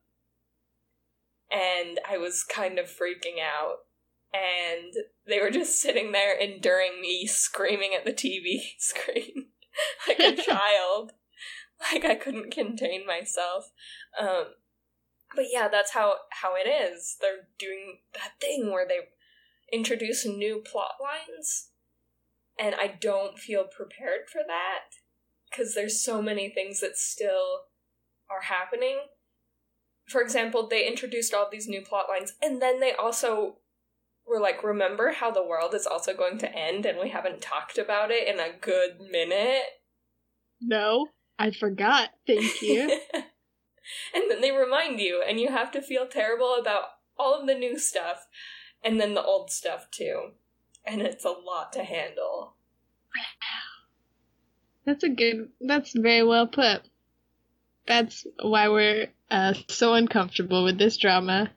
And 1.50 2.00
I 2.08 2.18
was 2.18 2.44
kind 2.44 2.78
of 2.78 2.86
freaking 2.86 3.40
out. 3.42 3.78
And 4.32 4.92
they 5.28 5.40
were 5.40 5.50
just 5.50 5.80
sitting 5.80 6.10
there 6.10 6.36
enduring 6.36 7.00
me 7.00 7.26
screaming 7.26 7.92
at 7.96 8.04
the 8.04 8.12
TV 8.12 8.60
screen 8.78 9.46
like 10.08 10.18
a 10.18 10.36
child. 10.42 11.12
Like 11.92 12.04
I 12.04 12.14
couldn't 12.14 12.52
contain 12.52 13.06
myself. 13.06 13.70
Um, 14.18 14.46
but 15.34 15.46
yeah, 15.50 15.68
that's 15.68 15.92
how 15.92 16.14
how 16.30 16.54
it 16.54 16.68
is. 16.68 17.16
They're 17.20 17.48
doing 17.58 17.98
that 18.14 18.32
thing 18.40 18.70
where 18.70 18.86
they 18.86 18.98
introduce 19.72 20.26
new 20.26 20.62
plot 20.64 20.94
lines 21.02 21.70
and 22.58 22.74
I 22.74 22.86
don't 22.86 23.38
feel 23.38 23.64
prepared 23.64 24.28
for 24.30 24.42
that 24.46 24.94
because 25.50 25.74
there's 25.74 26.02
so 26.02 26.22
many 26.22 26.48
things 26.48 26.80
that 26.80 26.96
still 26.96 27.66
are 28.30 28.42
happening. 28.42 28.98
For 30.06 30.20
example, 30.20 30.68
they 30.68 30.86
introduced 30.86 31.34
all 31.34 31.48
these 31.50 31.68
new 31.68 31.82
plot 31.82 32.06
lines 32.08 32.34
and 32.42 32.60
then 32.60 32.80
they 32.80 32.92
also 32.92 33.56
were 34.26 34.40
like, 34.40 34.62
remember 34.62 35.12
how 35.12 35.30
the 35.30 35.44
world 35.44 35.74
is 35.74 35.86
also 35.86 36.14
going 36.14 36.38
to 36.38 36.56
end 36.56 36.86
and 36.86 36.98
we 36.98 37.10
haven't 37.10 37.42
talked 37.42 37.78
about 37.78 38.10
it 38.10 38.28
in 38.28 38.38
a 38.38 38.56
good 38.60 39.00
minute? 39.10 39.64
No, 40.60 41.08
I 41.38 41.50
forgot. 41.50 42.10
Thank 42.26 42.62
you. 42.62 43.00
and 44.14 44.30
then 44.30 44.40
they 44.40 44.52
remind 44.52 45.00
you, 45.00 45.22
and 45.26 45.40
you 45.40 45.48
have 45.48 45.70
to 45.72 45.82
feel 45.82 46.06
terrible 46.06 46.54
about 46.54 46.84
all 47.18 47.40
of 47.40 47.46
the 47.46 47.54
new 47.54 47.78
stuff 47.78 48.26
and 48.82 49.00
then 49.00 49.14
the 49.14 49.22
old 49.22 49.50
stuff 49.50 49.90
too 49.90 50.32
and 50.86 51.00
it's 51.00 51.24
a 51.24 51.30
lot 51.30 51.72
to 51.72 51.82
handle. 51.84 52.54
That's 54.84 55.04
a 55.04 55.08
good. 55.08 55.48
That's 55.60 55.92
very 55.92 56.24
well 56.24 56.46
put. 56.46 56.82
That's 57.86 58.26
why 58.42 58.68
we're 58.68 59.08
uh, 59.30 59.54
so 59.68 59.94
uncomfortable 59.94 60.64
with 60.64 60.78
this 60.78 60.96
drama. 60.96 61.50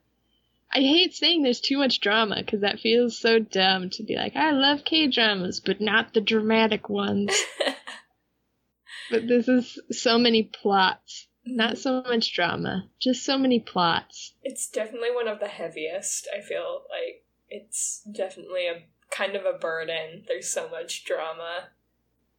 I 0.71 0.79
hate 0.79 1.13
saying 1.13 1.43
there's 1.43 1.61
too 1.61 1.77
much 1.77 2.01
drama 2.01 2.35
because 2.37 2.61
that 2.61 2.79
feels 2.79 3.17
so 3.17 3.39
dumb 3.39 3.89
to 3.91 4.03
be 4.03 4.15
like, 4.15 4.35
I 4.35 4.51
love 4.51 4.83
K 4.83 5.07
dramas, 5.07 5.61
but 5.61 5.79
not 5.79 6.13
the 6.13 6.21
dramatic 6.21 6.89
ones. 6.89 7.33
but 9.11 9.27
this 9.27 9.47
is 9.47 9.79
so 9.91 10.17
many 10.17 10.43
plots, 10.43 11.27
not 11.55 11.77
so 11.77 12.01
much 12.03 12.33
drama, 12.33 12.89
just 12.99 13.23
so 13.23 13.37
many 13.37 13.59
plots. 13.59 14.33
It's 14.43 14.69
definitely 14.69 15.11
one 15.11 15.27
of 15.27 15.39
the 15.39 15.47
heaviest. 15.47 16.27
I 16.35 16.41
feel 16.41 16.83
like 16.89 17.23
it's 17.49 18.01
definitely 18.11 18.67
a 18.67 18.83
kind 19.11 19.35
of 19.35 19.45
a 19.45 19.57
burden. 19.57 20.23
There's 20.27 20.49
so 20.49 20.69
much 20.69 21.05
drama. 21.05 21.69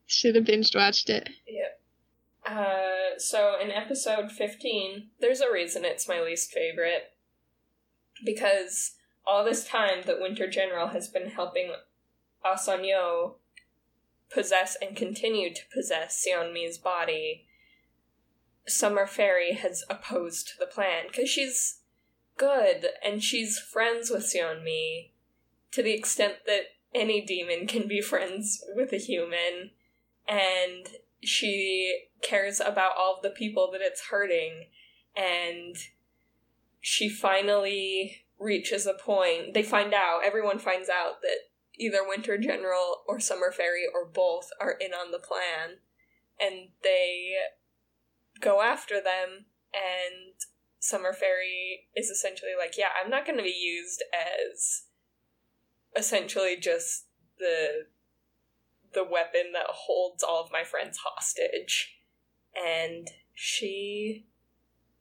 Should 0.07 0.37
have 0.37 0.45
binge 0.45 0.75
watched 0.75 1.11
it. 1.11 1.29
Yep. 1.47 1.81
Uh, 2.47 3.19
so 3.19 3.57
in 3.61 3.71
episode 3.71 4.33
15, 4.33 5.09
there's 5.21 5.41
a 5.41 5.53
reason 5.53 5.85
it's 5.85 6.09
my 6.09 6.21
least 6.21 6.51
favorite. 6.51 7.13
Because 8.25 8.93
all 9.27 9.45
this 9.45 9.65
time 9.65 10.03
that 10.07 10.21
Winter 10.21 10.49
General 10.49 10.89
has 10.89 11.09
been 11.09 11.31
helping 11.31 11.73
Asanyo 12.45 13.35
possess 14.33 14.77
and 14.81 14.97
continue 14.97 15.53
to 15.53 15.63
possess 15.73 16.25
Sunmi's 16.27 16.79
body, 16.79 17.47
Summer 18.69 19.07
Fairy 19.07 19.55
has 19.55 19.85
opposed 19.89 20.53
the 20.59 20.67
plan 20.67 21.05
because 21.09 21.29
she's 21.29 21.81
good 22.37 22.87
and 23.05 23.23
she's 23.23 23.59
friends 23.59 24.11
with 24.11 24.23
Sunmi 24.23 25.11
to 25.73 25.83
the 25.83 25.93
extent 25.93 26.35
that 26.47 26.63
any 26.95 27.21
demon 27.21 27.67
can 27.67 27.87
be 27.87 28.01
friends 28.01 28.65
with 28.75 28.93
a 28.93 28.97
human 28.97 29.71
and 30.27 30.87
she 31.23 32.05
cares 32.23 32.61
about 32.61 32.93
all 32.97 33.21
the 33.23 33.31
people 33.31 33.71
that 33.73 33.81
it's 33.81 34.07
hurting 34.07 34.67
and 35.17 35.77
she 36.81 37.09
finally 37.09 38.25
reaches 38.39 38.87
a 38.87 38.95
point 38.95 39.53
they 39.53 39.63
find 39.63 39.93
out 39.93 40.21
everyone 40.25 40.59
finds 40.59 40.89
out 40.89 41.21
that 41.23 41.49
either 41.77 42.07
winter 42.07 42.39
general 42.39 43.03
or 43.07 43.19
summer 43.19 43.51
fairy 43.51 43.85
or 43.93 44.05
both 44.07 44.51
are 44.61 44.73
in 44.73 44.93
on 44.93 45.11
the 45.11 45.19
plan 45.19 45.79
and 46.41 46.69
they 46.83 47.35
go 48.41 48.63
after 48.63 48.97
them 48.97 49.47
and 49.73 50.35
summer 50.81 51.13
fairy 51.13 51.89
is 51.97 52.09
essentially 52.09 52.53
like 52.59 52.79
yeah 52.79 52.89
i'm 53.03 53.11
not 53.11 53.27
going 53.27 53.37
to 53.37 53.43
be 53.43 53.51
used 53.51 54.03
as 54.15 54.83
essentially 55.97 56.57
just 56.57 57.07
the 57.39 57.87
the 58.95 59.05
weapon 59.05 59.53
that 59.53 59.67
holds 59.69 60.23
all 60.23 60.43
of 60.43 60.53
my 60.53 60.65
friends 60.65 60.99
hostage. 60.99 61.99
And 62.57 63.09
she 63.35 64.27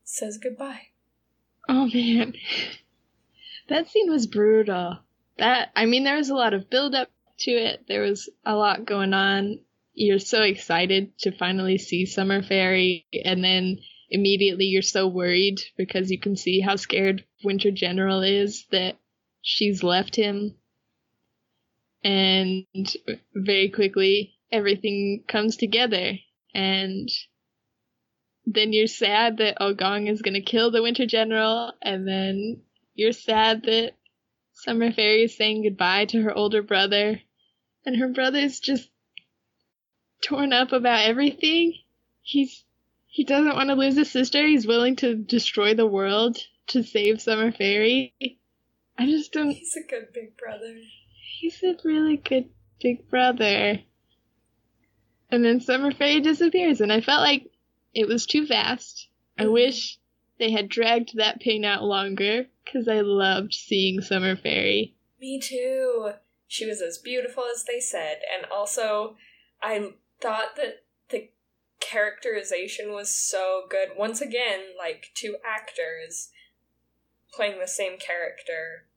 says 0.03 0.37
goodbye. 0.37 0.87
Oh 1.69 1.89
man. 1.93 2.33
That 3.69 3.89
scene 3.89 4.09
was 4.11 4.27
brutal. 4.27 4.99
That 5.37 5.69
i 5.75 5.85
mean 5.85 6.03
there 6.03 6.17
was 6.17 6.29
a 6.29 6.35
lot 6.35 6.53
of 6.53 6.69
build 6.69 6.95
up 6.95 7.09
to 7.39 7.51
it. 7.51 7.85
There 7.87 8.01
was 8.01 8.29
a 8.45 8.55
lot 8.55 8.85
going 8.85 9.13
on 9.13 9.59
you're 9.97 10.19
so 10.19 10.43
excited 10.43 11.17
to 11.17 11.31
finally 11.31 11.79
see 11.79 12.05
Summer 12.05 12.43
Fairy, 12.43 13.07
and 13.25 13.43
then 13.43 13.79
immediately 14.11 14.65
you're 14.65 14.83
so 14.83 15.07
worried 15.07 15.59
because 15.75 16.11
you 16.11 16.19
can 16.19 16.35
see 16.35 16.59
how 16.59 16.75
scared 16.75 17.25
Winter 17.43 17.71
General 17.71 18.21
is 18.21 18.65
that 18.71 18.95
she's 19.41 19.81
left 19.81 20.15
him. 20.15 20.53
And 22.03 22.65
very 23.33 23.69
quickly, 23.69 24.35
everything 24.51 25.23
comes 25.27 25.57
together, 25.57 26.19
and 26.53 27.09
then 28.45 28.73
you're 28.73 28.85
sad 28.85 29.37
that 29.37 29.57
Ogong 29.59 30.11
is 30.11 30.21
gonna 30.21 30.41
kill 30.41 30.69
the 30.69 30.83
Winter 30.83 31.07
General, 31.07 31.73
and 31.81 32.07
then 32.07 32.61
you're 32.93 33.13
sad 33.13 33.63
that 33.63 33.93
Summer 34.53 34.91
Fairy 34.91 35.23
is 35.23 35.35
saying 35.35 35.63
goodbye 35.63 36.05
to 36.05 36.21
her 36.21 36.37
older 36.37 36.61
brother, 36.61 37.19
and 37.83 37.97
her 37.97 38.09
brother's 38.09 38.59
just 38.59 38.91
torn 40.21 40.53
up 40.53 40.71
about 40.71 41.05
everything. 41.05 41.73
He's 42.21 42.63
he 43.07 43.23
doesn't 43.23 43.55
want 43.55 43.69
to 43.69 43.75
lose 43.75 43.95
his 43.95 44.11
sister. 44.11 44.45
He's 44.45 44.67
willing 44.67 44.95
to 44.97 45.15
destroy 45.15 45.73
the 45.73 45.87
world 45.87 46.37
to 46.67 46.83
save 46.83 47.21
Summer 47.21 47.51
Fairy. 47.51 48.13
I 48.97 49.05
just 49.05 49.31
don't. 49.31 49.51
He's 49.51 49.75
a 49.75 49.87
good 49.89 50.13
big 50.13 50.37
brother. 50.37 50.75
He's 51.39 51.61
a 51.63 51.75
really 51.83 52.17
good 52.17 52.49
big 52.81 53.09
brother. 53.09 53.79
And 55.29 55.43
then 55.43 55.59
Summer 55.61 55.91
Fairy 55.91 56.21
disappears, 56.21 56.81
and 56.81 56.91
I 56.91 57.01
felt 57.01 57.21
like 57.21 57.49
it 57.93 58.07
was 58.07 58.25
too 58.25 58.45
fast. 58.45 59.07
I 59.37 59.45
Mhm. 59.45 59.51
wish 59.53 59.97
they 60.37 60.51
had 60.51 60.69
dragged 60.69 61.15
that 61.17 61.41
pain 61.41 61.65
out 61.65 61.83
longer, 61.83 62.47
because 62.63 62.87
I 62.87 63.01
loved 63.01 63.53
seeing 63.53 64.01
Summer 64.01 64.35
Fairy. 64.35 64.95
Me 65.19 65.39
too. 65.39 66.13
She 66.47 66.65
was 66.65 66.81
as 66.81 66.97
beautiful 66.97 67.43
as 67.45 67.65
they 67.65 67.79
said, 67.79 68.21
and 68.33 68.45
also 68.45 69.17
I 69.61 69.93
thought 70.21 70.55
that 70.55 70.83
the 71.09 71.29
characterization 71.79 72.91
was 72.91 73.09
so 73.09 73.63
good. 73.69 73.89
Once 73.97 74.21
again, 74.21 74.61
like 74.77 75.11
two 75.13 75.37
actors 75.45 76.29
playing 77.33 77.59
the 77.59 77.67
same 77.67 77.97
character. 77.97 78.87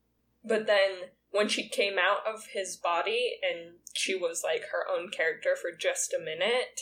But 0.44 0.66
then 0.66 1.10
when 1.30 1.48
she 1.48 1.68
came 1.68 1.96
out 1.98 2.26
of 2.26 2.48
his 2.52 2.76
body 2.76 3.38
and 3.42 3.76
she 3.92 4.14
was 4.14 4.42
like 4.42 4.64
her 4.72 4.84
own 4.90 5.10
character 5.10 5.56
for 5.60 5.70
just 5.76 6.14
a 6.14 6.22
minute, 6.22 6.80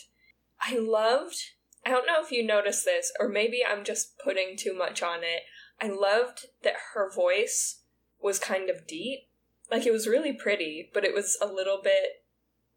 I 0.61 0.79
loved. 0.79 1.37
I 1.85 1.91
don't 1.91 2.07
know 2.07 2.23
if 2.23 2.33
you 2.33 2.45
noticed 2.45 2.85
this, 2.85 3.13
or 3.19 3.29
maybe 3.29 3.63
I'm 3.65 3.85
just 3.85 4.19
putting 4.19 4.57
too 4.57 4.77
much 4.77 5.03
on 5.03 5.21
it. 5.23 5.43
I 5.81 5.89
loved 5.89 6.47
that 6.63 6.75
her 6.95 7.11
voice 7.11 7.83
was 8.21 8.39
kind 8.39 8.69
of 8.69 8.87
deep. 8.87 9.29
Like 9.71 9.87
it 9.87 9.93
was 9.93 10.09
really 10.09 10.33
pretty, 10.33 10.91
but 10.93 11.05
it 11.05 11.15
was 11.15 11.39
a 11.41 11.47
little 11.47 11.81
bit 11.83 12.25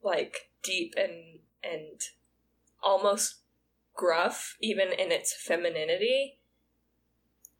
like 0.04 0.50
deep 0.64 0.94
and 0.98 1.40
and 1.64 2.02
almost 2.82 3.42
gruff 3.94 4.58
even 4.62 4.90
in 4.90 5.12
its 5.12 5.34
femininity. 5.34 6.40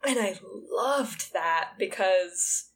And 0.04 0.18
I 0.20 0.40
loved 0.72 1.34
that 1.34 1.74
because 1.78 2.70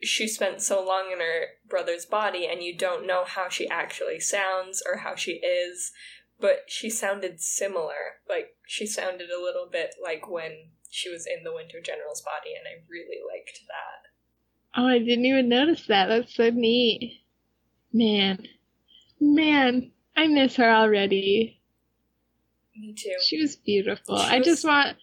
she 0.00 0.28
spent 0.28 0.60
so 0.60 0.84
long 0.84 1.10
in 1.12 1.18
her 1.18 1.46
brother's 1.68 2.06
body 2.06 2.46
and 2.46 2.62
you 2.62 2.76
don't 2.76 3.06
know 3.06 3.24
how 3.24 3.48
she 3.48 3.68
actually 3.68 4.20
sounds 4.20 4.82
or 4.86 4.98
how 4.98 5.14
she 5.14 5.32
is, 5.32 5.92
but 6.40 6.64
she 6.68 6.90
sounded 6.90 7.40
similar. 7.40 8.20
Like 8.28 8.56
she 8.66 8.86
sounded 8.86 9.30
a 9.30 9.42
little 9.42 9.68
bit 9.70 9.94
like 10.02 10.28
when 10.30 10.68
she 10.90 11.10
was 11.10 11.26
in 11.26 11.42
the 11.42 11.52
Winter 11.52 11.80
General's 11.82 12.22
body 12.22 12.54
and 12.56 12.66
I 12.68 12.84
really 12.88 13.20
liked 13.28 13.60
that. 13.66 14.10
Oh, 14.76 14.86
I 14.86 14.98
didn't 14.98 15.24
even 15.24 15.48
notice 15.48 15.86
that. 15.86 16.06
That's 16.06 16.34
so 16.34 16.50
neat. 16.50 17.22
Man. 17.92 18.46
Man, 19.20 19.92
I 20.16 20.26
miss 20.28 20.56
her 20.56 20.70
already. 20.70 21.60
Me 22.76 22.92
too. 22.94 23.14
She 23.24 23.40
was 23.40 23.56
beautiful. 23.56 24.18
She 24.18 24.24
I 24.24 24.38
was- 24.38 24.46
just 24.46 24.64
want 24.64 24.96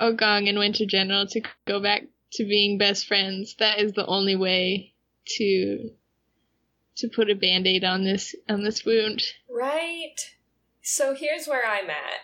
Ogong 0.00 0.48
and 0.48 0.58
Winter 0.58 0.86
General 0.86 1.26
to 1.28 1.40
go 1.66 1.80
back 1.80 2.02
to 2.32 2.44
being 2.44 2.78
best 2.78 3.06
friends. 3.06 3.54
That 3.58 3.78
is 3.80 3.92
the 3.92 4.06
only 4.06 4.36
way 4.36 4.94
to 5.38 5.90
to 6.96 7.08
put 7.08 7.28
a 7.30 7.34
band-aid 7.34 7.84
on 7.84 8.04
this 8.04 8.34
on 8.48 8.62
this 8.64 8.84
wound. 8.84 9.22
Right. 9.50 10.16
So 10.82 11.14
here's 11.14 11.46
where 11.46 11.66
I'm 11.66 11.90
at. 11.90 12.20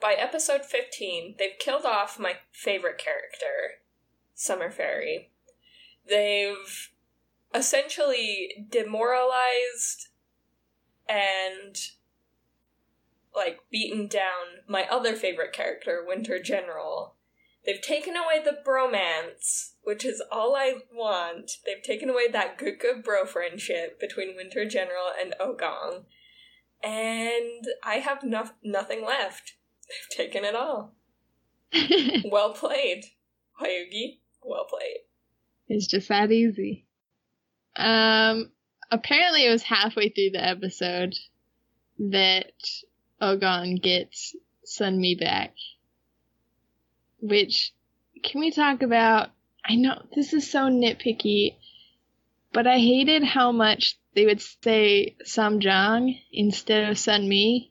By 0.00 0.12
episode 0.14 0.64
15, 0.64 1.36
they've 1.38 1.58
killed 1.58 1.84
off 1.84 2.18
my 2.18 2.36
favorite 2.52 2.98
character, 2.98 3.80
Summer 4.34 4.70
Fairy. 4.70 5.30
They've 6.06 6.90
essentially 7.54 8.66
demoralized 8.70 10.08
and 11.08 11.76
like 13.34 13.60
beaten 13.70 14.06
down 14.06 14.62
my 14.66 14.84
other 14.90 15.14
favorite 15.14 15.52
character, 15.52 16.04
Winter 16.06 16.42
General. 16.42 17.14
They've 17.64 17.82
taken 17.82 18.14
away 18.16 18.42
the 18.44 18.58
bromance, 18.64 19.72
which 19.82 20.04
is 20.04 20.22
all 20.30 20.54
I 20.54 20.76
want. 20.92 21.58
They've 21.66 21.82
taken 21.82 22.08
away 22.08 22.28
that 22.28 22.58
good 22.58 22.78
good 22.78 23.02
bro 23.02 23.26
friendship 23.26 23.98
between 24.00 24.36
Winter 24.36 24.64
General 24.64 25.08
and 25.20 25.34
Ogong. 25.40 26.04
And 26.82 27.64
I 27.82 27.96
have 27.96 28.22
no- 28.22 28.50
nothing 28.62 29.04
left. 29.04 29.54
They've 29.88 30.16
taken 30.26 30.44
it 30.44 30.54
all. 30.54 30.94
Well 32.30 32.52
played, 32.52 33.04
Hwayugi. 33.60 34.20
Well 34.42 34.66
played. 34.70 34.98
it's 35.68 35.86
just 35.88 36.08
that 36.08 36.30
easy. 36.30 36.86
Um 37.74 38.52
apparently 38.90 39.46
it 39.46 39.50
was 39.50 39.62
halfway 39.62 40.08
through 40.08 40.30
the 40.30 40.44
episode 40.44 41.14
that 41.98 42.52
Ogong 43.20 43.80
gets 43.80 44.36
Sunmi 44.64 45.18
back. 45.18 45.54
Which 47.20 47.72
can 48.22 48.40
we 48.40 48.50
talk 48.50 48.82
about 48.82 49.30
I 49.64 49.74
know 49.74 50.00
this 50.14 50.32
is 50.32 50.48
so 50.48 50.68
nitpicky, 50.68 51.56
but 52.52 52.66
I 52.66 52.78
hated 52.78 53.24
how 53.24 53.50
much 53.50 53.98
they 54.14 54.24
would 54.24 54.40
say 54.40 55.16
Samjang 55.24 56.20
instead 56.32 56.88
of 56.88 56.98
Sun 56.98 57.22
Sunmi. 57.22 57.70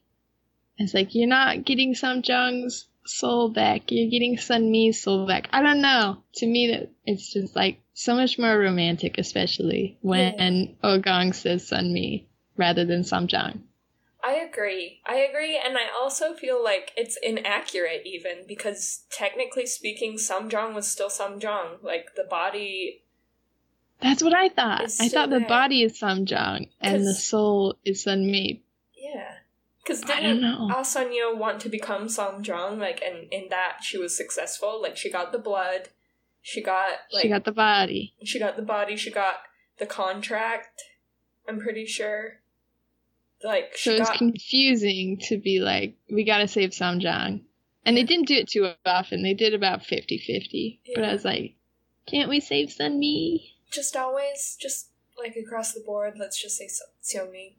It's 0.77 0.93
like 0.93 1.15
you're 1.15 1.27
not 1.27 1.63
getting 1.63 1.93
Samjang's 1.93 2.87
soul 3.05 3.49
back, 3.49 3.91
you're 3.91 4.09
getting 4.09 4.37
Sun 4.37 4.63
Sunmi's 4.63 5.01
soul 5.01 5.27
back. 5.27 5.47
I 5.51 5.61
don't 5.61 5.81
know. 5.81 6.23
To 6.35 6.47
me 6.47 6.67
that 6.71 6.91
it's 7.05 7.31
just 7.31 7.55
like 7.55 7.81
so 7.93 8.15
much 8.15 8.37
more 8.37 8.57
romantic, 8.57 9.17
especially 9.17 9.97
when 10.01 10.75
Ogong 10.83 11.33
says 11.33 11.67
Sun 11.67 11.85
Sunmi 11.85 12.25
rather 12.57 12.85
than 12.85 13.01
Samjang. 13.01 13.61
I 14.23 14.33
agree. 14.33 15.01
I 15.05 15.17
agree, 15.17 15.61
and 15.63 15.77
I 15.77 15.87
also 16.01 16.33
feel 16.33 16.63
like 16.63 16.91
it's 16.97 17.15
inaccurate 17.21 18.01
even 18.05 18.45
because 18.47 19.03
technically 19.11 19.67
speaking, 19.67 20.15
Samjang 20.15 20.73
was 20.73 20.87
still 20.87 21.09
Samjang. 21.09 21.83
Like 21.83 22.15
the 22.15 22.23
body 22.23 23.03
That's 24.01 24.23
what 24.23 24.33
I 24.33 24.49
thought. 24.49 24.89
I 24.99 25.09
thought 25.09 25.29
the 25.29 25.41
body 25.41 25.83
is 25.83 25.99
Samjang 25.99 26.69
and 26.81 27.05
the 27.05 27.13
soul 27.13 27.77
is 27.85 28.05
Sunmi. 28.05 28.61
Yeah. 29.87 29.95
Because 29.95 30.01
didn't 30.01 30.41
know. 30.41 30.69
Asanyo 30.71 31.37
want 31.37 31.59
to 31.61 31.69
become 31.69 32.07
Samjang? 32.07 32.79
Like, 32.79 33.01
and 33.01 33.31
in 33.31 33.49
that 33.49 33.77
she 33.83 33.97
was 33.97 34.17
successful. 34.17 34.81
Like, 34.81 34.97
she 34.97 35.11
got 35.11 35.31
the 35.31 35.39
blood, 35.39 35.89
she 36.41 36.61
got 36.61 36.91
like 37.11 37.23
she 37.23 37.29
got 37.29 37.43
the 37.43 37.51
body. 37.51 38.13
she 38.23 38.39
got 38.39 38.55
the 38.55 38.61
body, 38.61 38.95
she 38.95 39.11
got 39.11 39.35
the 39.79 39.85
contract. 39.85 40.83
I'm 41.47 41.59
pretty 41.59 41.85
sure. 41.85 42.39
Like 43.43 43.73
So 43.75 43.91
it's 43.91 44.09
got 44.09 44.17
confusing 44.17 45.19
to 45.27 45.37
be 45.37 45.59
like, 45.59 45.97
we 46.09 46.23
gotta 46.23 46.47
save 46.47 46.71
Samjang. 46.71 47.41
And 47.83 47.97
they 47.97 48.03
didn't 48.03 48.27
do 48.27 48.35
it 48.35 48.47
too 48.47 48.71
often. 48.85 49.21
They 49.21 49.35
did 49.35 49.53
about 49.53 49.81
50-50. 49.81 50.79
But 50.95 51.03
I 51.03 51.13
was 51.13 51.23
like, 51.23 51.55
can't 52.07 52.29
we 52.29 52.39
save 52.39 52.69
Sunmi? 52.69 53.41
just 53.71 53.95
always 53.95 54.57
just 54.59 54.89
like 55.17 55.35
across 55.35 55.73
the 55.73 55.81
board. 55.81 56.15
Let's 56.17 56.41
just 56.41 56.57
say 56.57 56.67
Sunmi. 57.03 57.55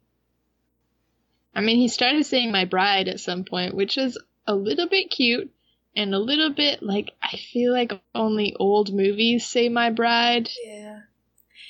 I 1.57 1.61
mean, 1.61 1.77
he 1.77 1.87
started 1.87 2.23
saying 2.25 2.51
my 2.51 2.65
bride 2.65 3.07
at 3.07 3.19
some 3.19 3.43
point, 3.43 3.73
which 3.73 3.97
is 3.97 4.17
a 4.45 4.53
little 4.53 4.87
bit 4.87 5.09
cute 5.09 5.51
and 5.95 6.13
a 6.13 6.19
little 6.19 6.51
bit 6.53 6.83
like 6.83 7.11
I 7.21 7.35
feel 7.51 7.73
like 7.73 7.91
only 8.13 8.55
old 8.59 8.93
movies 8.93 9.45
say 9.45 9.67
my 9.67 9.89
bride. 9.89 10.49
Yeah, 10.63 10.99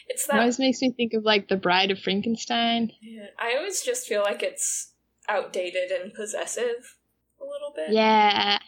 it's 0.08 0.26
It 0.26 0.32
that. 0.32 0.40
always 0.42 0.60
makes 0.60 0.82
me 0.82 0.92
think 0.92 1.14
of 1.14 1.24
like 1.24 1.48
the 1.48 1.56
Bride 1.56 1.92
of 1.92 2.00
Frankenstein. 2.00 2.92
yeah, 3.02 3.28
I 3.40 3.56
always 3.56 3.82
just 3.82 4.08
feel 4.08 4.22
like 4.22 4.44
it's 4.44 4.92
outdated 5.30 5.90
and 5.92 6.14
possessive 6.14 6.98
a 7.40 7.46
little 7.46 7.72
bit. 7.74 7.92
Yeah. 7.94 8.60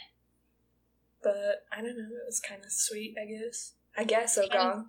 but 1.21 1.65
I 1.71 1.81
don't 1.81 1.97
know. 1.97 2.05
It 2.05 2.25
was 2.25 2.39
kind 2.39 2.63
of 2.63 2.71
sweet. 2.71 3.15
I 3.21 3.25
guess. 3.25 3.73
I 3.97 4.03
guess 4.05 4.37
oh 4.37 4.47
Ogong. 4.47 4.85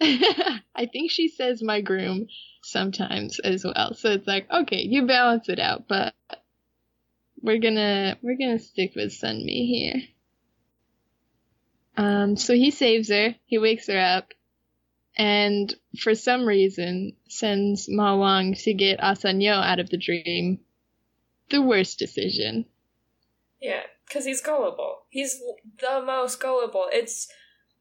I 0.00 0.86
think 0.92 1.10
she 1.10 1.28
says 1.28 1.62
my 1.62 1.80
groom 1.80 2.28
sometimes 2.62 3.38
as 3.40 3.64
well. 3.64 3.94
So 3.94 4.10
it's 4.10 4.26
like, 4.26 4.50
okay, 4.50 4.82
you 4.82 5.06
balance 5.06 5.48
it 5.48 5.58
out, 5.58 5.88
but 5.88 6.14
we're 7.42 7.58
gonna 7.58 8.16
we're 8.22 8.38
gonna 8.38 8.58
stick 8.58 8.92
with 8.94 9.10
Sunmi 9.10 9.66
here. 9.66 10.02
Um, 11.96 12.36
so 12.36 12.54
he 12.54 12.70
saves 12.70 13.08
her, 13.08 13.34
he 13.46 13.58
wakes 13.58 13.88
her 13.88 13.98
up, 13.98 14.32
and 15.16 15.74
for 15.98 16.14
some 16.14 16.46
reason 16.46 17.16
sends 17.28 17.88
Ma 17.88 18.16
Wang 18.16 18.54
to 18.54 18.74
get 18.74 19.00
Asanyo 19.00 19.60
out 19.60 19.80
of 19.80 19.90
the 19.90 19.98
dream 19.98 20.60
the 21.50 21.62
worst 21.62 21.98
decision. 21.98 22.66
Yeah, 23.60 23.82
because 24.06 24.24
he's 24.24 24.40
gullible. 24.40 24.98
He's 25.08 25.40
the 25.80 26.02
most 26.04 26.40
gullible. 26.40 26.88
It's 26.92 27.28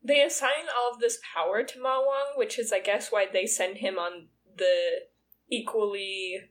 they 0.04 0.22
assign 0.22 0.68
all 0.78 0.94
of 0.94 1.00
this 1.00 1.20
power 1.34 1.64
to 1.64 1.82
Ma 1.82 2.00
Wang, 2.00 2.36
which 2.36 2.58
is, 2.60 2.72
I 2.72 2.80
guess, 2.80 3.12
why 3.12 3.26
they 3.32 3.46
send 3.46 3.78
him 3.78 3.98
on 3.98 4.28
the 4.56 5.02
equally 5.50 6.50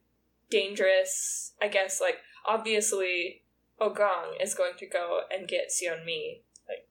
dangerous. 0.50 1.52
I 1.60 1.68
guess, 1.68 2.00
like 2.00 2.18
obviously, 2.46 3.42
oh 3.80 3.90
Ogong 3.90 4.42
is 4.42 4.54
going 4.54 4.74
to 4.78 4.86
go 4.86 5.22
and 5.30 5.48
get 5.48 5.70
Sunmi. 5.70 6.42
Like, 6.68 6.88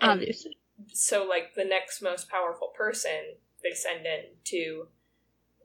Obviously. 0.00 0.56
so 0.92 1.24
like 1.24 1.54
the 1.54 1.64
next 1.64 2.02
most 2.02 2.28
powerful 2.28 2.72
person 2.76 3.36
they 3.62 3.74
send 3.74 4.06
in 4.06 4.36
to 4.44 4.88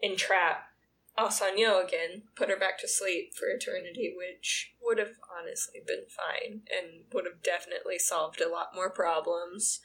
entrap 0.02 0.73
Asanyo 1.18 1.84
again, 1.84 2.24
put 2.36 2.50
her 2.50 2.58
back 2.58 2.80
to 2.80 2.88
sleep 2.88 3.36
for 3.36 3.48
eternity, 3.48 4.14
which 4.16 4.74
would 4.82 4.98
have 4.98 5.16
honestly 5.38 5.80
been 5.86 6.06
fine 6.08 6.62
and 6.76 7.04
would 7.14 7.26
have 7.26 7.44
definitely 7.44 8.00
solved 8.00 8.42
a 8.42 8.50
lot 8.50 8.70
more 8.74 8.90
problems. 8.90 9.80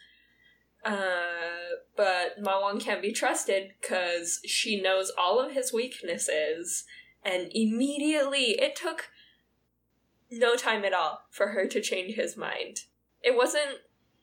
Uh, 0.84 1.76
but 1.96 2.40
Ma 2.40 2.62
Wang 2.62 2.80
can't 2.80 3.02
be 3.02 3.12
trusted 3.12 3.72
because 3.80 4.40
she 4.46 4.80
knows 4.80 5.12
all 5.18 5.38
of 5.38 5.52
his 5.52 5.72
weaknesses, 5.72 6.84
and 7.22 7.50
immediately 7.52 8.52
it 8.60 8.74
took 8.74 9.10
no 10.30 10.56
time 10.56 10.84
at 10.84 10.94
all 10.94 11.22
for 11.30 11.48
her 11.48 11.66
to 11.66 11.80
change 11.80 12.14
his 12.14 12.36
mind. 12.36 12.84
It 13.22 13.36
wasn't 13.36 13.80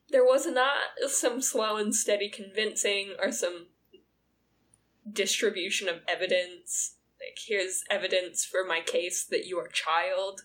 there 0.09 0.23
was 0.23 0.45
not 0.45 0.77
some 1.07 1.41
slow 1.41 1.77
and 1.77 1.93
steady 1.93 2.29
convincing 2.29 3.15
or 3.19 3.31
some 3.31 3.67
distribution 5.11 5.89
of 5.89 6.01
evidence. 6.07 6.94
Like, 7.25 7.37
here's 7.47 7.83
evidence 7.89 8.45
for 8.45 8.63
my 8.67 8.81
case 8.81 9.25
that 9.25 9.47
your 9.47 9.67
child 9.67 10.41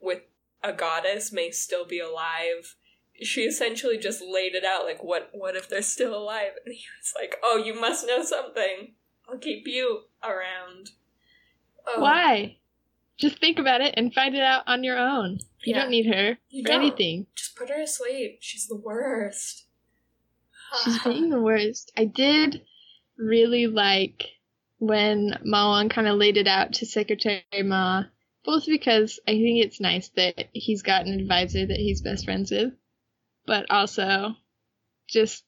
with 0.00 0.22
a 0.62 0.72
goddess 0.72 1.32
may 1.32 1.50
still 1.50 1.84
be 1.84 2.00
alive. 2.00 2.76
She 3.22 3.42
essentially 3.42 3.98
just 3.98 4.22
laid 4.22 4.54
it 4.54 4.64
out 4.64 4.84
like, 4.84 5.02
what, 5.02 5.30
what 5.32 5.56
if 5.56 5.68
they're 5.68 5.82
still 5.82 6.14
alive? 6.14 6.52
And 6.64 6.74
he 6.74 6.84
was 7.00 7.12
like, 7.20 7.36
oh, 7.42 7.62
you 7.62 7.78
must 7.78 8.06
know 8.06 8.22
something. 8.22 8.94
I'll 9.28 9.38
keep 9.38 9.66
you 9.66 10.02
around. 10.22 10.90
Oh, 11.86 12.00
Why? 12.00 12.56
Just 13.18 13.38
think 13.40 13.58
about 13.58 13.80
it 13.80 13.94
and 13.96 14.12
find 14.12 14.34
it 14.34 14.42
out 14.42 14.64
on 14.66 14.84
your 14.84 14.98
own. 14.98 15.38
You 15.64 15.74
Yeah. 15.74 15.80
don't 15.82 15.90
need 15.90 16.06
her 16.06 16.38
You 16.48 16.62
for 16.62 16.68
don't. 16.72 16.82
anything. 16.82 17.26
Just 17.34 17.56
put 17.56 17.68
her 17.70 17.76
to 17.80 17.86
sleep. 17.86 18.38
She's 18.40 18.66
the 18.68 18.76
worst. 18.76 19.64
She's 20.84 21.02
being 21.04 21.30
the 21.30 21.40
worst. 21.40 21.92
I 21.96 22.04
did 22.04 22.62
really 23.16 23.66
like 23.66 24.26
when 24.78 25.38
Ma 25.44 25.72
Wang 25.72 25.88
kind 25.88 26.08
of 26.08 26.16
laid 26.16 26.36
it 26.36 26.46
out 26.46 26.74
to 26.74 26.86
Secretary 26.86 27.42
Ma, 27.62 28.04
both 28.44 28.66
because 28.66 29.18
I 29.26 29.32
think 29.32 29.64
it's 29.64 29.80
nice 29.80 30.08
that 30.10 30.48
he's 30.52 30.82
got 30.82 31.06
an 31.06 31.18
advisor 31.18 31.66
that 31.66 31.76
he's 31.76 32.02
best 32.02 32.24
friends 32.24 32.50
with, 32.50 32.72
but 33.46 33.66
also 33.70 34.36
just 35.08 35.44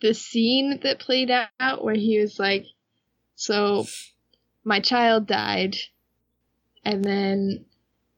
the 0.00 0.14
scene 0.14 0.80
that 0.82 0.98
played 0.98 1.30
out 1.30 1.84
where 1.84 1.94
he 1.94 2.18
was 2.20 2.38
like, 2.38 2.66
So 3.34 3.86
my 4.64 4.80
child 4.80 5.26
died, 5.26 5.76
and 6.84 7.04
then 7.04 7.64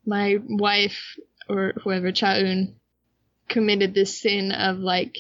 my 0.05 0.39
wife 0.49 1.17
or 1.49 1.73
whoever, 1.83 2.13
Chaun, 2.13 2.77
committed 3.49 3.95
this 3.95 4.21
sin 4.21 4.53
of 4.53 4.79
like 4.79 5.17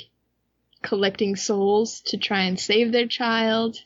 collecting 0.82 1.36
souls 1.36 2.00
to 2.06 2.16
try 2.16 2.42
and 2.42 2.58
save 2.58 2.92
their 2.92 3.06
child, 3.06 3.78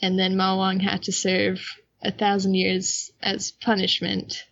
and 0.00 0.18
then 0.18 0.36
Ma 0.36 0.56
Wang 0.56 0.80
had 0.80 1.02
to 1.04 1.12
serve 1.12 1.60
a 2.02 2.12
thousand 2.12 2.54
years 2.54 3.10
as 3.22 3.50
punishment. 3.50 4.44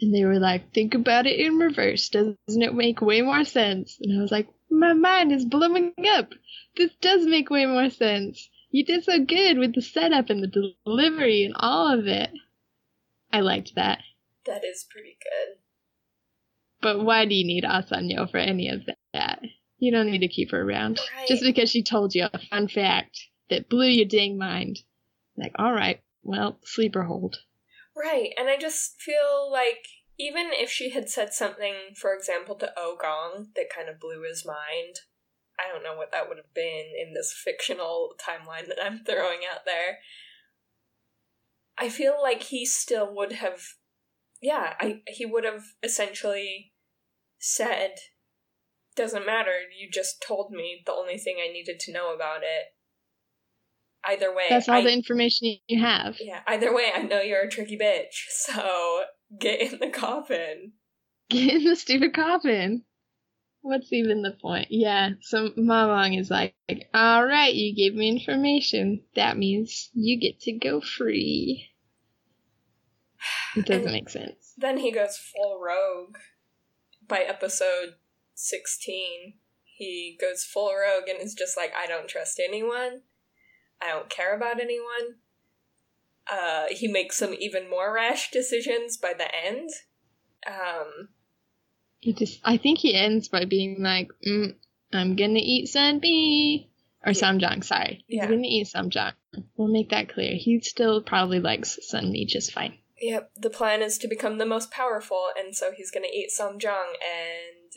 And 0.00 0.14
they 0.14 0.24
were 0.24 0.38
like, 0.38 0.72
think 0.72 0.94
about 0.94 1.26
it 1.26 1.38
in 1.38 1.58
reverse. 1.58 2.08
Doesn't 2.08 2.38
it 2.48 2.74
make 2.74 3.00
way 3.00 3.22
more 3.22 3.44
sense? 3.44 3.98
And 4.00 4.18
I 4.18 4.22
was 4.22 4.30
like, 4.30 4.48
my 4.70 4.92
mind 4.92 5.32
is 5.32 5.44
blowing 5.44 5.92
up. 6.08 6.32
This 6.76 6.90
does 7.00 7.26
make 7.26 7.50
way 7.50 7.66
more 7.66 7.90
sense. 7.90 8.48
You 8.70 8.84
did 8.84 9.04
so 9.04 9.20
good 9.20 9.58
with 9.58 9.74
the 9.74 9.82
setup 9.82 10.30
and 10.30 10.42
the 10.42 10.72
delivery 10.84 11.44
and 11.44 11.54
all 11.56 11.96
of 11.96 12.06
it. 12.06 12.30
I 13.32 13.40
liked 13.40 13.74
that. 13.76 14.00
That 14.46 14.64
is 14.64 14.84
pretty 14.90 15.16
good. 15.22 15.58
But 16.80 17.04
why 17.04 17.24
do 17.24 17.34
you 17.34 17.46
need 17.46 17.64
Asanyo 17.64 18.30
for 18.30 18.38
any 18.38 18.68
of 18.68 18.82
that? 19.12 19.40
You 19.78 19.92
don't 19.92 20.10
need 20.10 20.20
to 20.20 20.28
keep 20.28 20.50
her 20.50 20.60
around. 20.60 21.00
Right. 21.16 21.28
Just 21.28 21.42
because 21.42 21.70
she 21.70 21.82
told 21.82 22.14
you 22.14 22.26
a 22.32 22.38
fun 22.38 22.68
fact 22.68 23.18
that 23.50 23.68
blew 23.68 23.88
your 23.88 24.06
dang 24.06 24.38
mind. 24.38 24.80
Like, 25.36 25.54
alright, 25.58 26.00
well, 26.22 26.58
sleeper 26.64 27.04
hold. 27.04 27.38
Right, 27.96 28.30
and 28.38 28.48
I 28.48 28.56
just 28.56 29.00
feel 29.00 29.50
like 29.50 29.86
even 30.18 30.50
if 30.52 30.70
she 30.70 30.90
had 30.90 31.08
said 31.08 31.32
something, 31.32 31.74
for 31.96 32.14
example, 32.14 32.54
to 32.56 32.72
oh 32.76 32.96
Ogong 33.00 33.48
that 33.56 33.70
kind 33.74 33.88
of 33.88 34.00
blew 34.00 34.22
his 34.22 34.44
mind, 34.46 35.00
I 35.58 35.72
don't 35.72 35.82
know 35.82 35.96
what 35.96 36.12
that 36.12 36.28
would 36.28 36.38
have 36.38 36.54
been 36.54 36.92
in 37.00 37.14
this 37.14 37.32
fictional 37.44 38.14
timeline 38.20 38.66
that 38.68 38.82
I'm 38.82 39.04
throwing 39.04 39.40
out 39.50 39.64
there. 39.64 39.98
I 41.76 41.88
feel 41.88 42.14
like 42.22 42.44
he 42.44 42.64
still 42.64 43.12
would 43.14 43.32
have, 43.32 43.60
yeah, 44.40 44.74
I 44.78 45.02
he 45.08 45.26
would 45.26 45.44
have 45.44 45.64
essentially 45.82 46.72
said, 47.38 47.96
"Doesn't 48.94 49.26
matter. 49.26 49.62
You 49.76 49.90
just 49.90 50.22
told 50.26 50.52
me 50.52 50.82
the 50.86 50.92
only 50.92 51.18
thing 51.18 51.36
I 51.38 51.52
needed 51.52 51.80
to 51.80 51.92
know 51.92 52.14
about 52.14 52.42
it." 52.42 52.74
Either 54.06 54.34
way, 54.34 54.44
That's 54.50 54.68
all 54.68 54.76
I, 54.76 54.82
the 54.82 54.92
information 54.92 55.56
you 55.66 55.80
have. 55.80 56.16
yeah, 56.20 56.40
either 56.46 56.74
way, 56.74 56.90
I 56.94 57.02
know 57.02 57.20
you're 57.20 57.42
a 57.42 57.50
tricky 57.50 57.78
bitch, 57.78 58.14
so 58.28 59.04
get 59.38 59.60
in 59.60 59.78
the 59.80 59.88
coffin. 59.90 60.72
Get 61.30 61.54
in 61.54 61.64
the 61.64 61.74
stupid 61.76 62.14
coffin. 62.14 62.84
What's 63.62 63.90
even 63.94 64.20
the 64.20 64.32
point? 64.32 64.66
Yeah, 64.68 65.10
so 65.22 65.50
Ma 65.56 65.88
Wang 65.88 66.12
is 66.12 66.30
like, 66.30 66.54
alright, 66.94 67.54
you 67.54 67.74
gave 67.74 67.94
me 67.96 68.10
information. 68.10 69.00
That 69.16 69.38
means 69.38 69.88
you 69.94 70.20
get 70.20 70.40
to 70.40 70.52
go 70.52 70.82
free. 70.82 71.70
It 73.56 73.64
doesn't 73.66 73.84
And- 73.84 73.92
make 73.92 74.10
sense. 74.10 74.52
Then 74.58 74.78
he 74.78 74.92
goes 74.92 75.16
full 75.16 75.58
rogue. 75.60 76.16
By 77.08 77.20
episode 77.20 77.94
16, 78.34 79.34
he 79.64 80.16
goes 80.20 80.44
full 80.44 80.72
rogue 80.74 81.08
and 81.08 81.20
is 81.20 81.34
just 81.34 81.56
like, 81.56 81.72
I 81.76 81.86
don't 81.86 82.08
trust 82.08 82.38
anyone. 82.38 83.00
I 83.84 83.90
don't 83.90 84.08
care 84.10 84.34
about 84.36 84.60
anyone. 84.60 85.16
Uh, 86.30 86.66
he 86.70 86.88
makes 86.88 87.16
some 87.18 87.34
even 87.38 87.68
more 87.68 87.92
rash 87.94 88.30
decisions 88.30 88.96
by 88.96 89.12
the 89.12 89.28
end. 89.34 89.68
Um, 90.46 91.08
He 92.00 92.12
just, 92.12 92.40
I 92.44 92.56
think 92.56 92.78
he 92.78 92.94
ends 92.94 93.28
by 93.28 93.44
being 93.44 93.82
like, 93.82 94.08
mm, 94.26 94.54
I'm 94.92 95.16
gonna 95.16 95.40
eat 95.42 95.68
Sunmi. 95.68 96.68
Or 97.06 97.12
Yeah. 97.12 97.20
Samjang, 97.20 97.62
sorry. 97.62 98.02
He's 98.08 98.16
Yeah. 98.16 98.26
gonna 98.28 98.46
eat 98.46 98.66
Samjang. 98.68 99.12
We'll 99.56 99.68
make 99.68 99.90
that 99.90 100.08
clear. 100.08 100.34
He 100.36 100.60
still 100.60 101.02
probably 101.02 101.38
likes 101.40 101.78
Sunmi 101.92 102.26
just 102.26 102.52
fine. 102.52 102.78
Yep, 102.98 103.32
the 103.36 103.50
plan 103.50 103.82
is 103.82 103.98
to 103.98 104.08
become 104.08 104.38
the 104.38 104.46
most 104.46 104.70
powerful, 104.70 105.28
and 105.36 105.54
so 105.54 105.72
he's 105.72 105.90
gonna 105.90 106.06
eat 106.10 106.30
Samjang, 106.30 106.94
and 107.04 107.72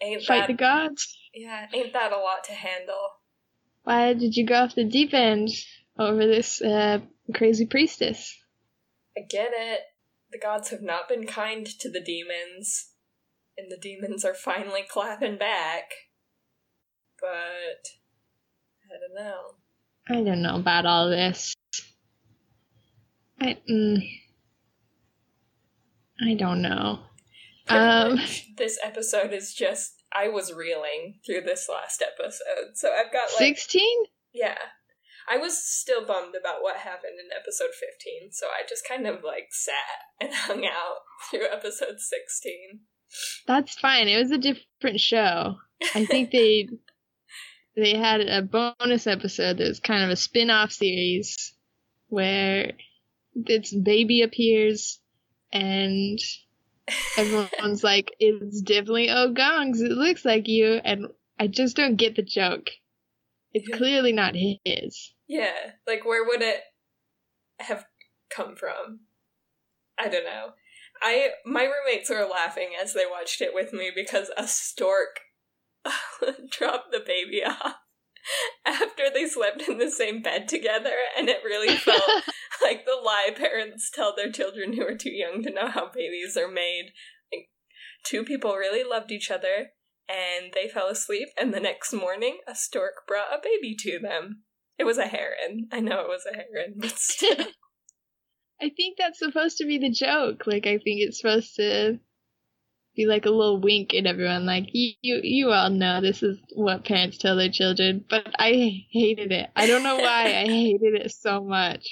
ain't 0.00 0.24
Fight 0.24 0.40
that 0.40 0.46
the 0.48 0.54
gods. 0.54 1.16
yeah, 1.32 1.68
ain't 1.72 1.92
that 1.92 2.12
a 2.12 2.16
lot 2.18 2.42
to 2.44 2.52
handle? 2.52 3.10
Why 3.84 4.12
did 4.14 4.36
you 4.36 4.46
go 4.46 4.62
off 4.62 4.74
the 4.74 4.84
deep 4.84 5.12
end 5.12 5.48
over 5.98 6.26
this 6.26 6.60
uh, 6.62 7.00
crazy 7.34 7.66
priestess? 7.66 8.36
I 9.16 9.22
get 9.28 9.50
it. 9.52 9.80
The 10.30 10.38
gods 10.38 10.70
have 10.70 10.82
not 10.82 11.08
been 11.08 11.26
kind 11.26 11.66
to 11.66 11.90
the 11.90 12.00
demons, 12.00 12.92
and 13.58 13.70
the 13.70 13.76
demons 13.76 14.24
are 14.24 14.34
finally 14.34 14.82
clapping 14.88 15.36
back. 15.36 15.90
But 17.20 17.86
I 18.90 18.98
don't 18.98 19.14
know. 19.24 19.40
I 20.08 20.24
don't 20.24 20.42
know 20.42 20.56
about 20.56 20.86
all 20.86 21.10
this. 21.10 21.54
I 23.40 23.58
mm, 23.70 23.98
I 26.20 26.34
don't 26.34 26.62
know. 26.62 27.00
Pretty 27.66 27.84
Um. 27.84 28.14
much 28.16 28.48
this 28.56 28.78
episode 28.82 29.32
is 29.32 29.54
just 29.54 30.01
I 30.14 30.28
was 30.28 30.52
reeling 30.52 31.20
through 31.24 31.42
this 31.42 31.68
last 31.70 32.02
episode, 32.02 32.74
so 32.74 32.92
I've 32.92 33.12
got 33.12 33.28
like 33.30 33.38
Sixteen? 33.38 34.04
Yeah. 34.32 34.58
I 35.30 35.36
was 35.36 35.56
still 35.56 36.04
bummed 36.04 36.34
about 36.38 36.62
what 36.62 36.78
happened 36.78 37.14
in 37.20 37.30
episode 37.32 37.70
15, 38.20 38.32
so 38.32 38.46
I 38.46 38.66
just 38.68 38.86
kind 38.86 39.06
of 39.06 39.22
like 39.22 39.48
sat 39.50 39.74
and 40.20 40.30
hung 40.34 40.66
out 40.66 40.98
through 41.30 41.46
episode 41.50 42.00
16. 42.00 42.80
That's 43.46 43.74
fine. 43.74 44.08
It 44.08 44.18
was 44.18 44.30
a 44.30 44.38
different 44.38 45.00
show. 45.00 45.56
I 45.94 46.06
think 46.06 46.30
they 46.30 46.68
they 47.76 47.96
had 47.96 48.20
a 48.20 48.42
bonus 48.42 49.06
episode 49.06 49.58
that 49.58 49.68
was 49.68 49.80
kind 49.80 50.02
of 50.04 50.10
a 50.10 50.16
spin-off 50.16 50.72
series 50.72 51.54
where 52.08 52.72
this 53.34 53.72
baby 53.72 54.22
appears 54.22 55.00
and 55.52 56.18
everyone's 57.16 57.84
like, 57.84 58.12
"It's 58.18 58.60
definitely 58.62 59.08
Ogong's. 59.08 59.80
It 59.80 59.92
looks 59.92 60.24
like 60.24 60.48
you," 60.48 60.80
and 60.84 61.06
I 61.38 61.46
just 61.46 61.76
don't 61.76 61.96
get 61.96 62.16
the 62.16 62.22
joke. 62.22 62.70
It's 63.52 63.68
Yeah. 63.68 63.76
clearly 63.76 64.12
not 64.12 64.34
his. 64.34 65.12
yeah, 65.28 65.72
like 65.86 66.04
where 66.04 66.24
would 66.24 66.42
it 66.42 66.62
have 67.60 67.84
come 68.30 68.56
from? 68.56 69.00
I 69.98 70.08
don't 70.08 70.24
know. 70.24 70.52
I 71.02 71.30
my 71.44 71.64
roommates 71.64 72.10
were 72.10 72.26
laughing 72.26 72.70
as 72.80 72.94
they 72.94 73.06
watched 73.06 73.40
it 73.40 73.54
with 73.54 73.72
me 73.72 73.90
because 73.94 74.30
a 74.36 74.46
stork 74.46 75.20
dropped 76.50 76.92
the 76.92 77.00
baby 77.00 77.44
off 77.44 77.76
after 78.66 79.04
they 79.12 79.26
slept 79.26 79.62
in 79.62 79.78
the 79.78 79.90
same 79.90 80.22
bed 80.22 80.48
together, 80.48 80.94
and 81.16 81.28
it 81.28 81.44
really 81.44 81.76
felt 81.76 82.02
like 82.62 82.84
the 82.84 83.00
lie 83.02 83.30
parents 83.36 83.90
tell 83.92 84.14
their 84.14 84.30
children 84.30 84.74
who 84.74 84.86
are 84.86 84.96
too 84.96 85.12
young 85.12 85.42
to 85.42 85.50
know 85.50 85.68
how 85.68 85.90
babies 85.90 86.36
are 86.36 86.50
made. 86.50 86.92
Like, 87.32 87.48
two 88.04 88.24
people 88.24 88.54
really 88.54 88.88
loved 88.88 89.10
each 89.10 89.30
other, 89.30 89.70
and 90.08 90.52
they 90.54 90.68
fell 90.68 90.88
asleep, 90.88 91.28
and 91.38 91.52
the 91.52 91.60
next 91.60 91.92
morning, 91.92 92.38
a 92.46 92.54
stork 92.54 93.06
brought 93.06 93.32
a 93.32 93.40
baby 93.42 93.74
to 93.80 93.98
them. 93.98 94.42
It 94.78 94.84
was 94.84 94.98
a 94.98 95.06
heron. 95.06 95.68
I 95.70 95.80
know 95.80 96.00
it 96.00 96.08
was 96.08 96.24
a 96.30 96.34
heron, 96.34 96.74
but 96.76 96.90
still. 96.96 97.46
I 98.60 98.70
think 98.76 98.96
that's 98.96 99.18
supposed 99.18 99.58
to 99.58 99.66
be 99.66 99.78
the 99.78 99.90
joke. 99.90 100.46
Like, 100.46 100.66
I 100.66 100.78
think 100.78 101.00
it's 101.00 101.20
supposed 101.20 101.56
to 101.56 101.98
be 102.94 103.06
like 103.06 103.26
a 103.26 103.30
little 103.30 103.60
wink 103.60 103.94
at 103.94 104.06
everyone. 104.06 104.46
Like, 104.46 104.66
you, 104.72 104.94
you, 105.00 105.20
you 105.22 105.50
all 105.50 105.70
know 105.70 106.00
this 106.00 106.22
is 106.22 106.38
what 106.54 106.84
parents 106.84 107.18
tell 107.18 107.36
their 107.36 107.50
children. 107.50 108.04
But 108.08 108.28
I 108.38 108.84
hated 108.90 109.32
it. 109.32 109.50
I 109.56 109.66
don't 109.66 109.82
know 109.82 109.96
why 109.96 110.24
I 110.24 110.46
hated 110.46 110.94
it 110.94 111.12
so 111.12 111.42
much. 111.42 111.86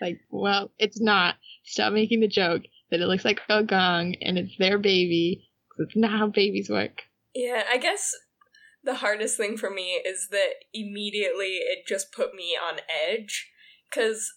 Like, 0.00 0.20
well, 0.30 0.70
it's 0.78 1.00
not. 1.00 1.36
Stop 1.64 1.92
making 1.92 2.20
the 2.20 2.28
joke 2.28 2.62
that 2.90 3.00
it 3.00 3.06
looks 3.06 3.24
like 3.24 3.40
Ogong 3.50 4.16
and 4.22 4.38
it's 4.38 4.56
their 4.58 4.78
baby. 4.78 5.48
It's 5.78 5.96
not 5.96 6.12
how 6.12 6.28
babies 6.28 6.70
work. 6.70 7.02
Yeah, 7.34 7.64
I 7.70 7.76
guess 7.78 8.12
the 8.84 8.94
hardest 8.94 9.36
thing 9.36 9.56
for 9.56 9.68
me 9.68 10.00
is 10.06 10.28
that 10.30 10.54
immediately 10.72 11.56
it 11.56 11.86
just 11.88 12.12
put 12.12 12.34
me 12.34 12.56
on 12.56 12.80
edge. 13.08 13.50
Because 13.90 14.32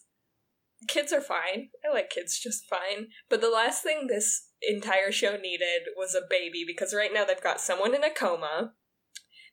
kids 0.87 1.13
are 1.13 1.21
fine. 1.21 1.69
I 1.87 1.93
like 1.93 2.09
kids 2.09 2.39
just 2.39 2.65
fine. 2.69 3.07
But 3.29 3.41
the 3.41 3.49
last 3.49 3.83
thing 3.83 4.07
this 4.07 4.48
entire 4.61 5.11
show 5.11 5.37
needed 5.37 5.89
was 5.95 6.15
a 6.15 6.27
baby 6.29 6.63
because 6.65 6.93
right 6.93 7.11
now 7.13 7.25
they've 7.25 7.41
got 7.41 7.61
someone 7.61 7.95
in 7.95 8.03
a 8.03 8.13
coma. 8.13 8.73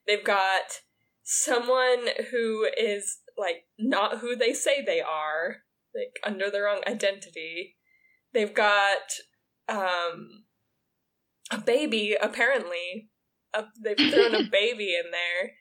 They've 0.05 0.23
got 0.23 0.81
someone 1.23 2.07
who 2.31 2.67
is 2.77 3.19
like 3.37 3.65
not 3.77 4.19
who 4.19 4.35
they 4.35 4.53
say 4.53 4.81
they 4.81 5.01
are, 5.01 5.57
like 5.95 6.19
under 6.25 6.49
the 6.49 6.61
wrong 6.61 6.81
identity. 6.87 7.77
They've 8.33 8.53
got 8.53 9.11
um 9.69 10.45
a 11.51 11.57
baby 11.57 12.15
apparently. 12.19 13.09
A, 13.53 13.63
they've 13.81 14.11
thrown 14.11 14.35
a 14.35 14.43
baby 14.51 14.95
in 14.95 15.11
there 15.11 15.53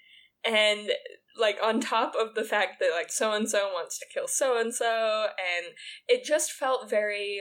and 0.47 0.91
like 1.39 1.59
on 1.63 1.81
top 1.81 2.15
of 2.19 2.35
the 2.35 2.45
fact 2.45 2.81
that 2.81 2.91
like 2.95 3.11
so 3.11 3.33
and 3.33 3.49
so 3.49 3.69
wants 3.73 3.99
to 3.99 4.07
kill 4.13 4.29
so 4.29 4.59
and 4.59 4.75
so 4.75 5.27
and 5.39 5.75
it 6.09 6.25
just 6.25 6.53
felt 6.53 6.89
very 6.89 7.41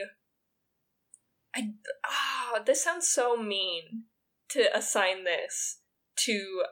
I 1.56 1.70
ah 2.04 2.52
oh, 2.54 2.62
this 2.64 2.84
sounds 2.84 3.08
so 3.08 3.36
mean 3.36 4.04
to 4.50 4.76
assign 4.76 5.24
this 5.24 5.78
to 6.24 6.62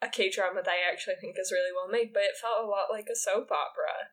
a 0.00 0.08
K 0.08 0.30
drama 0.30 0.62
that 0.64 0.70
I 0.70 0.90
actually 0.92 1.14
think 1.20 1.36
is 1.38 1.52
really 1.52 1.72
well 1.72 1.90
made, 1.90 2.12
but 2.12 2.22
it 2.22 2.40
felt 2.40 2.64
a 2.64 2.68
lot 2.68 2.86
like 2.90 3.06
a 3.12 3.16
soap 3.16 3.50
opera. 3.52 4.10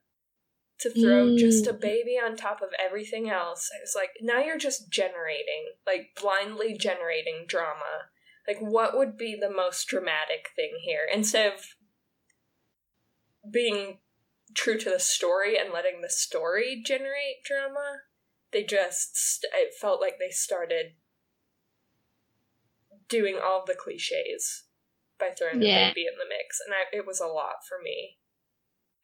To 0.82 0.90
throw 0.90 1.28
mm. 1.28 1.38
just 1.38 1.68
a 1.68 1.74
baby 1.74 2.18
on 2.24 2.38
top 2.38 2.62
of 2.62 2.70
everything 2.80 3.30
else. 3.30 3.68
It's 3.82 3.96
like 3.96 4.12
now 4.22 4.40
you're 4.40 4.58
just 4.58 4.90
generating, 4.90 5.74
like 5.86 6.12
blindly 6.22 6.78
generating 6.78 7.46
drama. 7.48 8.08
Like 8.48 8.60
what 8.60 8.98
would 8.98 9.18
be 9.18 9.38
the 9.40 9.52
most 9.52 9.88
dramatic 9.88 10.52
thing 10.56 10.72
here? 10.86 11.02
Instead 11.14 11.54
of 11.54 11.60
being 13.52 14.00
true 14.56 14.78
to 14.78 14.90
the 14.90 15.00
story 15.00 15.58
and 15.58 15.74
letting 15.74 16.02
the 16.02 16.10
story 16.10 16.82
generate 16.86 17.44
drama, 17.44 18.04
they 18.52 18.64
just 18.64 19.46
it 19.54 19.74
felt 19.80 20.02
like 20.02 20.18
they 20.20 20.30
started 20.30 20.94
doing 23.08 23.38
all 23.44 23.64
the 23.66 23.76
cliches 23.76 24.64
by 25.20 25.30
throwing 25.38 25.62
yeah. 25.62 25.90
the 25.90 25.92
baby 25.92 26.08
in 26.08 26.18
the 26.18 26.30
mix, 26.30 26.60
and 26.66 26.74
I, 26.74 26.96
it 26.96 27.06
was 27.06 27.20
a 27.20 27.28
lot 27.28 27.66
for 27.68 27.82
me. 27.84 28.18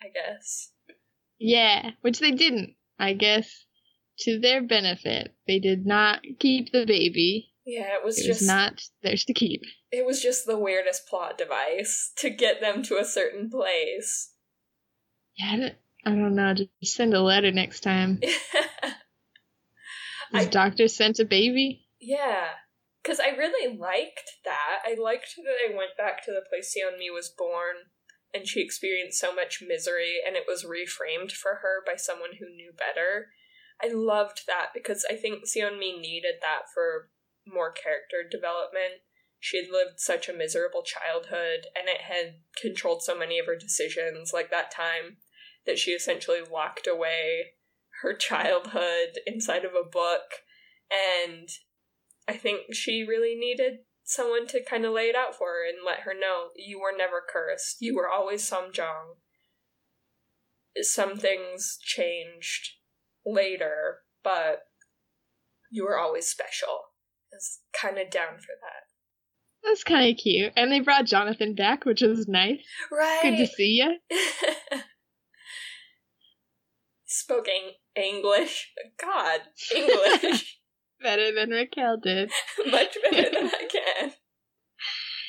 I 0.01 0.07
guess. 0.09 0.71
Yeah, 1.39 1.91
which 2.01 2.19
they 2.19 2.31
didn't. 2.31 2.75
I 2.99 3.13
guess 3.13 3.65
to 4.19 4.39
their 4.39 4.61
benefit, 4.61 5.33
they 5.47 5.59
did 5.59 5.85
not 5.85 6.21
keep 6.39 6.71
the 6.71 6.85
baby. 6.85 7.51
Yeah, 7.65 7.95
it 7.95 8.05
was 8.05 8.19
it 8.19 8.27
just 8.27 8.41
was 8.41 8.47
not 8.47 8.81
theirs 9.03 9.25
to 9.25 9.33
keep. 9.33 9.61
It 9.91 10.05
was 10.05 10.21
just 10.21 10.45
the 10.45 10.57
weirdest 10.57 11.07
plot 11.07 11.37
device 11.37 12.11
to 12.17 12.29
get 12.29 12.61
them 12.61 12.83
to 12.83 12.97
a 12.97 13.05
certain 13.05 13.49
place. 13.49 14.33
Yeah, 15.37 15.69
I 16.05 16.09
don't 16.09 16.35
know. 16.35 16.53
Just 16.53 16.95
send 16.95 17.13
a 17.13 17.21
letter 17.21 17.51
next 17.51 17.81
time. 17.81 18.21
His 20.36 20.47
I, 20.47 20.49
doctor 20.49 20.88
sent 20.88 21.19
a 21.19 21.25
baby? 21.25 21.88
Yeah. 21.99 22.47
Because 23.01 23.19
I 23.19 23.38
really 23.38 23.77
liked 23.77 24.31
that. 24.45 24.81
I 24.86 24.95
liked 24.99 25.36
that 25.38 25.55
I 25.69 25.75
went 25.75 25.97
back 25.97 26.23
to 26.25 26.31
the 26.31 26.43
place 26.49 26.75
Mi 26.97 27.09
was 27.09 27.29
born 27.29 27.75
and 28.33 28.47
she 28.47 28.61
experienced 28.61 29.19
so 29.19 29.33
much 29.33 29.63
misery 29.65 30.15
and 30.25 30.36
it 30.36 30.45
was 30.47 30.65
reframed 30.65 31.31
for 31.31 31.59
her 31.61 31.83
by 31.86 31.95
someone 31.95 32.31
who 32.39 32.49
knew 32.49 32.71
better. 32.75 33.27
I 33.81 33.93
loved 33.93 34.41
that 34.47 34.67
because 34.73 35.05
I 35.09 35.15
think 35.15 35.43
Mi 35.55 35.99
needed 35.99 36.36
that 36.41 36.63
for 36.73 37.09
more 37.47 37.71
character 37.71 38.27
development. 38.29 39.05
She 39.39 39.57
had 39.57 39.71
lived 39.71 39.99
such 39.99 40.27
a 40.27 40.33
miserable 40.33 40.83
childhood 40.83 41.67
and 41.75 41.88
it 41.88 42.01
had 42.01 42.41
controlled 42.59 43.03
so 43.03 43.17
many 43.17 43.38
of 43.38 43.45
her 43.45 43.55
decisions, 43.55 44.33
like 44.33 44.49
that 44.49 44.71
time 44.71 45.17
that 45.65 45.77
she 45.77 45.91
essentially 45.91 46.41
locked 46.41 46.88
away 46.88 47.53
her 48.01 48.13
childhood 48.13 49.19
inside 49.25 49.65
of 49.65 49.71
a 49.71 49.87
book 49.87 50.43
and 50.91 51.49
I 52.27 52.33
think 52.33 52.73
she 52.73 53.05
really 53.07 53.35
needed 53.35 53.79
someone 54.03 54.47
to 54.47 54.63
kind 54.63 54.85
of 54.85 54.93
lay 54.93 55.05
it 55.05 55.15
out 55.15 55.35
for 55.35 55.47
her 55.47 55.67
and 55.67 55.77
let 55.85 56.01
her 56.01 56.13
know 56.13 56.49
you 56.55 56.79
were 56.79 56.95
never 56.95 57.21
cursed. 57.27 57.77
You 57.79 57.95
were 57.95 58.09
always 58.09 58.47
Samjang. 58.49 59.17
Some 60.81 61.17
things 61.17 61.77
changed 61.81 62.73
later, 63.25 63.99
but 64.23 64.63
you 65.71 65.85
were 65.85 65.97
always 65.97 66.27
special. 66.27 66.79
Is 67.31 67.59
kind 67.79 67.97
of 67.97 68.09
down 68.09 68.37
for 68.37 68.53
that. 68.61 68.85
That's 69.63 69.83
kind 69.83 70.09
of 70.09 70.17
cute. 70.17 70.53
And 70.55 70.71
they 70.71 70.79
brought 70.79 71.05
Jonathan 71.05 71.55
back, 71.55 71.85
which 71.85 72.01
was 72.01 72.27
nice. 72.27 72.61
Right. 72.91 73.19
Good 73.23 73.37
to 73.37 73.47
see 73.47 73.81
you. 73.81 73.97
Spoken 77.05 77.71
English. 77.95 78.71
God, 78.97 79.41
English. 79.73 80.59
better 81.01 81.33
than 81.33 81.51
Raquel 81.51 81.97
did. 81.97 82.31
Much 82.71 82.97
better 83.03 83.29
than 83.29 83.47
I 83.47 83.67
can. 83.71 84.11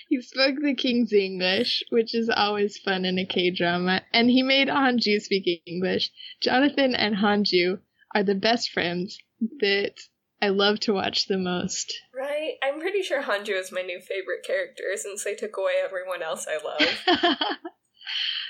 He 0.09 0.23
spoke 0.23 0.55
the 0.63 0.77
King's 0.77 1.13
English, 1.13 1.83
which 1.91 2.15
is 2.15 2.31
always 2.31 2.79
fun 2.79 3.05
in 3.05 3.19
a 3.19 3.27
K 3.27 3.51
drama, 3.51 4.03
and 4.13 4.31
he 4.31 4.41
made 4.41 4.69
Hanju 4.69 5.21
speak 5.21 5.63
English. 5.67 6.13
Jonathan 6.41 6.95
and 6.95 7.17
Hanju 7.17 7.81
are 8.15 8.23
the 8.23 8.37
best 8.37 8.71
friends 8.71 9.19
that 9.59 9.95
I 10.41 10.51
love 10.51 10.79
to 10.81 10.93
watch 10.93 11.27
the 11.27 11.39
most. 11.39 11.93
Right? 12.15 12.53
I'm 12.63 12.79
pretty 12.79 13.03
sure 13.03 13.21
Hanju 13.21 13.59
is 13.59 13.73
my 13.73 13.83
new 13.83 13.99
favorite 13.99 14.45
character 14.47 14.85
since 14.95 15.25
they 15.25 15.35
took 15.35 15.57
away 15.57 15.73
everyone 15.85 16.23
else 16.23 16.47
I 16.49 16.65
love. 16.65 17.57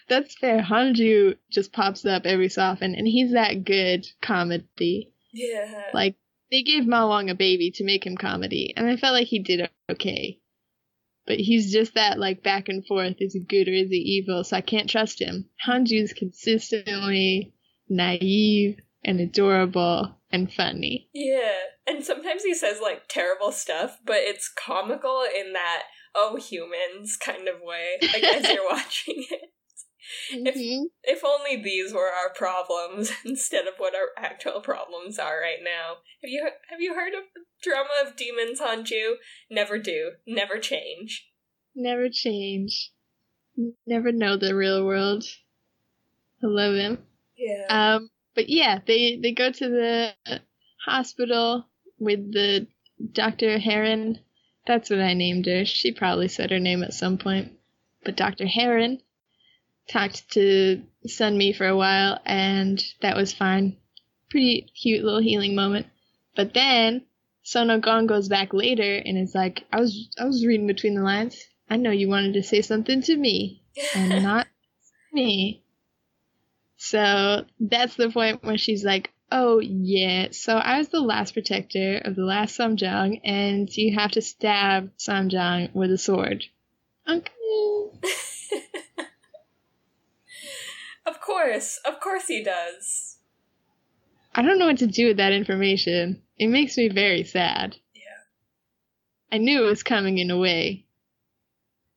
That's 0.08 0.36
fair. 0.38 0.60
Hanju 0.60 1.36
just 1.50 1.72
pops 1.72 2.04
up 2.04 2.26
every 2.26 2.48
so 2.48 2.62
often, 2.62 2.94
and 2.94 3.06
he's 3.06 3.32
that 3.32 3.64
good 3.64 4.06
comedy. 4.22 5.12
Yeah. 5.32 5.84
Like, 5.92 6.16
they 6.50 6.62
gave 6.62 6.86
Ma 6.86 7.08
Wang 7.08 7.28
a 7.28 7.34
baby 7.34 7.72
to 7.72 7.84
make 7.84 8.06
him 8.06 8.16
comedy, 8.16 8.72
and 8.76 8.86
I 8.86 8.96
felt 8.96 9.14
like 9.14 9.26
he 9.26 9.40
did 9.40 9.68
okay. 9.90 10.38
But 11.26 11.38
he's 11.38 11.72
just 11.72 11.94
that, 11.94 12.20
like, 12.20 12.44
back 12.44 12.68
and 12.68 12.86
forth. 12.86 13.16
Is 13.18 13.34
he 13.34 13.40
good 13.40 13.66
or 13.66 13.72
is 13.72 13.90
he 13.90 13.96
evil? 13.96 14.44
So 14.44 14.56
I 14.56 14.60
can't 14.60 14.88
trust 14.88 15.20
him. 15.20 15.46
Hanju's 15.66 16.12
consistently 16.12 17.52
naive 17.88 18.78
and 19.04 19.20
adorable 19.20 20.16
and 20.30 20.52
funny. 20.52 21.08
Yeah. 21.12 21.52
And 21.86 22.04
sometimes 22.04 22.44
he 22.44 22.54
says, 22.54 22.80
like, 22.80 23.08
terrible 23.08 23.50
stuff, 23.50 23.98
but 24.04 24.18
it's 24.18 24.48
comical 24.48 25.24
in 25.36 25.52
that, 25.52 25.84
oh, 26.14 26.36
humans 26.36 27.16
kind 27.16 27.48
of 27.48 27.56
way, 27.60 27.96
like, 28.02 28.22
as 28.22 28.48
you're 28.48 28.66
watching 28.70 29.24
it. 29.30 29.52
Mm-hmm. 30.32 30.46
If 30.46 30.90
if 31.04 31.24
only 31.24 31.62
these 31.62 31.92
were 31.92 32.10
our 32.10 32.32
problems 32.34 33.12
instead 33.24 33.66
of 33.66 33.74
what 33.78 33.94
our 33.94 34.08
actual 34.16 34.60
problems 34.60 35.18
are 35.18 35.40
right 35.40 35.62
now. 35.62 35.96
Have 36.22 36.30
you 36.30 36.48
have 36.70 36.80
you 36.80 36.94
heard 36.94 37.14
of 37.14 37.24
the 37.34 37.42
drama 37.62 37.90
of 38.04 38.16
demons 38.16 38.60
haunt 38.60 38.90
you? 38.90 39.18
Never 39.50 39.78
do, 39.78 40.12
never 40.26 40.58
change. 40.58 41.28
Never 41.74 42.08
change. 42.10 42.92
Never 43.86 44.12
know 44.12 44.36
the 44.36 44.54
real 44.54 44.84
world. 44.84 45.24
I 46.42 46.46
love 46.46 46.74
him. 46.74 46.98
Yeah. 47.36 47.66
Um. 47.68 48.10
But 48.34 48.48
yeah, 48.48 48.80
they 48.86 49.18
they 49.22 49.32
go 49.32 49.50
to 49.50 49.68
the 49.68 50.14
hospital 50.84 51.66
with 51.98 52.32
the 52.32 52.66
Dr. 53.12 53.58
Heron. 53.58 54.20
That's 54.66 54.90
what 54.90 55.00
I 55.00 55.14
named 55.14 55.46
her. 55.46 55.64
She 55.64 55.92
probably 55.92 56.28
said 56.28 56.50
her 56.50 56.58
name 56.58 56.82
at 56.82 56.94
some 56.94 57.18
point. 57.18 57.52
But 58.04 58.16
Dr. 58.16 58.46
Heron 58.46 59.00
talked 59.88 60.30
to 60.32 60.82
Sunmi 61.06 61.56
for 61.56 61.66
a 61.66 61.76
while, 61.76 62.18
and 62.24 62.82
that 63.02 63.16
was 63.16 63.32
fine. 63.32 63.76
Pretty 64.30 64.62
cute 64.80 65.04
little 65.04 65.20
healing 65.20 65.54
moment. 65.54 65.86
But 66.34 66.52
then 66.54 67.06
Sun 67.42 67.68
Ogong 67.68 68.06
goes 68.06 68.28
back 68.28 68.52
later 68.52 68.96
and 68.96 69.16
is 69.16 69.34
like, 69.34 69.64
I 69.72 69.80
was 69.80 70.08
I 70.18 70.24
was 70.24 70.44
reading 70.44 70.66
between 70.66 70.94
the 70.94 71.02
lines. 71.02 71.42
I 71.70 71.76
know 71.76 71.90
you 71.90 72.08
wanted 72.08 72.34
to 72.34 72.42
say 72.42 72.62
something 72.62 73.02
to 73.02 73.16
me 73.16 73.62
and 73.94 74.08
not 74.22 74.46
me. 75.12 75.62
So 76.76 77.44
that's 77.58 77.96
the 77.96 78.10
point 78.10 78.44
where 78.44 78.58
she's 78.58 78.84
like, 78.84 79.10
Oh 79.32 79.58
yeah, 79.58 80.28
so 80.30 80.56
I 80.56 80.78
was 80.78 80.88
the 80.88 81.00
last 81.00 81.32
protector 81.32 81.98
of 81.98 82.14
the 82.14 82.24
last 82.24 82.56
Samjang, 82.56 83.20
and 83.24 83.68
you 83.76 83.94
have 83.98 84.12
to 84.12 84.22
stab 84.22 84.96
Samjang 84.98 85.74
with 85.74 85.90
a 85.90 85.98
sword. 85.98 86.44
Okay. 87.08 87.30
Of 91.06 91.20
course, 91.20 91.80
of 91.84 92.00
course 92.00 92.26
he 92.26 92.42
does. 92.42 93.18
I 94.34 94.42
don't 94.42 94.58
know 94.58 94.66
what 94.66 94.78
to 94.78 94.86
do 94.86 95.08
with 95.08 95.16
that 95.16 95.32
information. 95.32 96.22
It 96.38 96.48
makes 96.48 96.76
me 96.76 96.88
very 96.88 97.24
sad. 97.24 97.76
Yeah. 97.94 98.02
I 99.32 99.38
knew 99.38 99.62
it 99.62 99.68
was 99.68 99.82
coming 99.82 100.18
in 100.18 100.30
a 100.30 100.38
way, 100.38 100.84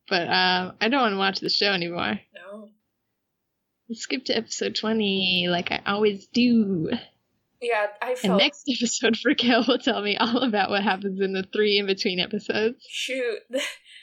but 0.08 0.28
uh, 0.28 0.72
I 0.80 0.88
don't 0.88 1.02
want 1.02 1.12
to 1.14 1.18
watch 1.18 1.40
the 1.40 1.50
show 1.50 1.72
anymore. 1.72 2.20
No. 2.34 2.70
Let's 3.88 4.00
skip 4.00 4.24
to 4.26 4.36
episode 4.36 4.76
20 4.76 5.48
like 5.50 5.70
I 5.70 5.82
always 5.84 6.26
do. 6.28 6.90
Yeah, 7.60 7.88
I 8.00 8.16
And 8.24 8.38
next 8.38 8.64
episode, 8.68 9.18
for 9.18 9.30
Raquel 9.30 9.64
will 9.68 9.78
tell 9.78 10.00
me 10.00 10.16
all 10.16 10.42
about 10.42 10.70
what 10.70 10.82
happens 10.82 11.20
in 11.20 11.34
the 11.34 11.42
three 11.52 11.78
in 11.78 11.86
between 11.86 12.20
episodes. 12.20 12.84
Shoot. 12.88 13.40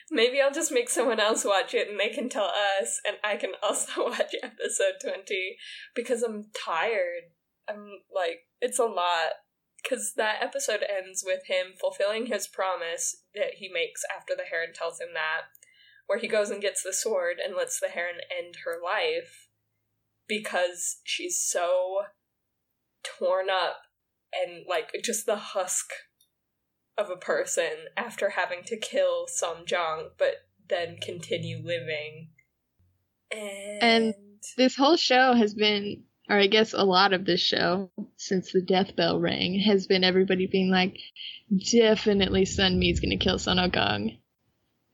Maybe 0.10 0.40
I'll 0.42 0.54
just 0.54 0.72
make 0.72 0.90
someone 0.90 1.20
else 1.20 1.44
watch 1.44 1.74
it 1.74 1.90
and 1.90 2.00
they 2.00 2.10
can 2.10 2.30
tell 2.30 2.52
us, 2.80 3.02
and 3.06 3.18
I 3.24 3.36
can 3.36 3.52
also 3.64 4.06
watch 4.06 4.36
episode 4.42 4.96
20 5.02 5.58
because 5.96 6.24
I'm 6.24 6.50
tired. 6.66 7.32
I'm 7.70 8.00
like, 8.14 8.40
it's 8.62 8.80
a 8.80 8.86
lot. 8.86 9.34
Because 9.84 10.14
that 10.18 10.42
episode 10.42 10.84
ends 10.84 11.24
with 11.26 11.42
him 11.48 11.68
fulfilling 11.80 12.26
his 12.26 12.48
promise 12.48 13.24
that 13.36 13.56
he 13.58 13.70
makes 13.70 14.02
after 14.16 14.34
the 14.36 14.44
heron 14.44 14.74
tells 14.74 15.00
him 15.00 15.10
that, 15.14 15.48
where 16.08 16.20
he 16.20 16.28
goes 16.28 16.50
and 16.50 16.62
gets 16.62 16.84
the 16.84 16.92
sword 16.92 17.38
and 17.44 17.56
lets 17.56 17.80
the 17.80 17.88
heron 17.90 18.18
end 18.36 18.56
her 18.66 18.78
life 18.84 19.48
because 20.28 20.98
she's 21.04 21.40
so 21.40 22.02
torn 23.04 23.48
up 23.50 23.78
and 24.34 24.66
like 24.68 24.92
just 25.04 25.26
the 25.26 25.38
husk 25.38 25.86
of 26.98 27.10
a 27.10 27.16
person 27.16 27.70
after 27.96 28.32
having 28.32 28.64
to 28.66 28.78
kill 28.78 29.26
Samjang, 29.28 30.10
but 30.18 30.46
then 30.70 30.98
continue 31.02 31.58
living. 31.64 32.30
And, 33.32 33.84
And- 33.84 34.14
This 34.58 34.76
whole 34.76 34.98
show 34.98 35.34
has 35.34 35.54
been, 35.54 36.04
or 36.30 36.38
I 36.38 36.48
guess 36.48 36.74
a 36.74 36.84
lot 36.84 37.14
of 37.14 37.26
this 37.26 37.42
show, 37.42 37.92
since 38.18 38.52
the 38.52 38.62
death 38.62 38.96
bell 38.96 39.20
rang, 39.20 39.60
has 39.60 39.88
been 39.88 40.04
everybody 40.04 40.48
being 40.48 40.70
like, 40.70 40.98
definitely 41.72 42.46
Sunmi's 42.46 43.00
gonna 43.00 43.18
kill 43.18 43.40
Sun 43.40 43.58
Ogong. 43.58 44.20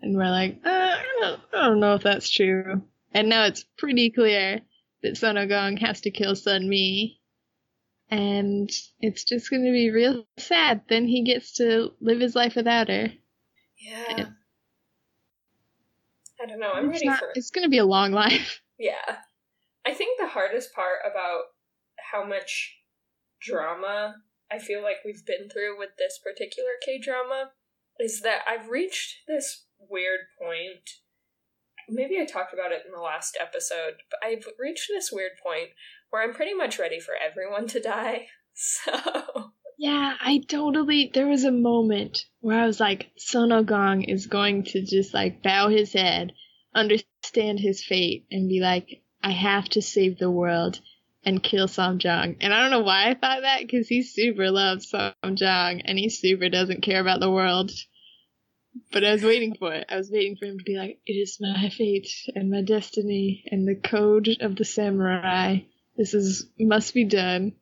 And 0.01 0.16
we're 0.18 0.30
like, 0.30 0.60
uh, 0.66 0.70
I, 0.70 1.04
don't, 1.20 1.41
I 1.54 1.68
don't 1.68 1.80
know 1.80 1.95
if 1.95 2.04
that's 2.04 2.30
true. 2.30 2.84
And 3.14 3.30
now 3.30 3.45
it's 3.45 3.64
pretty 3.78 4.10
clear 4.10 4.62
that 5.01 5.18
Sun 5.18 5.36
Ogong 5.36 5.80
has 5.80 6.01
to 6.01 6.12
kill 6.12 6.34
Sunmi. 6.34 7.18
And 8.14 8.70
it's 8.99 9.24
just 9.24 9.49
gonna 9.49 9.72
be 9.72 9.89
real 9.89 10.26
sad. 10.38 10.82
Then 10.88 11.07
he 11.07 11.24
gets 11.24 11.53
to 11.53 11.91
live 11.99 12.20
his 12.20 12.36
life 12.36 12.55
without 12.55 12.88
her. 12.89 13.11
yeah. 13.78 14.30
I 16.41 16.45
don't 16.45 16.59
know. 16.59 16.72
I'm 16.74 16.89
ready 16.89 17.05
not- 17.07 17.20
for 17.20 17.32
it's 17.36 17.49
gonna 17.51 17.70
be 17.70 17.78
a 17.78 17.86
long 17.86 18.11
life. 18.11 18.61
Yeah. 18.80 19.18
I 19.86 19.93
think 19.93 20.20
the 20.20 20.28
hardest 20.28 20.74
part 20.74 20.99
about 21.09 21.43
how 22.11 22.26
much 22.26 22.80
drama 23.39 24.16
I 24.51 24.57
feel 24.59 24.82
like 24.82 24.97
we've 25.05 25.26
been 25.26 25.47
through 25.47 25.78
with 25.78 25.91
this 25.97 26.20
particular 26.22 26.72
K 26.84 26.99
drama 26.99 27.51
is 27.99 28.22
that 28.22 28.41
I've 28.47 28.70
reached 28.70 29.20
this 29.28 29.66
weird 29.80 30.22
point. 30.41 30.89
Maybe 31.88 32.20
I 32.20 32.26
talked 32.26 32.51
about 32.53 32.72
it 32.72 32.82
in 32.86 32.91
the 32.91 32.99
last 32.99 33.38
episode, 33.39 34.01
but 34.09 34.20
I've 34.26 34.45
reached 34.59 34.89
this 34.89 35.11
weird 35.11 35.34
point 35.41 35.70
where 36.14 36.22
I'm 36.22 36.36
pretty 36.36 36.53
much 36.53 36.78
ready 36.78 36.99
for 36.99 37.16
everyone 37.20 37.66
to 37.70 37.80
die. 37.80 38.28
So, 38.55 38.91
Yeah, 39.80 40.14
I 40.22 40.43
totally. 40.47 41.09
There 41.11 41.26
was 41.26 41.43
a 41.43 41.51
moment 41.51 42.26
where 42.39 42.59
I 42.59 42.68
was 42.68 42.80
like, 42.80 43.09
Sun 43.18 43.49
Ogong 43.49 44.05
is 44.07 44.28
going 44.28 44.66
to 44.66 44.86
just 44.86 45.11
like 45.11 45.41
bow 45.41 45.70
his 45.70 45.91
head, 45.91 46.34
understand 46.76 47.59
his 47.59 47.84
fate, 47.84 48.28
and 48.30 48.47
be 48.47 48.59
like, 48.59 49.01
I 49.24 49.32
have 49.32 49.68
to 49.70 49.82
save 49.82 50.20
the 50.20 50.30
world 50.30 50.80
and 51.26 51.41
kill 51.41 51.68
Samjang. 51.68 52.38
And 52.41 52.53
I 52.53 52.61
don't 52.61 52.70
know 52.70 52.84
why 52.84 53.09
I 53.09 53.16
thought 53.16 53.41
that, 53.41 53.61
because 53.61 53.88
he 53.88 54.03
super 54.03 54.51
loves 54.51 54.91
Samjang 54.91 55.82
and 55.84 55.97
he 55.97 56.09
super 56.09 56.47
doesn't 56.47 56.84
care 56.84 57.01
about 57.01 57.22
the 57.22 57.32
world. 57.32 57.72
But 58.91 59.03
I 59.03 59.14
was 59.14 59.24
waiting 59.24 59.55
for 59.55 59.74
it. 59.74 59.88
I 59.89 59.97
was 59.97 60.11
waiting 60.11 60.36
for 60.36 60.45
him 60.45 60.59
to 60.59 60.64
be 60.64 60.78
like, 60.78 60.99
it 61.07 61.14
is 61.14 61.39
my 61.41 61.70
fate 61.70 62.11
and 62.36 62.51
my 62.51 62.61
destiny 62.61 63.45
and 63.51 63.68
the 63.68 63.74
code 63.74 64.30
of 64.41 64.55
the 64.55 64.66
samurai. 64.66 65.61
This 65.96 66.14
is 66.14 66.48
must 66.60 66.94
be 66.94 67.06
done. 67.06 67.54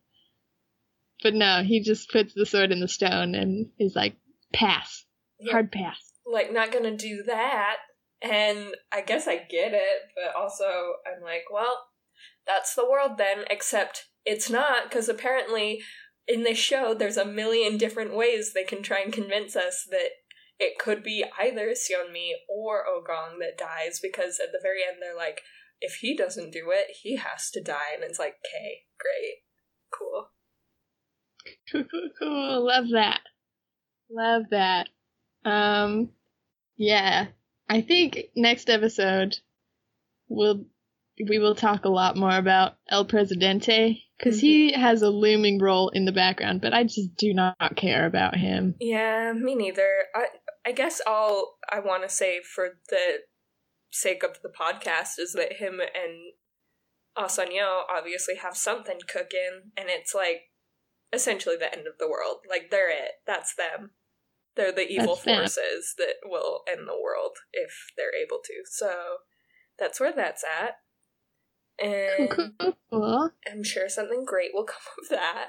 But 1.23 1.33
no, 1.35 1.61
he 1.63 1.81
just 1.81 2.09
puts 2.11 2.33
the 2.33 2.45
sword 2.45 2.71
in 2.71 2.79
the 2.79 2.87
stone 2.87 3.35
and 3.35 3.69
is 3.77 3.95
like, 3.95 4.15
pass. 4.53 5.05
yeah, 5.39 5.51
Hard 5.51 5.71
pass. 5.71 6.11
like, 6.25 6.51
not 6.51 6.71
gonna 6.71 6.97
do 6.97 7.23
that. 7.27 7.77
And 8.21 8.75
I 8.91 9.01
guess 9.01 9.27
I 9.27 9.35
get 9.37 9.73
it, 9.73 10.01
but 10.15 10.35
also 10.39 10.63
I'm 11.05 11.23
like, 11.23 11.45
well, 11.51 11.85
that's 12.45 12.75
the 12.75 12.89
world 12.89 13.17
then, 13.17 13.45
except 13.49 14.05
it's 14.25 14.49
not, 14.49 14.83
because 14.89 15.09
apparently 15.09 15.81
in 16.27 16.43
this 16.43 16.57
show 16.57 16.93
there's 16.93 17.17
a 17.17 17.25
million 17.25 17.77
different 17.77 18.15
ways 18.15 18.53
they 18.53 18.63
can 18.63 18.83
try 18.83 18.99
and 18.99 19.11
convince 19.11 19.55
us 19.55 19.87
that 19.89 20.09
it 20.59 20.77
could 20.77 21.01
be 21.03 21.25
either 21.39 21.69
Sunmi 21.71 22.29
or 22.47 22.83
oh 22.87 23.01
Ogong 23.03 23.39
that 23.39 23.57
dies, 23.57 23.99
because 23.99 24.39
at 24.39 24.51
the 24.51 24.59
very 24.61 24.81
end 24.87 24.97
they're 25.01 25.17
like, 25.17 25.41
if 25.81 25.95
he 25.95 26.15
doesn't 26.15 26.51
do 26.51 26.71
it, 26.71 26.95
he 27.01 27.17
has 27.17 27.49
to 27.51 27.61
die. 27.61 27.93
And 27.93 28.03
it's 28.03 28.19
like, 28.19 28.35
okay, 28.45 28.83
great, 28.99 29.43
cool. 29.91 30.27
Cool, 31.71 31.83
cool, 31.91 32.09
cool. 32.19 32.67
Love 32.67 32.85
that. 32.93 33.21
Love 34.09 34.43
that. 34.51 34.89
Um, 35.43 36.09
yeah. 36.77 37.27
I 37.67 37.81
think 37.81 38.19
next 38.35 38.69
episode 38.69 39.37
we'll 40.27 40.65
we 41.27 41.39
will 41.39 41.55
talk 41.55 41.85
a 41.85 41.89
lot 41.89 42.17
more 42.17 42.35
about 42.35 42.73
El 42.89 43.05
Presidente 43.05 44.03
because 44.17 44.39
he 44.39 44.73
has 44.73 45.01
a 45.01 45.09
looming 45.09 45.59
role 45.59 45.89
in 45.89 46.05
the 46.05 46.11
background, 46.11 46.61
but 46.61 46.73
I 46.73 46.83
just 46.83 47.15
do 47.15 47.33
not 47.33 47.75
care 47.75 48.05
about 48.05 48.35
him. 48.35 48.75
Yeah, 48.79 49.33
me 49.33 49.55
neither. 49.55 49.87
I 50.15 50.25
I 50.65 50.71
guess 50.71 51.01
all 51.05 51.57
I 51.69 51.79
want 51.79 52.03
to 52.03 52.09
say 52.09 52.41
for 52.41 52.69
the 52.89 53.19
sake 53.91 54.23
of 54.23 54.41
the 54.41 54.49
podcast 54.49 55.19
is 55.19 55.33
that 55.33 55.53
him 55.53 55.79
and 55.79 56.33
Asanyo 57.17 57.81
obviously 57.89 58.35
have 58.35 58.55
something 58.55 58.99
cooking, 59.07 59.71
and 59.77 59.87
it's 59.89 60.15
like 60.15 60.51
essentially 61.13 61.57
the 61.57 61.71
end 61.71 61.87
of 61.87 61.97
the 61.99 62.09
world. 62.09 62.37
Like 62.49 62.71
they're 62.71 62.89
it. 62.89 63.11
That's 63.27 63.53
them. 63.55 63.91
They're 64.55 64.71
the 64.71 64.87
evil 64.87 65.15
That's 65.15 65.23
them. 65.23 65.37
forces 65.37 65.95
that 65.97 66.15
will 66.25 66.61
end 66.69 66.87
the 66.87 66.99
world 67.01 67.37
if 67.53 67.91
they're 67.97 68.15
able 68.15 68.39
to. 68.43 68.53
So 68.65 69.17
that's 69.77 69.99
where 69.99 70.13
that's 70.13 70.43
at. 70.43 70.75
And 71.83 72.29
cool, 72.29 72.73
cool. 72.91 73.29
I'm 73.49 73.63
sure 73.63 73.89
something 73.89 74.25
great 74.25 74.51
will 74.53 74.63
come 74.65 74.77
of 75.01 75.09
that. 75.09 75.47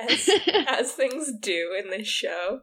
As 0.00 0.28
as 0.68 0.92
things 0.92 1.32
do 1.40 1.74
in 1.82 1.90
this 1.90 2.06
show. 2.06 2.60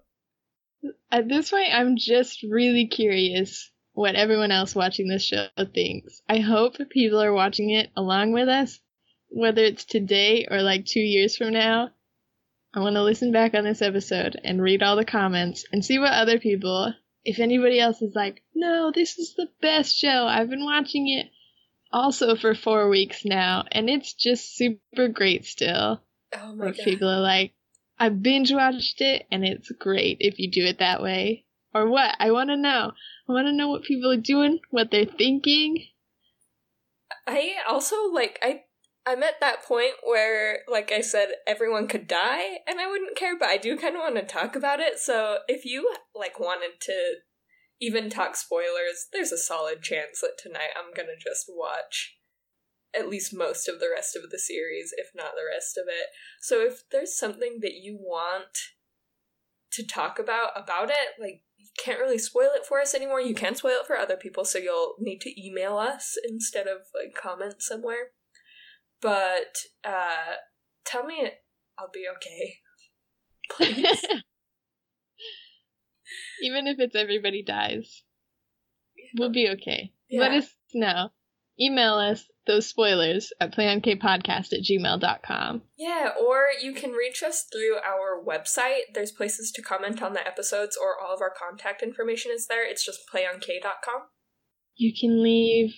At 1.11 1.27
this 1.27 1.49
point, 1.49 1.73
I'm 1.73 1.97
just 1.97 2.43
really 2.43 2.87
curious 2.87 3.71
what 3.95 4.15
everyone 4.15 4.51
else 4.51 4.75
watching 4.75 5.07
this 5.07 5.23
show 5.23 5.47
thinks. 5.73 6.21
I 6.29 6.39
hope 6.39 6.75
people 6.89 7.21
are 7.21 7.33
watching 7.33 7.69
it 7.71 7.89
along 7.95 8.33
with 8.33 8.49
us, 8.49 8.79
whether 9.29 9.63
it's 9.63 9.85
today 9.85 10.47
or 10.49 10.61
like 10.61 10.85
two 10.85 10.99
years 10.99 11.35
from 11.37 11.51
now. 11.51 11.89
I 12.73 12.81
want 12.81 12.95
to 12.95 13.03
listen 13.03 13.31
back 13.31 13.53
on 13.53 13.63
this 13.63 13.81
episode 13.81 14.39
and 14.43 14.61
read 14.61 14.83
all 14.83 14.97
the 14.97 15.05
comments 15.05 15.65
and 15.71 15.83
see 15.83 15.97
what 15.97 16.11
other 16.11 16.39
people, 16.39 16.93
if 17.23 17.39
anybody 17.39 17.79
else 17.79 18.01
is 18.01 18.13
like, 18.13 18.43
no, 18.53 18.91
this 18.93 19.17
is 19.17 19.33
the 19.35 19.47
best 19.61 19.95
show. 19.95 20.27
I've 20.27 20.49
been 20.49 20.65
watching 20.65 21.07
it 21.07 21.27
also 21.91 22.35
for 22.35 22.53
four 22.53 22.89
weeks 22.89 23.23
now, 23.23 23.63
and 23.71 23.89
it's 23.89 24.13
just 24.13 24.57
super 24.57 25.07
great 25.07 25.45
still. 25.45 26.01
Oh 26.37 26.53
my 26.53 26.65
Or 26.65 26.71
god. 26.71 26.83
people 26.83 27.07
are 27.09 27.21
like, 27.21 27.53
I 27.97 28.09
binge 28.09 28.51
watched 28.51 28.99
it 28.99 29.25
and 29.31 29.45
it's 29.45 29.71
great 29.71 30.17
if 30.19 30.37
you 30.37 30.51
do 30.51 30.65
it 30.65 30.79
that 30.79 31.01
way. 31.01 31.45
Or 31.73 31.87
what? 31.87 32.13
I 32.19 32.31
want 32.31 32.49
to 32.49 32.57
know. 32.57 32.91
I 33.27 33.33
want 33.33 33.47
to 33.47 33.53
know 33.53 33.69
what 33.69 33.83
people 33.83 34.11
are 34.11 34.17
doing, 34.17 34.59
what 34.69 34.91
they're 34.91 35.05
thinking. 35.05 35.87
I 37.27 37.55
also 37.67 37.95
like 38.11 38.39
I 38.41 38.61
I'm 39.07 39.23
at 39.23 39.39
that 39.39 39.63
point 39.63 39.93
where 40.03 40.59
like 40.67 40.91
I 40.91 41.01
said 41.01 41.29
everyone 41.47 41.87
could 41.87 42.07
die 42.07 42.59
and 42.67 42.79
I 42.79 42.87
wouldn't 42.87 43.17
care 43.17 43.37
but 43.37 43.49
I 43.49 43.57
do 43.57 43.77
kind 43.77 43.95
of 43.95 44.01
want 44.01 44.15
to 44.15 44.21
talk 44.23 44.55
about 44.55 44.79
it. 44.79 44.99
So 44.99 45.39
if 45.47 45.65
you 45.65 45.91
like 46.13 46.39
wanted 46.39 46.79
to 46.81 47.15
even 47.81 48.09
talk 48.09 48.35
spoilers, 48.35 49.07
there's 49.11 49.31
a 49.31 49.37
solid 49.37 49.81
chance 49.81 50.21
that 50.21 50.37
tonight 50.37 50.69
I'm 50.77 50.93
to 50.93 51.03
just 51.17 51.45
watch 51.49 52.15
at 52.97 53.09
least 53.09 53.35
most 53.35 53.67
of 53.67 53.79
the 53.79 53.89
rest 53.93 54.15
of 54.15 54.29
the 54.29 54.39
series 54.39 54.93
if 54.95 55.07
not 55.15 55.33
the 55.35 55.49
rest 55.51 55.77
of 55.77 55.85
it. 55.87 56.07
So 56.41 56.61
if 56.61 56.83
there's 56.91 57.17
something 57.17 57.59
that 57.61 57.73
you 57.73 57.97
want 57.99 58.57
to 59.75 59.85
talk 59.85 60.19
about 60.19 60.51
about 60.55 60.89
it. 60.89 61.19
Like 61.19 61.41
can't 61.77 61.99
really 61.99 62.17
spoil 62.17 62.49
it 62.55 62.65
for 62.65 62.81
us 62.81 62.95
anymore. 62.95 63.21
You 63.21 63.35
can 63.35 63.55
spoil 63.55 63.79
it 63.81 63.87
for 63.87 63.97
other 63.97 64.17
people, 64.17 64.45
so 64.45 64.57
you'll 64.59 64.95
need 64.99 65.21
to 65.21 65.41
email 65.41 65.77
us 65.77 66.17
instead 66.27 66.67
of 66.67 66.79
like 66.93 67.13
comment 67.15 67.61
somewhere. 67.61 68.11
But 69.01 69.57
uh 69.83 70.35
tell 70.85 71.05
me 71.05 71.31
I'll 71.77 71.91
be 71.93 72.05
okay. 72.15 72.57
Please. 73.51 74.05
Even 76.41 76.67
if 76.67 76.79
it's 76.79 76.95
everybody 76.95 77.43
dies, 77.43 78.03
we'll 79.17 79.31
be 79.31 79.49
okay. 79.49 79.91
Yeah. 80.09 80.21
Let 80.21 80.31
us 80.31 80.55
know. 80.73 81.09
Email 81.59 81.95
us 81.95 82.25
those 82.47 82.67
spoilers 82.67 83.33
at 83.39 83.55
playonkpodcast 83.55 84.53
at 84.53 84.61
gmail.com. 84.63 85.61
Yeah, 85.77 86.09
or 86.19 86.45
you 86.61 86.73
can 86.73 86.91
reach 86.91 87.23
us 87.23 87.45
through 87.51 87.77
our 87.77 88.23
website. 88.23 88.93
There's 88.93 89.11
places 89.11 89.51
to 89.53 89.61
comment 89.61 90.01
on 90.01 90.13
the 90.13 90.25
episodes, 90.25 90.77
or 90.81 90.95
all 91.01 91.13
of 91.13 91.21
our 91.21 91.33
contact 91.33 91.81
information 91.81 92.31
is 92.33 92.47
there. 92.47 92.67
It's 92.69 92.85
just 92.85 93.01
playonk.com. 93.13 94.01
You 94.75 94.93
can 94.99 95.23
leave 95.23 95.73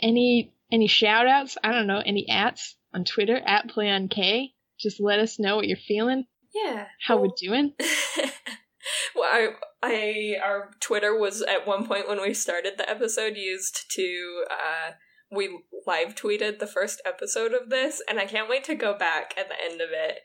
any 0.00 0.52
any 0.72 0.86
shout 0.88 1.26
outs, 1.26 1.56
I 1.62 1.72
don't 1.72 1.86
know, 1.86 2.02
any 2.04 2.28
ats 2.28 2.76
on 2.92 3.04
Twitter 3.04 3.36
at 3.36 3.68
playonk. 3.68 4.50
Just 4.78 5.00
let 5.00 5.20
us 5.20 5.38
know 5.38 5.56
what 5.56 5.68
you're 5.68 5.76
feeling, 5.76 6.24
Yeah. 6.52 6.86
how 7.06 7.16
well, 7.16 7.28
we're 7.28 7.48
doing. 7.48 7.74
well, 9.14 9.24
I, 9.30 9.48
I, 9.82 10.36
our 10.42 10.70
Twitter 10.80 11.16
was 11.16 11.42
at 11.42 11.66
one 11.66 11.86
point 11.86 12.08
when 12.08 12.20
we 12.20 12.34
started 12.34 12.74
the 12.76 12.88
episode 12.90 13.36
used 13.36 13.84
to, 13.92 14.44
uh, 14.50 14.92
we 15.30 15.60
live 15.86 16.14
tweeted 16.14 16.58
the 16.58 16.66
first 16.66 17.00
episode 17.04 17.52
of 17.52 17.70
this, 17.70 18.02
and 18.08 18.18
I 18.18 18.26
can't 18.26 18.48
wait 18.48 18.64
to 18.64 18.74
go 18.74 18.96
back 18.96 19.34
at 19.36 19.48
the 19.48 19.56
end 19.62 19.80
of 19.80 19.88
it. 19.92 20.18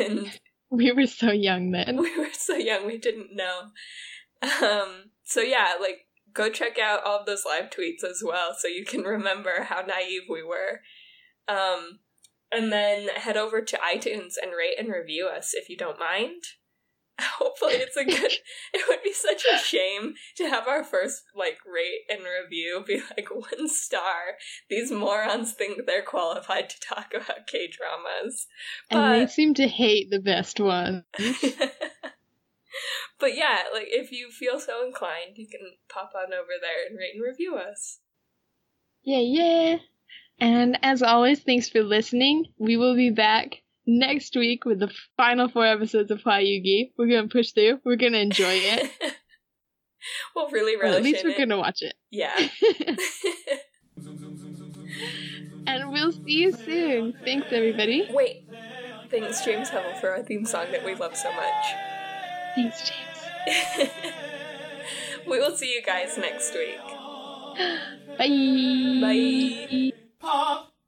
And 0.06 0.38
We 0.70 0.90
were 0.92 1.06
so 1.06 1.30
young 1.30 1.70
then. 1.70 1.98
we 1.98 2.18
were 2.18 2.32
so 2.32 2.56
young, 2.56 2.86
we 2.86 2.98
didn't 2.98 3.34
know. 3.34 3.70
Um, 4.42 5.10
so 5.24 5.40
yeah, 5.40 5.74
like, 5.80 6.06
go 6.32 6.50
check 6.50 6.78
out 6.78 7.04
all 7.04 7.20
of 7.20 7.26
those 7.26 7.44
live 7.46 7.70
tweets 7.70 8.02
as 8.02 8.22
well 8.24 8.54
so 8.58 8.66
you 8.66 8.84
can 8.84 9.02
remember 9.02 9.62
how 9.64 9.82
naive 9.82 10.22
we 10.28 10.42
were. 10.42 10.80
Um, 11.46 12.00
and 12.50 12.72
then 12.72 13.08
head 13.08 13.36
over 13.36 13.60
to 13.62 13.78
iTunes 13.78 14.34
and 14.42 14.52
rate 14.52 14.78
and 14.78 14.88
review 14.88 15.28
us 15.28 15.54
if 15.54 15.68
you 15.68 15.76
don't 15.76 15.98
mind. 15.98 16.42
Hopefully, 17.20 17.74
it's 17.74 17.96
a 17.96 18.04
good. 18.04 18.32
it 18.74 18.88
would 18.88 19.02
be 19.02 19.12
such 19.12 19.44
a 19.52 19.58
shame 19.58 20.14
to 20.36 20.48
have 20.48 20.66
our 20.66 20.82
first 20.82 21.22
like 21.34 21.58
rate 21.64 22.02
and 22.08 22.20
review 22.24 22.82
be 22.86 23.02
like 23.16 23.28
one 23.34 23.68
star. 23.68 24.36
These 24.68 24.90
morons 24.90 25.52
think 25.52 25.86
they're 25.86 26.02
qualified 26.02 26.68
to 26.70 26.80
talk 26.80 27.14
about 27.14 27.46
K 27.46 27.68
dramas, 27.68 28.46
And 28.90 29.14
they 29.14 29.26
seem 29.30 29.54
to 29.54 29.68
hate 29.68 30.10
the 30.10 30.18
best 30.20 30.58
ones. 30.58 31.04
but 33.20 33.36
yeah, 33.36 33.58
like 33.72 33.86
if 33.88 34.10
you 34.10 34.30
feel 34.30 34.58
so 34.58 34.84
inclined, 34.84 35.36
you 35.36 35.46
can 35.46 35.60
pop 35.88 36.12
on 36.16 36.32
over 36.32 36.52
there 36.60 36.86
and 36.88 36.98
rate 36.98 37.14
and 37.14 37.22
review 37.22 37.56
us. 37.56 38.00
Yeah, 39.04 39.20
yeah. 39.20 39.76
And 40.40 40.78
as 40.82 41.02
always, 41.02 41.40
thanks 41.40 41.68
for 41.68 41.82
listening. 41.82 42.46
We 42.58 42.76
will 42.76 42.96
be 42.96 43.10
back 43.10 43.62
next 43.86 44.36
week 44.36 44.64
with 44.64 44.80
the 44.80 44.90
final 45.16 45.48
four 45.48 45.66
episodes 45.66 46.10
of 46.10 46.20
Hwayugi. 46.22 46.92
We're 46.98 47.08
gonna 47.08 47.28
push 47.28 47.52
through. 47.52 47.80
We're 47.84 47.96
gonna 47.96 48.18
enjoy 48.18 48.52
it. 48.54 48.90
we'll 50.36 50.50
really 50.50 50.76
Or 50.76 50.80
relish 50.82 50.96
at 50.98 51.02
least 51.04 51.24
in 51.24 51.30
we're 51.30 51.34
it. 51.36 51.38
gonna 51.38 51.58
watch 51.58 51.82
it. 51.82 51.94
Yeah. 52.10 52.34
and 55.66 55.90
we'll 55.92 56.12
see 56.12 56.32
you 56.32 56.52
soon. 56.52 57.14
Thanks, 57.24 57.48
everybody. 57.50 58.08
Wait. 58.10 58.48
Thanks, 59.10 59.44
James 59.44 59.68
Hubble, 59.68 59.94
for 60.00 60.10
our 60.10 60.22
theme 60.22 60.44
song 60.44 60.66
that 60.72 60.84
we 60.84 60.94
love 60.94 61.16
so 61.16 61.30
much. 61.32 61.64
Thanks, 62.56 62.88
James. 62.88 63.90
we 65.28 65.38
will 65.38 65.56
see 65.56 65.72
you 65.72 65.82
guys 65.82 66.16
next 66.18 66.52
week. 66.54 66.78
Bye. 68.18 69.00
Bye. 69.00 69.92
Pop 70.20 70.73